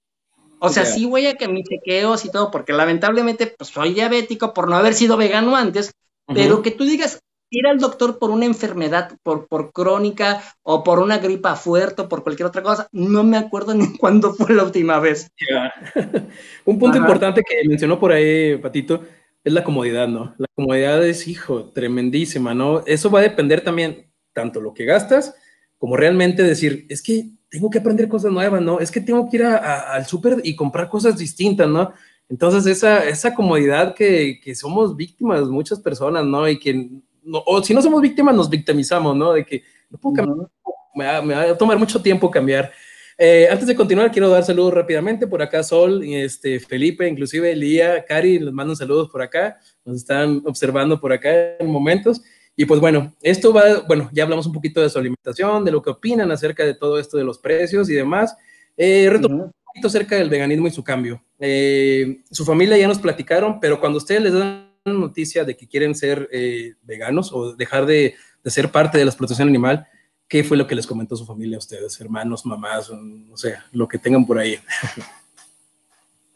O 0.60 0.70
sea, 0.70 0.84
sí 0.84 1.04
voy 1.04 1.26
a 1.26 1.36
que 1.36 1.46
mis 1.46 1.68
chequeos 1.68 2.24
y 2.24 2.30
todo, 2.30 2.50
porque 2.50 2.72
lamentablemente 2.72 3.46
pues, 3.46 3.70
soy 3.70 3.94
diabético 3.94 4.52
por 4.54 4.68
no 4.68 4.76
haber 4.76 4.94
sido 4.94 5.16
vegano 5.16 5.54
antes, 5.54 5.92
pero 6.26 6.62
que 6.62 6.72
tú 6.72 6.84
digas, 6.84 7.20
ir 7.50 7.66
al 7.66 7.78
doctor 7.78 8.18
por 8.18 8.30
una 8.30 8.46
enfermedad, 8.46 9.16
por, 9.22 9.46
por 9.46 9.72
crónica 9.72 10.42
o 10.62 10.84
por 10.84 10.98
una 10.98 11.18
gripa 11.18 11.56
fuerte 11.56 12.02
o 12.02 12.08
por 12.08 12.22
cualquier 12.22 12.46
otra 12.46 12.62
cosa, 12.62 12.88
no 12.92 13.24
me 13.24 13.36
acuerdo 13.36 13.74
ni 13.74 13.96
cuándo 13.98 14.34
fue 14.34 14.54
la 14.54 14.64
última 14.64 14.98
vez. 15.00 15.30
Un 16.64 16.78
punto 16.78 16.98
importante 16.98 17.42
que 17.42 17.68
mencionó 17.68 17.98
por 17.98 18.12
ahí, 18.12 18.56
Patito, 18.58 19.02
es 19.44 19.52
la 19.52 19.64
comodidad, 19.64 20.08
¿no? 20.08 20.34
La 20.38 20.46
comodidad 20.54 21.04
es, 21.06 21.26
hijo, 21.28 21.66
tremendísima, 21.66 22.54
¿no? 22.54 22.82
Eso 22.86 23.10
va 23.10 23.20
a 23.20 23.22
depender 23.22 23.62
también 23.62 24.10
tanto 24.32 24.60
lo 24.60 24.74
que 24.74 24.84
gastas 24.84 25.34
como 25.78 25.96
realmente 25.96 26.42
decir, 26.42 26.86
es 26.88 27.02
que 27.02 27.30
tengo 27.48 27.70
que 27.70 27.78
aprender 27.78 28.08
cosas 28.08 28.32
nuevas, 28.32 28.60
¿no? 28.60 28.80
Es 28.80 28.90
que 28.90 29.00
tengo 29.00 29.30
que 29.30 29.36
ir 29.38 29.44
al 29.44 30.04
súper 30.06 30.38
y 30.42 30.54
comprar 30.56 30.88
cosas 30.88 31.16
distintas, 31.16 31.68
¿no? 31.68 31.92
Entonces, 32.28 32.66
esa, 32.66 33.08
esa 33.08 33.34
comodidad 33.34 33.94
que, 33.94 34.38
que, 34.42 34.54
somos 34.54 34.96
víctimas 34.96 35.48
muchas 35.48 35.80
personas, 35.80 36.26
¿no? 36.26 36.46
Y 36.48 36.58
que, 36.58 36.90
o 37.32 37.62
si 37.62 37.74
no 37.74 37.82
somos 37.82 38.00
víctimas, 38.00 38.34
nos 38.34 38.50
victimizamos, 38.50 39.16
¿no? 39.16 39.32
De 39.32 39.44
que 39.44 39.62
no 39.90 39.98
puedo 39.98 40.16
cambiar, 40.16 40.48
me, 40.94 41.04
va, 41.04 41.22
me, 41.22 41.34
va, 41.34 41.42
a 41.42 41.58
tomar 41.58 41.78
mucho 41.78 42.00
tiempo 42.00 42.30
cambiar. 42.30 42.72
Eh, 43.20 43.48
antes 43.50 43.66
de 43.66 43.74
continuar, 43.74 44.12
quiero 44.12 44.28
dar 44.28 44.44
saludos 44.44 44.74
rápidamente. 44.74 45.26
Por 45.26 45.42
acá 45.42 45.62
Sol, 45.64 46.02
este, 46.04 46.60
Felipe, 46.60 47.08
inclusive 47.08 47.54
Lía, 47.56 48.04
Cari, 48.04 48.38
les 48.38 48.52
mando 48.52 48.76
saludos 48.76 49.10
por 49.10 49.22
acá. 49.22 49.58
Nos 49.84 49.96
están 49.96 50.42
observando 50.46 51.00
por 51.00 51.12
acá 51.12 51.56
en 51.58 51.68
momentos. 51.70 52.22
Y 52.54 52.64
pues 52.64 52.80
bueno, 52.80 53.14
esto 53.20 53.52
va, 53.52 53.80
bueno, 53.88 54.08
ya 54.12 54.22
hablamos 54.22 54.46
un 54.46 54.52
poquito 54.52 54.80
de 54.80 54.90
su 54.90 54.98
alimentación, 54.98 55.64
de 55.64 55.72
lo 55.72 55.82
que 55.82 55.90
opinan 55.90 56.30
acerca 56.30 56.64
de 56.64 56.74
todo 56.74 56.98
esto 56.98 57.16
de 57.16 57.24
los 57.24 57.38
precios 57.38 57.90
y 57.90 57.94
demás. 57.94 58.36
Eh, 58.76 59.10
un 59.12 59.52
poquito 59.64 59.88
acerca 59.88 60.16
del 60.16 60.30
veganismo 60.30 60.68
y 60.68 60.70
su 60.70 60.84
cambio. 60.84 61.22
Eh, 61.40 62.22
su 62.30 62.44
familia 62.44 62.76
ya 62.76 62.86
nos 62.86 62.98
platicaron, 62.98 63.58
pero 63.60 63.80
cuando 63.80 63.98
ustedes 63.98 64.22
les 64.22 64.32
dan 64.32 64.67
noticia 64.84 65.44
de 65.44 65.56
que 65.56 65.66
quieren 65.66 65.94
ser 65.94 66.28
eh, 66.32 66.74
veganos 66.82 67.32
o 67.32 67.54
dejar 67.54 67.86
de, 67.86 68.14
de, 68.42 68.50
ser 68.50 68.70
parte 68.70 68.98
de 68.98 69.04
la 69.04 69.10
explotación 69.10 69.48
animal, 69.48 69.86
¿qué 70.28 70.44
fue 70.44 70.56
lo 70.56 70.66
que 70.66 70.74
les 70.74 70.86
comentó 70.86 71.16
su 71.16 71.26
familia 71.26 71.56
a 71.56 71.58
ustedes, 71.58 72.00
hermanos, 72.00 72.46
mamás, 72.46 72.90
no 72.90 73.36
sé, 73.36 73.56
lo 73.72 73.88
que 73.88 73.98
tengan 73.98 74.26
por 74.26 74.38
ahí? 74.38 74.58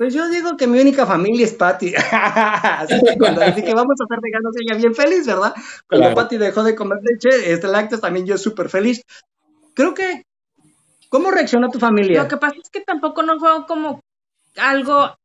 Pues 0.03 0.14
yo 0.14 0.28
digo 0.28 0.57
que 0.57 0.66
mi 0.66 0.80
única 0.80 1.07
familia 1.07 1.45
es 1.47 1.55
Patty. 1.55 1.95
Así 2.12 3.01
que 3.01 3.16
cuando 3.16 3.40
dije 3.40 3.62
que 3.62 3.72
vamos 3.72 3.95
a 4.01 4.07
ser 4.09 4.18
veganos, 4.20 4.53
ella 4.61 4.76
bien 4.76 4.97
feliz, 4.97 5.28
¿verdad? 5.28 5.55
Cuando 5.88 6.12
Patty 6.12 6.38
dejó 6.38 6.64
de 6.64 6.74
comer 6.74 6.99
leche, 7.03 7.53
este 7.53 7.68
lácteos, 7.68 8.01
también 8.01 8.26
yo 8.26 8.36
súper 8.36 8.68
feliz. 8.68 9.05
Creo 9.74 9.95
que, 9.95 10.24
¿cómo 11.09 11.30
reaccionó 11.30 11.70
tu 11.70 11.78
familia? 11.78 12.24
Lo 12.24 12.28
que 12.28 12.36
pasa 12.36 12.57
es 12.61 12.68
que 12.68 12.80
tampoco 12.80 13.22
no 13.22 13.38
fue 13.38 13.64
como 13.68 14.01
algo, 14.57 15.16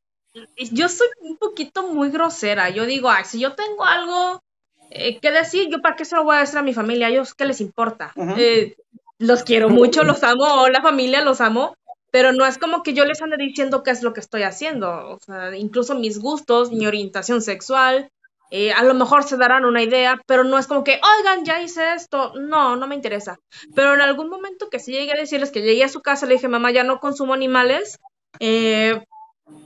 yo 0.72 0.90
soy 0.90 1.08
un 1.22 1.38
poquito 1.38 1.88
muy 1.88 2.10
grosera. 2.10 2.70
Yo 2.70 2.86
digo, 2.86 3.10
ay, 3.10 3.26
si 3.26 3.40
yo 3.40 3.54
tengo 3.54 3.86
algo 3.86 4.42
eh, 4.90 5.20
que 5.20 5.32
decir, 5.32 5.70
yo 5.70 5.82
para 5.82 5.96
qué 5.96 6.06
se 6.06 6.16
lo 6.16 6.24
voy 6.24 6.38
a 6.38 6.40
decir 6.40 6.58
a 6.58 6.64
mi 6.64 6.74
familia, 6.74 7.08
a 7.08 7.10
ellos 7.10 7.34
qué 7.34 7.46
les 7.46 7.62
importa. 7.62 8.14
Eh, 8.38 8.76
los 9.20 9.44
quiero 9.44 9.70
mucho, 9.70 10.04
los 10.04 10.24
amo, 10.24 10.68
la 10.70 10.82
familia 10.82 11.24
los 11.24 11.42
amo, 11.42 11.76
pero 12.12 12.32
no 12.32 12.46
es 12.46 12.58
como 12.58 12.84
que 12.84 12.94
yo 12.94 13.06
les 13.06 13.22
ande 13.22 13.38
diciendo 13.38 13.84
qué 13.84 13.92
es 13.92 14.04
lo 14.04 14.14
que 14.14 14.20
estoy 14.20 14.44
haciendo, 14.44 15.10
o 15.10 15.20
sea, 15.20 15.56
incluso 15.56 15.96
mis 15.96 16.20
gustos, 16.20 16.72
mi 16.72 16.86
orientación 16.86 17.42
sexual, 17.42 18.12
eh, 18.50 18.72
a 18.72 18.84
lo 18.84 18.94
mejor 18.94 19.24
se 19.24 19.36
darán 19.36 19.66
una 19.66 19.84
idea, 19.84 20.22
pero 20.26 20.44
no 20.44 20.58
es 20.58 20.68
como 20.68 20.84
que, 20.84 21.02
oigan, 21.20 21.44
ya 21.44 21.62
hice 21.62 21.94
esto, 21.94 22.34
no, 22.40 22.78
no 22.78 22.88
me 22.88 22.96
interesa. 22.96 23.40
Pero 23.76 23.94
en 23.94 24.02
algún 24.02 24.30
momento 24.30 24.70
que 24.70 24.80
sí 24.80 24.94
llegué 24.94 25.12
a 25.12 25.18
decirles 25.18 25.52
que 25.52 25.62
llegué 25.62 25.84
a 25.84 25.90
su 25.90 26.02
casa, 26.02 26.26
le 26.26 26.36
dije, 26.36 26.48
mamá, 26.48 26.72
ya 26.72 26.84
no 26.84 27.00
consumo 27.00 27.34
animales, 27.34 28.00
eh, 28.40 29.04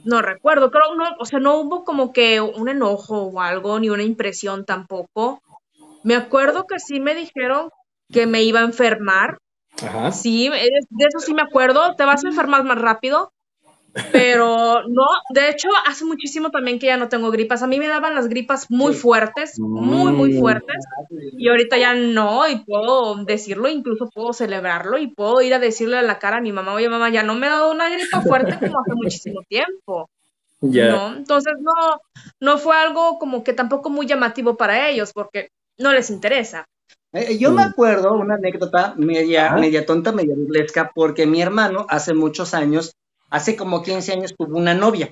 no 0.03 0.21
recuerdo, 0.21 0.71
creo, 0.71 0.95
no, 0.95 1.05
o 1.19 1.25
sea, 1.25 1.39
no 1.39 1.57
hubo 1.59 1.83
como 1.83 2.11
que 2.13 2.41
un 2.41 2.69
enojo 2.69 3.23
o 3.23 3.41
algo, 3.41 3.79
ni 3.79 3.89
una 3.89 4.03
impresión 4.03 4.65
tampoco. 4.65 5.41
Me 6.03 6.15
acuerdo 6.15 6.65
que 6.65 6.79
sí 6.79 6.99
me 6.99 7.15
dijeron 7.15 7.69
que 8.11 8.25
me 8.25 8.43
iba 8.43 8.59
a 8.59 8.65
enfermar, 8.65 9.37
Sí, 10.11 10.49
de 10.49 11.05
eso 11.07 11.19
sí 11.19 11.33
me 11.33 11.41
acuerdo. 11.41 11.95
Te 11.95 12.05
vas 12.05 12.23
a 12.23 12.27
enfermar 12.27 12.63
más 12.63 12.79
rápido, 12.79 13.33
Pero 14.11 14.87
no, 14.87 15.05
de 15.33 15.49
hecho, 15.49 15.67
hace 15.85 16.05
muchísimo 16.05 16.49
también 16.49 16.79
que 16.79 16.87
ya 16.87 16.97
no 16.97 17.09
tengo 17.09 17.29
gripas. 17.29 17.61
A 17.61 17.67
mí 17.67 17.77
me 17.77 17.87
daban 17.87 18.15
las 18.15 18.29
gripas 18.29 18.71
muy 18.71 18.93
fuertes, 18.93 19.59
muy, 19.59 20.13
muy 20.13 20.33
mm. 20.33 20.39
fuertes. 20.39 20.85
Y 21.37 21.49
ahorita 21.49 21.77
ya 21.77 21.93
no, 21.93 22.47
y 22.47 22.63
puedo 22.63 23.23
decirlo, 23.25 23.67
incluso 23.67 24.09
puedo 24.09 24.31
celebrarlo 24.31 24.97
y 24.97 25.07
puedo 25.07 25.41
ir 25.41 25.53
a 25.53 25.59
decirle 25.59 25.97
a 25.97 26.03
la 26.03 26.19
cara 26.19 26.37
a 26.37 26.41
mi 26.41 26.51
mamá, 26.53 26.73
oye 26.73 26.87
mamá, 26.87 27.09
ya 27.09 27.23
no 27.23 27.35
me 27.35 27.47
ha 27.47 27.51
dado 27.51 27.71
una 27.71 27.89
gripa 27.89 28.21
fuerte 28.21 28.57
como 28.59 28.79
hace 28.79 28.93
muchísimo 28.95 29.41
tiempo. 29.49 30.09
¿no? 30.61 31.15
Entonces 31.15 31.53
no, 31.59 32.01
no 32.39 32.57
fue 32.57 32.75
algo 32.75 33.19
como 33.19 33.43
que 33.43 33.53
tampoco 33.53 33.89
muy 33.89 34.05
llamativo 34.05 34.55
para 34.55 34.89
ellos, 34.89 35.11
porque 35.11 35.49
no 35.77 35.91
les 35.91 36.09
interesa. 36.09 36.65
Eh, 37.13 37.37
yo 37.37 37.51
me 37.51 37.65
mm. 37.65 37.69
acuerdo 37.69 38.13
una 38.13 38.35
anécdota 38.35 38.93
media, 38.95 39.53
media 39.55 39.85
tonta, 39.85 40.13
media 40.13 40.35
burlesca, 40.37 40.91
porque 40.95 41.25
mi 41.25 41.41
hermano 41.41 41.85
hace 41.89 42.13
muchos 42.13 42.53
años 42.53 42.95
hace 43.31 43.55
como 43.55 43.81
15 43.81 44.11
años 44.13 44.35
tuvo 44.37 44.57
una 44.57 44.75
novia. 44.75 45.11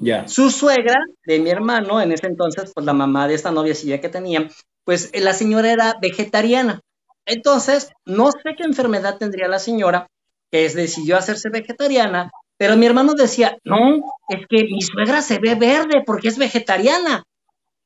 Ya. 0.00 0.26
Su 0.26 0.50
suegra 0.50 0.96
de 1.24 1.38
mi 1.38 1.50
hermano, 1.50 2.00
en 2.00 2.12
ese 2.12 2.26
entonces, 2.26 2.72
pues 2.74 2.84
la 2.84 2.92
mamá 2.92 3.28
de 3.28 3.34
esta 3.34 3.50
novia 3.52 3.74
ya 3.74 4.00
que 4.00 4.08
tenía, 4.08 4.48
pues 4.84 5.10
eh, 5.12 5.20
la 5.20 5.34
señora 5.34 5.70
era 5.70 5.96
vegetariana. 6.00 6.80
Entonces, 7.26 7.90
no 8.04 8.30
sé 8.32 8.54
qué 8.56 8.64
enfermedad 8.64 9.18
tendría 9.18 9.48
la 9.48 9.58
señora, 9.58 10.08
que 10.50 10.68
decidió 10.68 11.16
hacerse 11.16 11.50
vegetariana, 11.50 12.30
pero 12.56 12.76
mi 12.76 12.86
hermano 12.86 13.14
decía, 13.14 13.56
no, 13.64 13.96
es 14.28 14.46
que 14.48 14.64
mi 14.64 14.82
suegra 14.82 15.22
se 15.22 15.38
ve 15.38 15.54
verde 15.54 16.02
porque 16.04 16.28
es 16.28 16.38
vegetariana. 16.38 17.22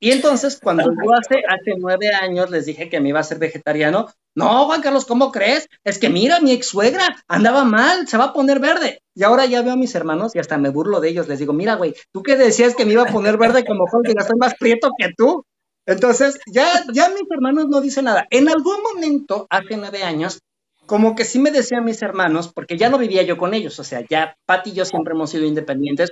Y 0.02 0.10
entonces, 0.10 0.58
cuando 0.60 0.82
yo 0.82 1.12
hace, 1.12 1.44
hace 1.48 1.78
nueve 1.78 2.08
años 2.12 2.50
les 2.50 2.66
dije 2.66 2.88
que 2.88 2.98
me 2.98 3.10
iba 3.10 3.20
a 3.20 3.22
ser 3.22 3.38
vegetariano, 3.38 4.08
no, 4.34 4.66
Juan 4.66 4.82
Carlos, 4.82 5.06
¿cómo 5.06 5.30
crees? 5.30 5.68
Es 5.84 5.98
que 5.98 6.08
mira, 6.08 6.40
mi 6.40 6.50
ex 6.50 6.66
suegra 6.66 7.06
andaba 7.28 7.62
mal, 7.62 8.08
se 8.08 8.18
va 8.18 8.24
a 8.24 8.32
poner 8.32 8.58
verde. 8.58 9.00
Y 9.14 9.22
ahora 9.22 9.46
ya 9.46 9.62
veo 9.62 9.74
a 9.74 9.76
mis 9.76 9.94
hermanos 9.94 10.34
y 10.34 10.40
hasta 10.40 10.58
me 10.58 10.70
burlo 10.70 10.98
de 10.98 11.10
ellos. 11.10 11.28
Les 11.28 11.38
digo, 11.38 11.52
mira, 11.52 11.76
güey, 11.76 11.94
tú 12.10 12.24
que 12.24 12.34
decías 12.34 12.74
que 12.74 12.84
me 12.84 12.94
iba 12.94 13.04
a 13.04 13.12
poner 13.12 13.36
verde 13.36 13.64
como 13.64 13.86
Juan, 13.86 14.02
que 14.02 14.20
soy 14.24 14.36
más 14.40 14.56
prieto 14.56 14.90
que 14.98 15.12
tú. 15.16 15.44
Entonces, 15.86 16.40
ya, 16.52 16.82
ya 16.92 17.08
mis 17.10 17.30
hermanos 17.30 17.68
no 17.68 17.80
dicen 17.80 18.06
nada. 18.06 18.26
En 18.30 18.48
algún 18.48 18.82
momento, 18.82 19.46
hace 19.50 19.76
nueve 19.76 20.02
años, 20.02 20.40
como 20.84 21.14
que 21.14 21.24
sí 21.24 21.38
me 21.38 21.52
decían 21.52 21.84
mis 21.84 22.02
hermanos, 22.02 22.52
porque 22.52 22.76
ya 22.76 22.90
no 22.90 22.98
vivía 22.98 23.22
yo 23.22 23.38
con 23.38 23.54
ellos, 23.54 23.78
o 23.78 23.84
sea, 23.84 24.04
ya 24.10 24.36
Pati 24.46 24.70
y 24.70 24.72
yo 24.72 24.84
siempre 24.84 25.14
hemos 25.14 25.30
sido 25.30 25.46
independientes, 25.46 26.10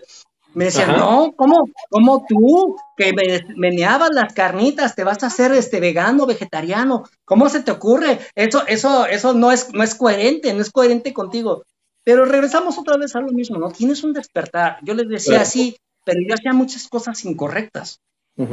me 0.55 0.65
decían, 0.67 0.97
no, 0.97 1.33
¿cómo, 1.37 1.69
¿cómo 1.89 2.25
tú 2.29 2.77
que 2.97 3.13
me 3.13 3.45
meneabas 3.57 4.11
las 4.13 4.33
carnitas 4.35 4.95
te 4.95 5.05
vas 5.05 5.23
a 5.23 5.29
hacer 5.29 5.53
este 5.53 5.81
vegano, 5.81 6.27
vegetariano? 6.27 7.05
¿Cómo 7.25 7.49
se 7.49 7.61
te 7.61 7.71
ocurre? 7.71 8.19
Eso, 8.35 8.67
eso, 8.67 9.07
eso 9.07 9.35
no 9.35 9.53
es, 9.53 9.73
no 9.73 9.83
es 9.83 9.95
coherente, 9.95 10.53
no 10.53 10.61
es 10.61 10.71
coherente 10.71 11.13
contigo. 11.13 11.65
Pero 12.03 12.25
regresamos 12.25 12.79
otra 12.79 12.97
vez 12.97 13.15
a 13.15 13.21
lo 13.21 13.29
mismo, 13.29 13.59
¿no? 13.59 13.71
Tienes 13.71 14.03
un 14.03 14.13
despertar. 14.13 14.79
Yo 14.83 14.95
les 14.95 15.09
decía 15.09 15.43
así, 15.43 15.77
pero 16.05 16.19
yo 16.27 16.35
hacía 16.35 16.53
muchas 16.53 16.89
cosas 16.89 17.25
incorrectas. 17.25 18.01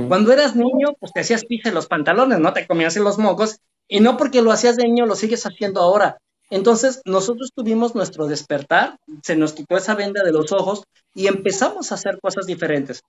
Cuando 0.09 0.33
eras 0.33 0.53
niño, 0.53 0.95
pues 0.99 1.13
te 1.13 1.21
hacías 1.21 1.45
pije 1.45 1.71
los 1.71 1.87
pantalones, 1.87 2.39
¿no? 2.39 2.51
Te 2.51 2.67
comías 2.67 2.97
en 2.97 3.05
los 3.05 3.17
mocos, 3.17 3.61
y 3.87 4.01
no 4.01 4.17
porque 4.17 4.41
lo 4.41 4.51
hacías 4.51 4.75
de 4.75 4.83
niño 4.83 5.05
lo 5.05 5.15
sigues 5.15 5.45
haciendo 5.45 5.79
ahora. 5.79 6.17
Entonces, 6.49 7.01
nosotros 7.05 7.51
tuvimos 7.53 7.93
nuestro 7.95 8.27
despertar, 8.27 8.97
se 9.21 9.35
nos 9.35 9.53
quitó 9.53 9.77
esa 9.77 9.95
venda 9.95 10.23
de 10.23 10.31
los 10.31 10.51
ojos 10.51 10.83
y 11.13 11.27
empezamos 11.27 11.91
a 11.91 11.95
hacer 11.95 12.19
cosas 12.21 12.45
diferentes. 12.45 13.01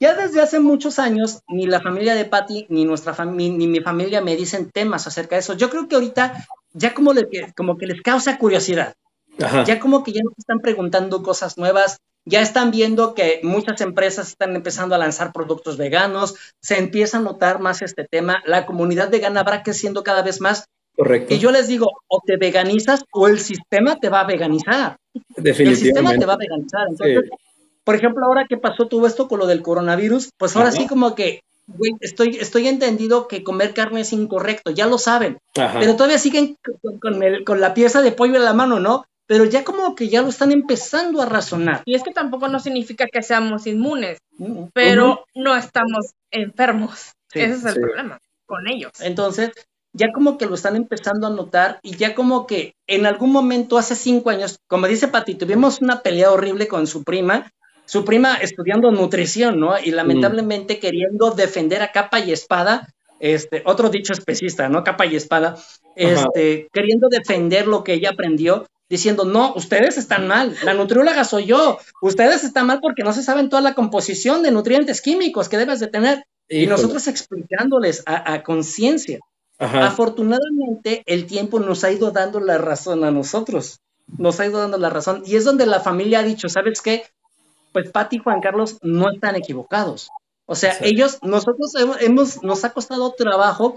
Ya 0.00 0.14
desde 0.14 0.40
hace 0.40 0.60
muchos 0.60 0.98
años, 0.98 1.40
ni 1.48 1.66
la 1.66 1.80
familia 1.80 2.14
de 2.14 2.24
Patty, 2.24 2.66
ni 2.68 2.84
nuestra 2.84 3.14
familia, 3.14 3.58
ni 3.58 3.66
mi 3.66 3.80
familia 3.80 4.20
me 4.20 4.36
dicen 4.36 4.70
temas 4.70 5.06
acerca 5.06 5.34
de 5.36 5.40
eso. 5.40 5.54
Yo 5.54 5.70
creo 5.70 5.88
que 5.88 5.96
ahorita 5.96 6.46
ya 6.72 6.94
como, 6.94 7.12
como 7.56 7.76
que 7.76 7.86
les 7.86 8.00
causa 8.02 8.38
curiosidad. 8.38 8.94
Ya 9.66 9.78
como 9.78 10.02
que 10.02 10.12
ya 10.12 10.20
nos 10.24 10.36
están 10.36 10.60
preguntando 10.60 11.22
cosas 11.22 11.58
nuevas, 11.58 11.98
ya 12.24 12.42
están 12.42 12.70
viendo 12.72 13.14
que 13.14 13.40
muchas 13.44 13.80
empresas 13.80 14.28
están 14.28 14.56
empezando 14.56 14.94
a 14.94 14.98
lanzar 14.98 15.32
productos 15.32 15.76
veganos, 15.76 16.34
se 16.60 16.78
empieza 16.78 17.18
a 17.18 17.20
notar 17.20 17.60
más 17.60 17.80
este 17.80 18.04
tema, 18.04 18.42
la 18.46 18.66
comunidad 18.66 19.10
vegana 19.10 19.44
va 19.44 19.62
creciendo 19.62 20.02
cada 20.02 20.22
vez 20.22 20.40
más 20.40 20.68
Correcto. 20.98 21.32
Y 21.32 21.38
yo 21.38 21.52
les 21.52 21.68
digo, 21.68 21.92
o 22.08 22.20
te 22.26 22.36
veganizas 22.36 23.04
o 23.12 23.28
el 23.28 23.38
sistema 23.38 24.00
te 24.00 24.08
va 24.08 24.22
a 24.22 24.26
veganizar. 24.26 24.96
Definitivamente. 25.36 25.62
El 25.68 25.76
sistema 25.76 26.18
te 26.18 26.26
va 26.26 26.32
a 26.32 26.36
veganizar. 26.36 26.88
Entonces, 26.88 27.30
por 27.84 27.94
ejemplo, 27.94 28.26
ahora 28.26 28.46
que 28.48 28.56
pasó 28.56 28.88
todo 28.88 29.06
esto 29.06 29.28
con 29.28 29.38
lo 29.38 29.46
del 29.46 29.62
coronavirus, 29.62 30.30
pues 30.36 30.56
ahora 30.56 30.72
sí 30.72 30.88
como 30.88 31.14
que, 31.14 31.44
güey, 31.68 31.92
estoy, 32.00 32.38
estoy 32.40 32.66
entendido 32.66 33.28
que 33.28 33.44
comer 33.44 33.74
carne 33.74 34.00
es 34.00 34.12
incorrecto, 34.12 34.72
ya 34.72 34.86
lo 34.86 34.98
saben, 34.98 35.38
pero 35.54 35.94
todavía 35.94 36.18
siguen 36.18 36.56
con, 37.00 37.20
con 37.44 37.60
la 37.60 37.74
pieza 37.74 38.02
de 38.02 38.10
pollo 38.10 38.34
en 38.34 38.44
la 38.44 38.52
mano, 38.52 38.80
¿no? 38.80 39.04
Pero 39.28 39.44
ya 39.44 39.62
como 39.62 39.94
que 39.94 40.08
ya 40.08 40.22
lo 40.22 40.30
están 40.30 40.50
empezando 40.50 41.22
a 41.22 41.26
razonar. 41.26 41.82
Y 41.84 41.94
es 41.94 42.02
que 42.02 42.10
tampoco 42.10 42.48
no 42.48 42.58
significa 42.58 43.06
que 43.06 43.22
seamos 43.22 43.68
inmunes, 43.68 44.18
pero 44.72 45.26
no 45.36 45.54
estamos 45.54 46.12
enfermos. 46.32 47.12
Ese 47.32 47.52
es 47.52 47.64
el 47.64 47.80
problema 47.80 48.18
con 48.46 48.66
ellos. 48.66 48.90
Entonces, 49.00 49.52
ya 49.92 50.12
como 50.12 50.38
que 50.38 50.46
lo 50.46 50.54
están 50.54 50.76
empezando 50.76 51.26
a 51.26 51.30
notar 51.30 51.80
y 51.82 51.96
ya 51.96 52.14
como 52.14 52.46
que 52.46 52.74
en 52.86 53.06
algún 53.06 53.32
momento 53.32 53.78
hace 53.78 53.94
cinco 53.94 54.30
años, 54.30 54.58
como 54.66 54.86
dice 54.86 55.08
Pati, 55.08 55.34
tuvimos 55.34 55.80
una 55.80 56.00
pelea 56.02 56.30
horrible 56.30 56.68
con 56.68 56.86
su 56.86 57.04
prima, 57.04 57.52
su 57.84 58.04
prima 58.04 58.36
estudiando 58.36 58.90
nutrición, 58.90 59.58
¿no? 59.58 59.78
Y 59.78 59.90
lamentablemente 59.90 60.78
queriendo 60.78 61.30
defender 61.30 61.82
a 61.82 61.92
capa 61.92 62.20
y 62.20 62.32
espada, 62.32 62.88
este, 63.18 63.62
otro 63.64 63.88
dicho 63.88 64.12
especista, 64.12 64.68
¿no? 64.68 64.84
Capa 64.84 65.06
y 65.06 65.16
espada, 65.16 65.56
este, 65.96 66.68
queriendo 66.72 67.08
defender 67.08 67.66
lo 67.66 67.82
que 67.82 67.94
ella 67.94 68.10
aprendió, 68.10 68.66
diciendo, 68.90 69.24
no, 69.24 69.52
ustedes 69.54 69.98
están 69.98 70.28
mal, 70.28 70.54
la 70.64 70.74
nutrióloga 70.74 71.24
soy 71.24 71.46
yo, 71.46 71.78
ustedes 72.00 72.44
están 72.44 72.66
mal 72.66 72.80
porque 72.80 73.02
no 73.02 73.12
se 73.12 73.22
saben 73.22 73.48
toda 73.48 73.62
la 73.62 73.74
composición 73.74 74.42
de 74.42 74.50
nutrientes 74.50 75.02
químicos 75.02 75.48
que 75.48 75.58
debes 75.58 75.80
de 75.80 75.88
tener. 75.88 76.24
Y 76.50 76.66
nosotros 76.66 77.06
explicándoles 77.08 78.02
a 78.06 78.42
conciencia 78.42 79.18
Afortunadamente, 79.58 81.02
el 81.06 81.26
tiempo 81.26 81.58
nos 81.58 81.82
ha 81.84 81.90
ido 81.90 82.10
dando 82.10 82.40
la 82.40 82.58
razón 82.58 83.04
a 83.04 83.10
nosotros. 83.10 83.80
Nos 84.16 84.38
ha 84.40 84.46
ido 84.46 84.58
dando 84.60 84.78
la 84.78 84.90
razón. 84.90 85.22
Y 85.26 85.36
es 85.36 85.44
donde 85.44 85.66
la 85.66 85.80
familia 85.80 86.20
ha 86.20 86.22
dicho, 86.22 86.48
¿sabes 86.48 86.80
qué? 86.80 87.04
Pues 87.72 87.90
Pati 87.90 88.16
y 88.16 88.18
Juan 88.20 88.40
Carlos 88.40 88.78
no 88.82 89.10
están 89.12 89.36
equivocados. 89.36 90.10
O 90.46 90.54
sea, 90.54 90.76
ellos, 90.80 91.18
nosotros 91.22 91.72
hemos, 92.00 92.42
nos 92.42 92.64
ha 92.64 92.72
costado 92.72 93.12
trabajo 93.12 93.74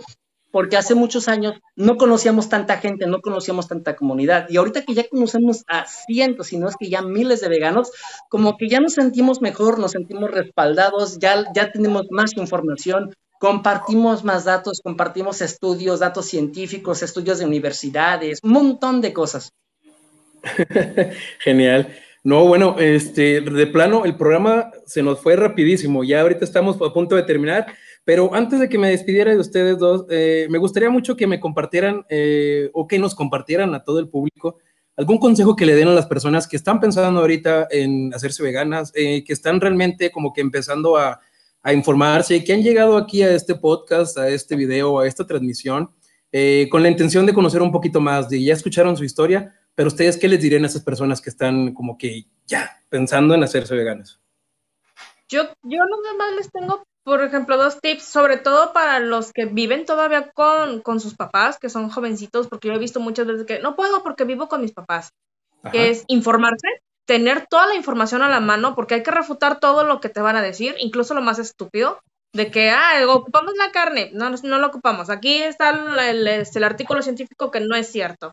porque 0.51 0.77
hace 0.77 0.95
muchos 0.95 1.27
años 1.27 1.55
no 1.75 1.97
conocíamos 1.97 2.49
tanta 2.49 2.77
gente, 2.77 3.07
no 3.07 3.21
conocíamos 3.21 3.67
tanta 3.67 3.95
comunidad. 3.95 4.47
Y 4.49 4.57
ahorita 4.57 4.83
que 4.83 4.93
ya 4.93 5.07
conocemos 5.09 5.63
a 5.67 5.85
cientos, 5.87 6.47
si 6.47 6.57
no 6.57 6.67
es 6.67 6.75
que 6.77 6.89
ya 6.89 7.01
miles 7.01 7.41
de 7.41 7.49
veganos, 7.49 7.91
como 8.29 8.57
que 8.57 8.69
ya 8.69 8.79
nos 8.79 8.93
sentimos 8.93 9.41
mejor, 9.41 9.79
nos 9.79 9.91
sentimos 9.91 10.29
respaldados, 10.29 11.19
ya, 11.19 11.45
ya 11.53 11.71
tenemos 11.71 12.07
más 12.11 12.31
información, 12.35 13.15
compartimos 13.41 14.23
más 14.23 14.45
datos, 14.45 14.81
compartimos 14.83 15.41
estudios, 15.41 15.99
datos 15.99 16.27
científicos, 16.27 17.01
estudios 17.01 17.39
de 17.39 17.45
universidades, 17.45 18.39
un 18.43 18.51
montón 18.51 19.01
de 19.01 19.13
cosas. 19.13 19.51
Genial. 21.39 21.91
No, 22.23 22.45
bueno, 22.45 22.75
este, 22.77 23.41
de 23.41 23.65
plano, 23.65 24.05
el 24.05 24.15
programa 24.15 24.69
se 24.85 25.01
nos 25.01 25.21
fue 25.21 25.35
rapidísimo. 25.35 26.03
Ya 26.03 26.21
ahorita 26.21 26.45
estamos 26.45 26.75
a 26.79 26.93
punto 26.93 27.15
de 27.15 27.23
terminar, 27.23 27.65
pero 28.05 28.31
antes 28.35 28.59
de 28.59 28.69
que 28.69 28.77
me 28.77 28.91
despidiera 28.91 29.31
de 29.31 29.39
ustedes 29.39 29.79
dos, 29.79 30.05
eh, 30.11 30.45
me 30.51 30.59
gustaría 30.59 30.91
mucho 30.91 31.17
que 31.17 31.25
me 31.25 31.39
compartieran 31.39 32.05
eh, 32.09 32.69
o 32.73 32.87
que 32.87 32.99
nos 32.99 33.15
compartieran 33.15 33.73
a 33.73 33.83
todo 33.83 33.97
el 33.97 34.07
público 34.07 34.59
algún 34.95 35.17
consejo 35.17 35.55
que 35.55 35.65
le 35.65 35.73
den 35.73 35.87
a 35.87 35.95
las 35.95 36.05
personas 36.05 36.47
que 36.47 36.57
están 36.57 36.79
pensando 36.79 37.21
ahorita 37.21 37.69
en 37.71 38.13
hacerse 38.13 38.43
veganas, 38.43 38.91
eh, 38.93 39.23
que 39.23 39.33
están 39.33 39.59
realmente 39.59 40.11
como 40.11 40.31
que 40.31 40.41
empezando 40.41 40.95
a, 40.95 41.21
a 41.63 41.73
informarse, 41.73 42.43
que 42.43 42.53
han 42.53 42.63
llegado 42.63 42.97
aquí 42.97 43.21
a 43.21 43.31
este 43.31 43.55
podcast, 43.55 44.17
a 44.17 44.27
este 44.27 44.55
video, 44.55 44.99
a 44.99 45.07
esta 45.07 45.25
transmisión, 45.25 45.91
eh, 46.31 46.67
con 46.71 46.81
la 46.81 46.89
intención 46.89 47.25
de 47.25 47.33
conocer 47.33 47.61
un 47.61 47.71
poquito 47.71 47.99
más, 47.99 48.29
de 48.29 48.43
ya 48.43 48.53
escucharon 48.53 48.97
su 48.97 49.03
historia, 49.03 49.53
pero 49.75 49.87
ustedes, 49.87 50.17
¿qué 50.17 50.27
les 50.27 50.41
dirían 50.41 50.63
a 50.63 50.67
esas 50.67 50.83
personas 50.83 51.21
que 51.21 51.29
están 51.29 51.73
como 51.73 51.97
que 51.97 52.25
ya 52.45 52.83
pensando 52.89 53.33
en 53.33 53.43
hacerse 53.43 53.75
veganas? 53.75 54.19
Yo, 55.29 55.43
yo 55.63 55.79
más 56.17 56.35
les 56.35 56.51
tengo, 56.51 56.83
por 57.03 57.23
ejemplo, 57.23 57.57
dos 57.57 57.79
tips, 57.79 58.03
sobre 58.03 58.37
todo 58.37 58.73
para 58.73 58.99
los 58.99 59.31
que 59.31 59.45
viven 59.45 59.85
todavía 59.85 60.31
con, 60.31 60.81
con 60.81 60.99
sus 60.99 61.15
papás, 61.15 61.57
que 61.57 61.69
son 61.69 61.89
jovencitos, 61.89 62.47
porque 62.47 62.67
yo 62.67 62.73
he 62.73 62.79
visto 62.79 62.99
muchas 62.99 63.27
veces 63.27 63.45
que 63.45 63.59
no 63.59 63.75
puedo 63.75 64.03
porque 64.03 64.25
vivo 64.25 64.49
con 64.49 64.61
mis 64.61 64.73
papás, 64.73 65.11
que 65.71 65.89
es 65.89 66.03
informarse, 66.07 66.67
tener 67.11 67.45
toda 67.45 67.67
la 67.67 67.75
información 67.75 68.21
a 68.21 68.29
la 68.29 68.39
mano 68.39 68.73
porque 68.73 68.95
hay 68.95 69.03
que 69.03 69.11
refutar 69.11 69.59
todo 69.59 69.83
lo 69.83 69.99
que 69.99 70.07
te 70.07 70.21
van 70.21 70.37
a 70.37 70.41
decir, 70.41 70.75
incluso 70.79 71.13
lo 71.13 71.21
más 71.21 71.39
estúpido, 71.39 71.99
de 72.31 72.49
que, 72.49 72.69
ah, 72.69 73.05
ocupamos 73.05 73.53
la 73.57 73.69
carne, 73.73 74.11
no, 74.13 74.29
no 74.29 74.59
lo 74.59 74.67
ocupamos. 74.67 75.09
Aquí 75.09 75.43
está 75.43 75.71
el, 76.09 76.25
este, 76.25 76.59
el, 76.59 76.63
artículo 76.63 77.01
científico 77.01 77.51
que 77.51 77.59
no 77.59 77.75
es 77.75 77.91
cierto. 77.91 78.31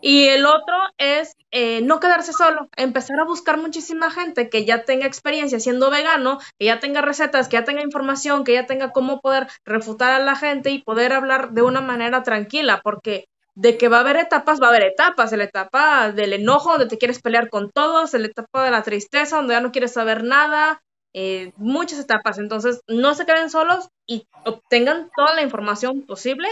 Y 0.00 0.28
el 0.28 0.46
otro 0.46 0.74
es 0.96 1.34
eh, 1.50 1.82
no 1.82 2.00
quedarse 2.00 2.32
solo, 2.32 2.70
empezar 2.78 3.20
a 3.20 3.26
buscar 3.26 3.58
muchísima 3.58 4.10
gente 4.10 4.48
que 4.48 4.64
ya 4.64 4.86
tenga 4.86 5.04
experiencia 5.04 5.60
siendo 5.60 5.90
vegano, 5.90 6.38
que 6.58 6.64
ya 6.64 6.80
tenga 6.80 7.02
recetas, 7.02 7.46
que 7.48 7.58
ya 7.58 7.64
tenga 7.64 7.82
información, 7.82 8.42
que 8.42 8.54
ya 8.54 8.64
tenga 8.64 8.90
cómo 8.90 9.20
poder 9.20 9.48
refutar 9.66 10.12
a 10.12 10.24
la 10.24 10.34
gente 10.34 10.70
y 10.70 10.82
poder 10.82 11.12
hablar 11.12 11.50
de 11.50 11.60
una 11.60 11.82
manera 11.82 12.22
tranquila, 12.22 12.80
porque 12.82 13.26
de 13.58 13.76
que 13.76 13.88
va 13.88 13.96
a 13.96 14.00
haber 14.02 14.16
etapas, 14.16 14.60
va 14.62 14.66
a 14.66 14.70
haber 14.70 14.84
etapas, 14.84 15.32
la 15.32 15.42
etapa 15.42 16.12
del 16.12 16.32
enojo, 16.32 16.70
donde 16.70 16.86
te 16.86 16.96
quieres 16.96 17.20
pelear 17.20 17.50
con 17.50 17.72
todos, 17.72 18.12
la 18.12 18.26
etapa 18.26 18.64
de 18.64 18.70
la 18.70 18.84
tristeza, 18.84 19.38
donde 19.38 19.54
ya 19.54 19.60
no 19.60 19.72
quieres 19.72 19.92
saber 19.92 20.22
nada, 20.22 20.80
eh, 21.12 21.50
muchas 21.56 21.98
etapas. 21.98 22.38
Entonces, 22.38 22.82
no 22.86 23.16
se 23.16 23.26
queden 23.26 23.50
solos 23.50 23.88
y 24.06 24.28
obtengan 24.44 25.10
toda 25.16 25.34
la 25.34 25.42
información 25.42 26.02
posible 26.02 26.46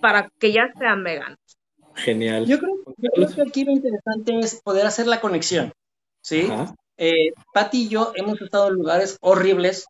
para 0.00 0.30
que 0.38 0.52
ya 0.52 0.72
sean 0.78 1.02
veganos. 1.02 1.40
Genial. 1.96 2.46
Yo 2.46 2.60
creo, 2.60 2.76
que 3.34 3.42
aquí 3.42 3.64
lo 3.64 3.72
interesante 3.72 4.38
es 4.38 4.60
poder 4.62 4.86
hacer 4.86 5.08
la 5.08 5.20
conexión, 5.20 5.72
¿sí? 6.22 6.48
Eh, 6.96 7.32
Pati 7.52 7.86
y 7.86 7.88
yo 7.88 8.12
hemos 8.14 8.40
estado 8.40 8.68
en 8.68 8.74
lugares 8.74 9.18
horribles, 9.20 9.86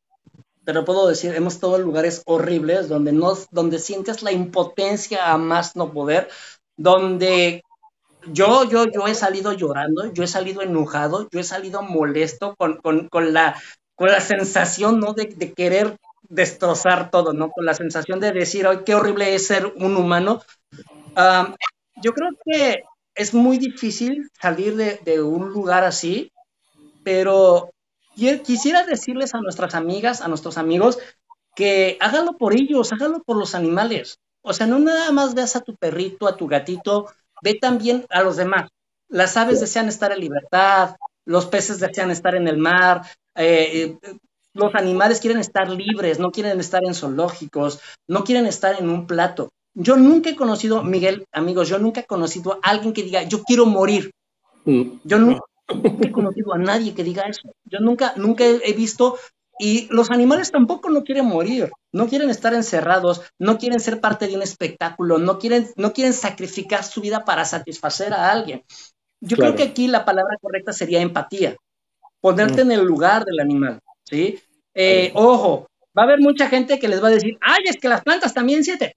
pero 0.71 0.85
puedo 0.85 1.09
decir, 1.09 1.35
hemos 1.35 1.55
estado 1.55 1.75
en 1.75 1.83
lugares 1.83 2.23
horribles 2.27 2.89
donde, 2.89 3.11
no, 3.11 3.37
donde 3.51 3.81
sientes 3.81 4.23
la 4.23 4.31
impotencia 4.31 5.33
a 5.33 5.37
más 5.37 5.75
no 5.75 5.93
poder, 5.93 6.29
donde 6.77 7.65
yo, 8.29 8.63
yo, 8.71 8.85
yo 8.85 9.09
he 9.09 9.17
salido 9.17 9.53
llorando, 9.53 10.13
yo 10.13 10.23
he 10.23 10.29
salido 10.29 10.63
enojado, 10.63 11.29
yo 11.33 11.41
he 11.41 11.43
salido 11.43 11.83
molesto 11.83 12.55
con, 12.55 12.77
con, 12.77 13.09
con 13.09 13.33
la, 13.33 13.61
con 13.97 14.13
la 14.13 14.21
sensación, 14.21 15.01
¿no? 15.01 15.13
De, 15.13 15.25
de, 15.25 15.53
querer 15.53 15.97
destrozar 16.29 17.11
todo, 17.11 17.33
¿no? 17.33 17.51
Con 17.51 17.65
la 17.65 17.75
sensación 17.75 18.21
de 18.21 18.31
decir, 18.31 18.69
ay, 18.69 18.83
qué 18.87 18.95
horrible 18.95 19.35
es 19.35 19.49
ser 19.49 19.67
un 19.75 19.97
humano. 19.97 20.41
yo 22.01 22.13
creo 22.13 22.31
que 22.45 22.85
es 23.17 23.35
muy 23.35 23.59
difícil 23.59 24.31
salir 24.41 24.77
de, 24.77 25.01
de 25.05 25.21
un 25.21 25.49
lugar 25.49 25.83
así, 25.83 26.31
pero 27.03 27.73
quisiera 28.15 28.85
decirles 28.85 29.35
a 29.35 29.41
nuestras 29.41 29.75
amigas, 29.75 30.21
a 30.21 30.29
nuestros 30.29 30.59
amigos, 30.59 30.99
que 31.55 31.97
hágalo 32.01 32.37
por 32.37 32.55
ellos, 32.55 32.93
hágalo 32.93 33.23
por 33.23 33.37
los 33.37 33.55
animales. 33.55 34.19
O 34.43 34.53
sea, 34.53 34.67
no 34.67 34.79
nada 34.79 35.13
más 35.13 35.35
veas 35.35 35.57
a 35.57 35.61
tu 35.61 35.77
perrito, 35.77 36.27
a 36.27 36.37
tu 36.37 36.47
gatito, 36.47 37.07
ve 37.43 37.55
también 37.55 38.07
a 38.11 38.23
los 38.23 38.37
demás. 38.37 38.71
Las 39.09 39.37
aves 39.37 39.61
desean 39.61 39.89
estar 39.89 40.13
en 40.13 40.21
libertad, 40.21 40.97
los 41.25 41.47
peces 41.47 41.81
desean 41.81 42.11
estar 42.11 42.35
en 42.35 42.49
el 42.49 42.57
mar, 42.57 43.03
eh, 43.35 43.99
eh, 44.03 44.17
los 44.53 44.75
animales 44.75 45.21
quieren 45.21 45.41
estar 45.41 45.69
libres, 45.69 46.19
no 46.19 46.31
quieren 46.31 46.59
estar 46.61 46.85
en 46.85 46.95
zoológicos, 46.95 47.81
no 48.09 48.25
quieren 48.25 48.47
estar 48.47 48.79
en 48.79 48.89
un 48.89 49.07
plato. 49.07 49.51
Yo 49.75 49.97
nunca 49.97 50.31
he 50.31 50.37
conocido, 50.37 50.83
Miguel, 50.83 51.27
amigos, 51.33 51.69
yo 51.69 51.79
nunca 51.79 52.01
he 52.01 52.07
conocido 52.07 52.59
a 52.63 52.71
alguien 52.71 52.93
que 52.93 53.05
diga, 53.05 53.23
yo 53.23 53.43
quiero 53.45 53.67
morir. 53.67 54.11
Mm. 54.65 54.99
Yo 55.05 55.19
nunca 55.19 55.43
he 56.03 56.11
conocido 56.13 56.55
a 56.55 56.59
nadie 56.59 56.95
que 56.95 57.05
diga 57.05 57.23
eso. 57.23 57.55
Yo 57.65 57.81
nunca, 57.81 58.15
nunca 58.17 58.45
he 58.45 58.73
visto 58.73 59.17
y 59.61 59.89
los 59.91 60.11
animales 60.11 60.51
tampoco 60.51 60.89
no 60.89 61.05
quieren 61.05 61.27
morir, 61.27 61.71
no 61.93 62.09
quieren 62.09 62.31
estar 62.31 62.55
encerrados, 62.55 63.21
no 63.39 63.59
quieren 63.59 63.79
ser 63.79 64.01
parte 64.01 64.27
de 64.27 64.35
un 64.35 64.41
espectáculo, 64.41 65.19
no 65.19 65.39
quieren, 65.39 65.69
no 65.77 65.93
quieren 65.93 66.15
sacrificar 66.15 66.83
su 66.83 67.03
vida 67.03 67.27
para 67.27 67.45
satisfacer 67.45 68.15
a 68.15 68.33
alguien. 68.33 68.65
Yo 69.21 69.37
creo 69.37 69.55
que 69.55 69.65
aquí 69.65 69.87
la 69.87 70.07
palabra 70.07 70.39
correcta 70.41 70.73
sería 70.73 71.03
empatía, 71.03 71.57
ponerte 72.23 72.65
mm. 72.65 72.71
en 72.71 72.79
el 72.79 72.87
lugar 72.87 73.27
del 73.27 73.39
animal, 73.39 73.81
¿sí? 74.05 74.39
Eh, 74.73 75.13
ojo, 75.15 75.67
va 75.97 76.03
a 76.03 76.07
haber 76.07 76.21
mucha 76.21 76.49
gente 76.49 76.79
que 76.79 76.89
les 76.89 77.03
va 77.03 77.09
a 77.09 77.13
decir, 77.13 77.37
ay, 77.43 77.65
es 77.67 77.77
que 77.77 77.91
las 77.91 78.01
plantas 78.01 78.33
también 78.33 78.65
sienten. 78.65 78.93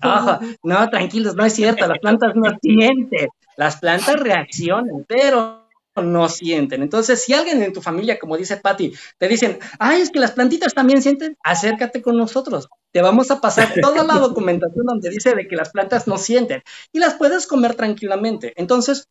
no, 0.64 0.90
tranquilos, 0.90 1.36
no 1.36 1.44
es 1.44 1.52
cierto, 1.52 1.86
las 1.88 2.00
plantas 2.00 2.36
no 2.36 2.58
sienten, 2.62 3.28
las 3.58 3.82
plantas 3.82 4.18
reaccionan, 4.18 5.04
pero 5.10 5.63
no 6.02 6.28
sienten. 6.30 6.82
Entonces, 6.82 7.24
si 7.24 7.34
alguien 7.34 7.62
en 7.62 7.74
tu 7.74 7.82
familia, 7.82 8.18
como 8.18 8.38
dice 8.38 8.58
Patti, 8.58 8.94
te 9.18 9.28
dicen, 9.28 9.60
ay, 9.80 10.02
es 10.02 10.10
que 10.10 10.20
las 10.20 10.32
plantitas 10.32 10.74
también 10.74 11.02
sienten, 11.02 11.38
acércate 11.44 12.02
con 12.02 12.18
nosotros. 12.18 12.68
Te 12.92 13.02
vamos 13.02 13.30
a 13.32 13.40
pasar 13.40 13.70
toda 13.82 14.04
la 14.04 14.16
documentación 14.16 14.86
donde 14.86 15.10
dice 15.10 15.36
de 15.36 15.48
que 15.48 15.56
las 15.56 15.70
plantas 15.70 16.08
no 16.08 16.18
sienten 16.18 16.64
y 16.92 17.00
las 17.00 17.16
puedes 17.16 17.46
comer 17.48 17.76
tranquilamente. 17.76 18.54
Entonces, 18.56 19.08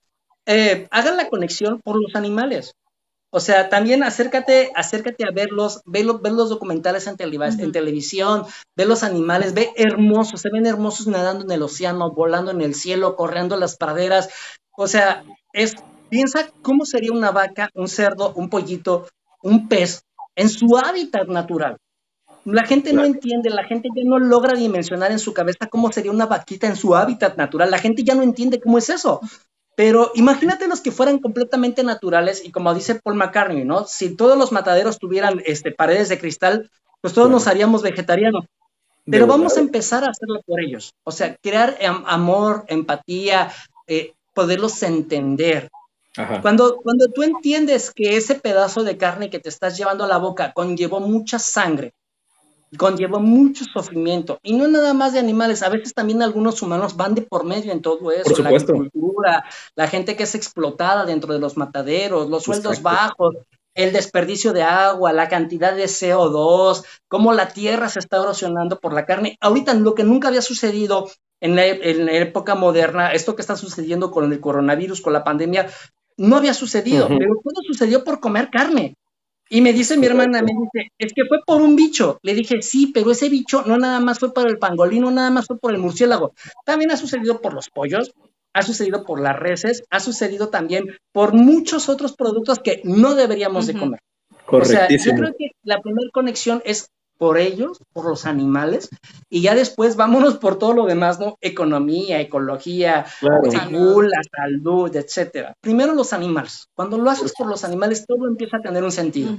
eh, 0.46 0.88
hagan 0.90 1.16
la 1.16 1.28
conexión 1.28 1.80
por 1.80 2.00
los 2.00 2.16
animales. 2.16 2.74
O 3.34 3.40
sea, 3.40 3.70
también 3.70 4.02
acércate, 4.02 4.72
acércate 4.74 5.24
a 5.24 5.30
verlos, 5.30 5.80
ve, 5.86 6.04
los 6.04 6.50
documentales 6.50 7.06
en, 7.06 7.16
en 7.18 7.72
televisión, 7.72 8.44
ve 8.76 8.84
los 8.84 9.02
animales, 9.02 9.54
ve 9.54 9.70
hermosos, 9.76 10.42
se 10.42 10.50
ven 10.50 10.66
hermosos 10.66 11.06
nadando 11.06 11.44
en 11.44 11.50
el 11.50 11.62
océano, 11.62 12.12
volando 12.12 12.50
en 12.50 12.60
el 12.60 12.74
cielo, 12.74 13.16
corriendo 13.16 13.56
las 13.56 13.78
praderas. 13.78 14.28
O 14.76 14.86
sea, 14.86 15.24
es 15.54 15.76
Piensa 16.12 16.50
cómo 16.60 16.84
sería 16.84 17.10
una 17.10 17.30
vaca, 17.30 17.70
un 17.72 17.88
cerdo, 17.88 18.34
un 18.34 18.50
pollito, 18.50 19.08
un 19.42 19.66
pez 19.66 20.02
en 20.36 20.50
su 20.50 20.76
hábitat 20.76 21.26
natural. 21.28 21.78
La 22.44 22.66
gente 22.66 22.92
no 22.92 23.02
entiende, 23.02 23.48
la 23.48 23.64
gente 23.64 23.88
ya 23.96 24.02
no 24.04 24.18
logra 24.18 24.52
dimensionar 24.52 25.10
en 25.10 25.18
su 25.18 25.32
cabeza 25.32 25.68
cómo 25.70 25.90
sería 25.90 26.10
una 26.10 26.26
vaquita 26.26 26.66
en 26.66 26.76
su 26.76 26.94
hábitat 26.94 27.38
natural. 27.38 27.70
La 27.70 27.78
gente 27.78 28.04
ya 28.04 28.14
no 28.14 28.22
entiende 28.22 28.60
cómo 28.60 28.76
es 28.76 28.90
eso. 28.90 29.22
Pero 29.74 30.12
imagínate 30.14 30.68
los 30.68 30.82
que 30.82 30.90
fueran 30.92 31.18
completamente 31.18 31.82
naturales 31.82 32.44
y 32.44 32.52
como 32.52 32.74
dice 32.74 32.96
Paul 32.96 33.16
McCartney, 33.16 33.64
¿no? 33.64 33.86
Si 33.86 34.14
todos 34.14 34.36
los 34.36 34.52
mataderos 34.52 34.98
tuvieran 34.98 35.40
este, 35.46 35.72
paredes 35.72 36.10
de 36.10 36.18
cristal, 36.18 36.70
pues 37.00 37.14
todos 37.14 37.30
nos 37.30 37.46
haríamos 37.46 37.80
vegetarianos. 37.80 38.44
Pero 39.06 39.26
vamos 39.26 39.56
a 39.56 39.60
empezar 39.60 40.04
a 40.04 40.10
hacerlo 40.10 40.42
por 40.44 40.60
ellos. 40.60 40.92
O 41.04 41.10
sea, 41.10 41.36
crear 41.36 41.78
amor, 41.80 42.66
empatía, 42.68 43.50
eh, 43.86 44.12
poderlos 44.34 44.82
entender, 44.82 45.70
cuando, 46.42 46.76
cuando 46.76 47.08
tú 47.08 47.22
entiendes 47.22 47.90
que 47.90 48.16
ese 48.16 48.34
pedazo 48.34 48.84
de 48.84 48.96
carne 48.96 49.30
que 49.30 49.38
te 49.38 49.48
estás 49.48 49.76
llevando 49.76 50.04
a 50.04 50.08
la 50.08 50.18
boca 50.18 50.52
conllevó 50.52 51.00
mucha 51.00 51.38
sangre, 51.38 51.94
conllevó 52.76 53.20
mucho 53.20 53.64
sufrimiento, 53.64 54.38
y 54.42 54.54
no 54.54 54.68
nada 54.68 54.94
más 54.94 55.12
de 55.12 55.18
animales, 55.18 55.62
a 55.62 55.68
veces 55.68 55.94
también 55.94 56.22
algunos 56.22 56.60
humanos 56.62 56.96
van 56.96 57.14
de 57.14 57.22
por 57.22 57.44
medio 57.44 57.72
en 57.72 57.82
todo 57.82 58.12
eso, 58.12 58.42
la 58.42 58.50
agricultura, 58.50 59.44
la 59.74 59.88
gente 59.88 60.16
que 60.16 60.22
es 60.24 60.34
explotada 60.34 61.04
dentro 61.04 61.32
de 61.32 61.40
los 61.40 61.56
mataderos, 61.56 62.28
los 62.28 62.44
sueldos 62.44 62.82
bajos, 62.82 63.36
el 63.74 63.92
desperdicio 63.92 64.52
de 64.52 64.62
agua, 64.62 65.12
la 65.12 65.28
cantidad 65.28 65.74
de 65.74 65.84
CO2, 65.84 66.84
cómo 67.08 67.32
la 67.32 67.48
tierra 67.48 67.88
se 67.88 68.00
está 68.00 68.18
erosionando 68.18 68.78
por 68.80 68.92
la 68.92 69.06
carne. 69.06 69.38
Ahorita 69.40 69.74
lo 69.74 69.94
que 69.94 70.04
nunca 70.04 70.28
había 70.28 70.42
sucedido 70.42 71.10
en 71.40 71.56
la, 71.56 71.66
en 71.66 72.06
la, 72.06 72.12
época 72.12 72.54
moderna, 72.54 73.12
esto 73.12 73.34
que 73.34 73.42
está 73.42 73.56
sucediendo 73.56 74.10
con 74.10 74.30
el 74.32 74.40
coronavirus, 74.40 75.00
con 75.00 75.12
la 75.12 75.24
pandemia, 75.24 75.68
no 76.22 76.36
había 76.36 76.54
sucedido, 76.54 77.08
pero 77.08 77.34
todo 77.42 77.62
sucedió 77.66 78.04
por 78.04 78.20
comer 78.20 78.48
carne. 78.50 78.94
Y 79.48 79.60
me 79.60 79.72
dice 79.72 79.96
mi 79.98 80.06
hermana, 80.06 80.40
me 80.40 80.52
dice, 80.52 80.92
es 80.96 81.12
que 81.12 81.24
fue 81.26 81.40
por 81.44 81.60
un 81.60 81.76
bicho. 81.76 82.20
Le 82.22 82.34
dije, 82.34 82.62
sí, 82.62 82.90
pero 82.94 83.10
ese 83.10 83.28
bicho 83.28 83.64
no 83.66 83.76
nada 83.76 84.00
más 84.00 84.18
fue 84.20 84.32
por 84.32 84.48
el 84.48 84.58
pangolino, 84.58 85.10
nada 85.10 85.30
más 85.30 85.46
fue 85.46 85.58
por 85.58 85.74
el 85.74 85.78
murciélago. 85.78 86.32
También 86.64 86.92
ha 86.92 86.96
sucedido 86.96 87.40
por 87.40 87.52
los 87.52 87.68
pollos, 87.68 88.12
ha 88.54 88.62
sucedido 88.62 89.04
por 89.04 89.20
las 89.20 89.36
reses, 89.38 89.82
ha 89.90 89.98
sucedido 89.98 90.48
también 90.48 90.96
por 91.10 91.34
muchos 91.34 91.88
otros 91.88 92.14
productos 92.14 92.60
que 92.60 92.80
no 92.84 93.14
deberíamos 93.14 93.66
de 93.66 93.74
comer. 93.74 94.00
O 94.46 94.64
sea, 94.64 94.88
yo 94.88 95.14
creo 95.14 95.34
que 95.36 95.50
la 95.64 95.82
primera 95.82 96.08
conexión 96.12 96.62
es 96.64 96.88
por 97.22 97.38
ellos, 97.38 97.78
por 97.92 98.08
los 98.08 98.26
animales, 98.26 98.88
y 99.30 99.42
ya 99.42 99.54
después 99.54 99.94
vámonos 99.94 100.38
por 100.38 100.58
todo 100.58 100.72
lo 100.72 100.86
demás, 100.86 101.20
¿no? 101.20 101.38
Economía, 101.40 102.20
ecología, 102.20 103.06
salud, 103.48 104.02
la 104.02 104.20
salud, 104.28 104.96
etcétera. 104.96 105.54
Primero 105.60 105.94
los 105.94 106.12
animales. 106.12 106.66
Cuando 106.74 106.98
lo 106.98 107.08
haces 107.08 107.32
por 107.38 107.46
los 107.46 107.62
animales, 107.62 108.06
todo 108.08 108.26
empieza 108.26 108.56
a 108.56 108.60
tener 108.60 108.82
un 108.82 108.90
sentido. 108.90 109.38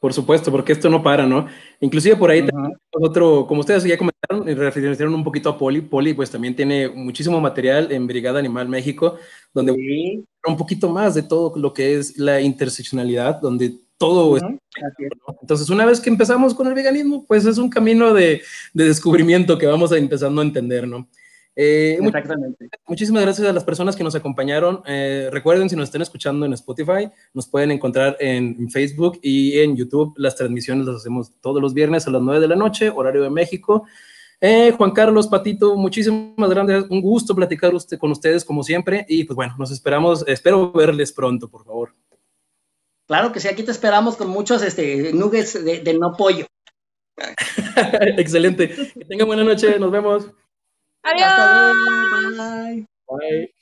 Por 0.00 0.12
supuesto, 0.12 0.50
porque 0.50 0.72
esto 0.72 0.90
no 0.90 1.00
para, 1.00 1.24
¿no? 1.24 1.46
Inclusive 1.78 2.16
por 2.16 2.32
ahí 2.32 2.44
otro, 2.90 3.46
como 3.46 3.60
ustedes 3.60 3.84
ya 3.84 3.96
comentaron, 3.96 4.48
y 4.48 4.54
referenciaron 4.54 5.14
un 5.14 5.22
poquito 5.22 5.50
a 5.50 5.56
Poli, 5.56 5.80
Poli 5.80 6.14
pues 6.14 6.28
también 6.28 6.56
tiene 6.56 6.88
muchísimo 6.88 7.40
material 7.40 7.92
en 7.92 8.08
Brigada 8.08 8.40
Animal 8.40 8.68
México, 8.68 9.14
donde 9.54 9.70
un 10.44 10.56
poquito 10.56 10.88
más 10.88 11.14
de 11.14 11.22
todo 11.22 11.56
lo 11.56 11.72
que 11.72 12.00
es 12.00 12.18
la 12.18 12.40
interseccionalidad, 12.40 13.40
donde 13.40 13.76
todo 14.02 14.36
Entonces, 15.42 15.70
una 15.70 15.86
vez 15.86 16.00
que 16.00 16.10
empezamos 16.10 16.54
con 16.54 16.66
el 16.66 16.74
veganismo, 16.74 17.24
pues 17.24 17.46
es 17.46 17.56
un 17.56 17.70
camino 17.70 18.12
de, 18.12 18.42
descubrimiento 18.74 19.56
que 19.56 19.66
vamos 19.66 19.92
a 19.92 19.96
empezando 19.96 20.40
a 20.40 20.44
entender, 20.44 20.88
¿no? 20.88 21.08
Eh, 21.54 21.98
Exactamente. 22.02 22.68
Muchísimas 22.88 23.22
gracias 23.22 23.46
a 23.46 23.52
las 23.52 23.62
personas 23.62 23.94
que 23.94 24.02
nos 24.02 24.16
acompañaron. 24.16 24.82
Eh, 24.88 25.28
recuerden, 25.30 25.70
si 25.70 25.76
nos 25.76 25.84
están 25.84 26.02
escuchando 26.02 26.44
en 26.44 26.52
Spotify, 26.54 27.10
nos 27.32 27.46
pueden 27.46 27.70
encontrar 27.70 28.16
en, 28.18 28.68
Facebook 28.70 29.20
y 29.22 29.60
en 29.60 29.76
YouTube. 29.76 30.14
Las 30.16 30.34
transmisiones 30.34 30.84
las 30.84 30.96
hacemos 30.96 31.30
todos 31.40 31.62
los 31.62 31.72
viernes 31.72 32.04
a 32.08 32.10
las 32.10 32.22
9 32.22 32.40
de 32.40 32.48
la 32.48 32.56
noche, 32.56 32.90
horario 32.90 33.22
de 33.22 33.30
México. 33.30 33.84
Eh, 34.40 34.74
Juan 34.76 34.90
Carlos, 34.90 35.28
Patito, 35.28 35.76
muchísimas 35.76 36.50
gracias. 36.50 36.86
Un 36.90 37.00
gusto 37.00 37.36
platicar 37.36 37.72
usted, 37.72 37.98
con 37.98 38.10
ustedes 38.10 38.44
como 38.44 38.64
siempre. 38.64 39.06
Y 39.08 39.22
pues 39.22 39.36
bueno, 39.36 39.54
nos 39.60 39.70
esperamos, 39.70 40.24
espero 40.26 40.72
verles 40.72 41.12
pronto, 41.12 41.48
por 41.48 41.64
favor. 41.64 41.92
Claro 43.06 43.32
que 43.32 43.40
sí, 43.40 43.48
aquí 43.48 43.62
te 43.62 43.70
esperamos 43.70 44.16
con 44.16 44.28
muchos 44.28 44.62
este, 44.62 45.12
nuggets 45.12 45.64
de, 45.64 45.94
no 45.94 46.12
pollo. 46.16 46.46
Excelente. 48.16 48.68
Que 48.68 49.04
tengan 49.04 49.26
buena 49.26 49.44
noche, 49.44 49.78
nos 49.78 49.90
vemos. 49.90 50.30
Adiós. 51.02 52.36
Bye. 52.36 52.86
Bye. 53.08 53.54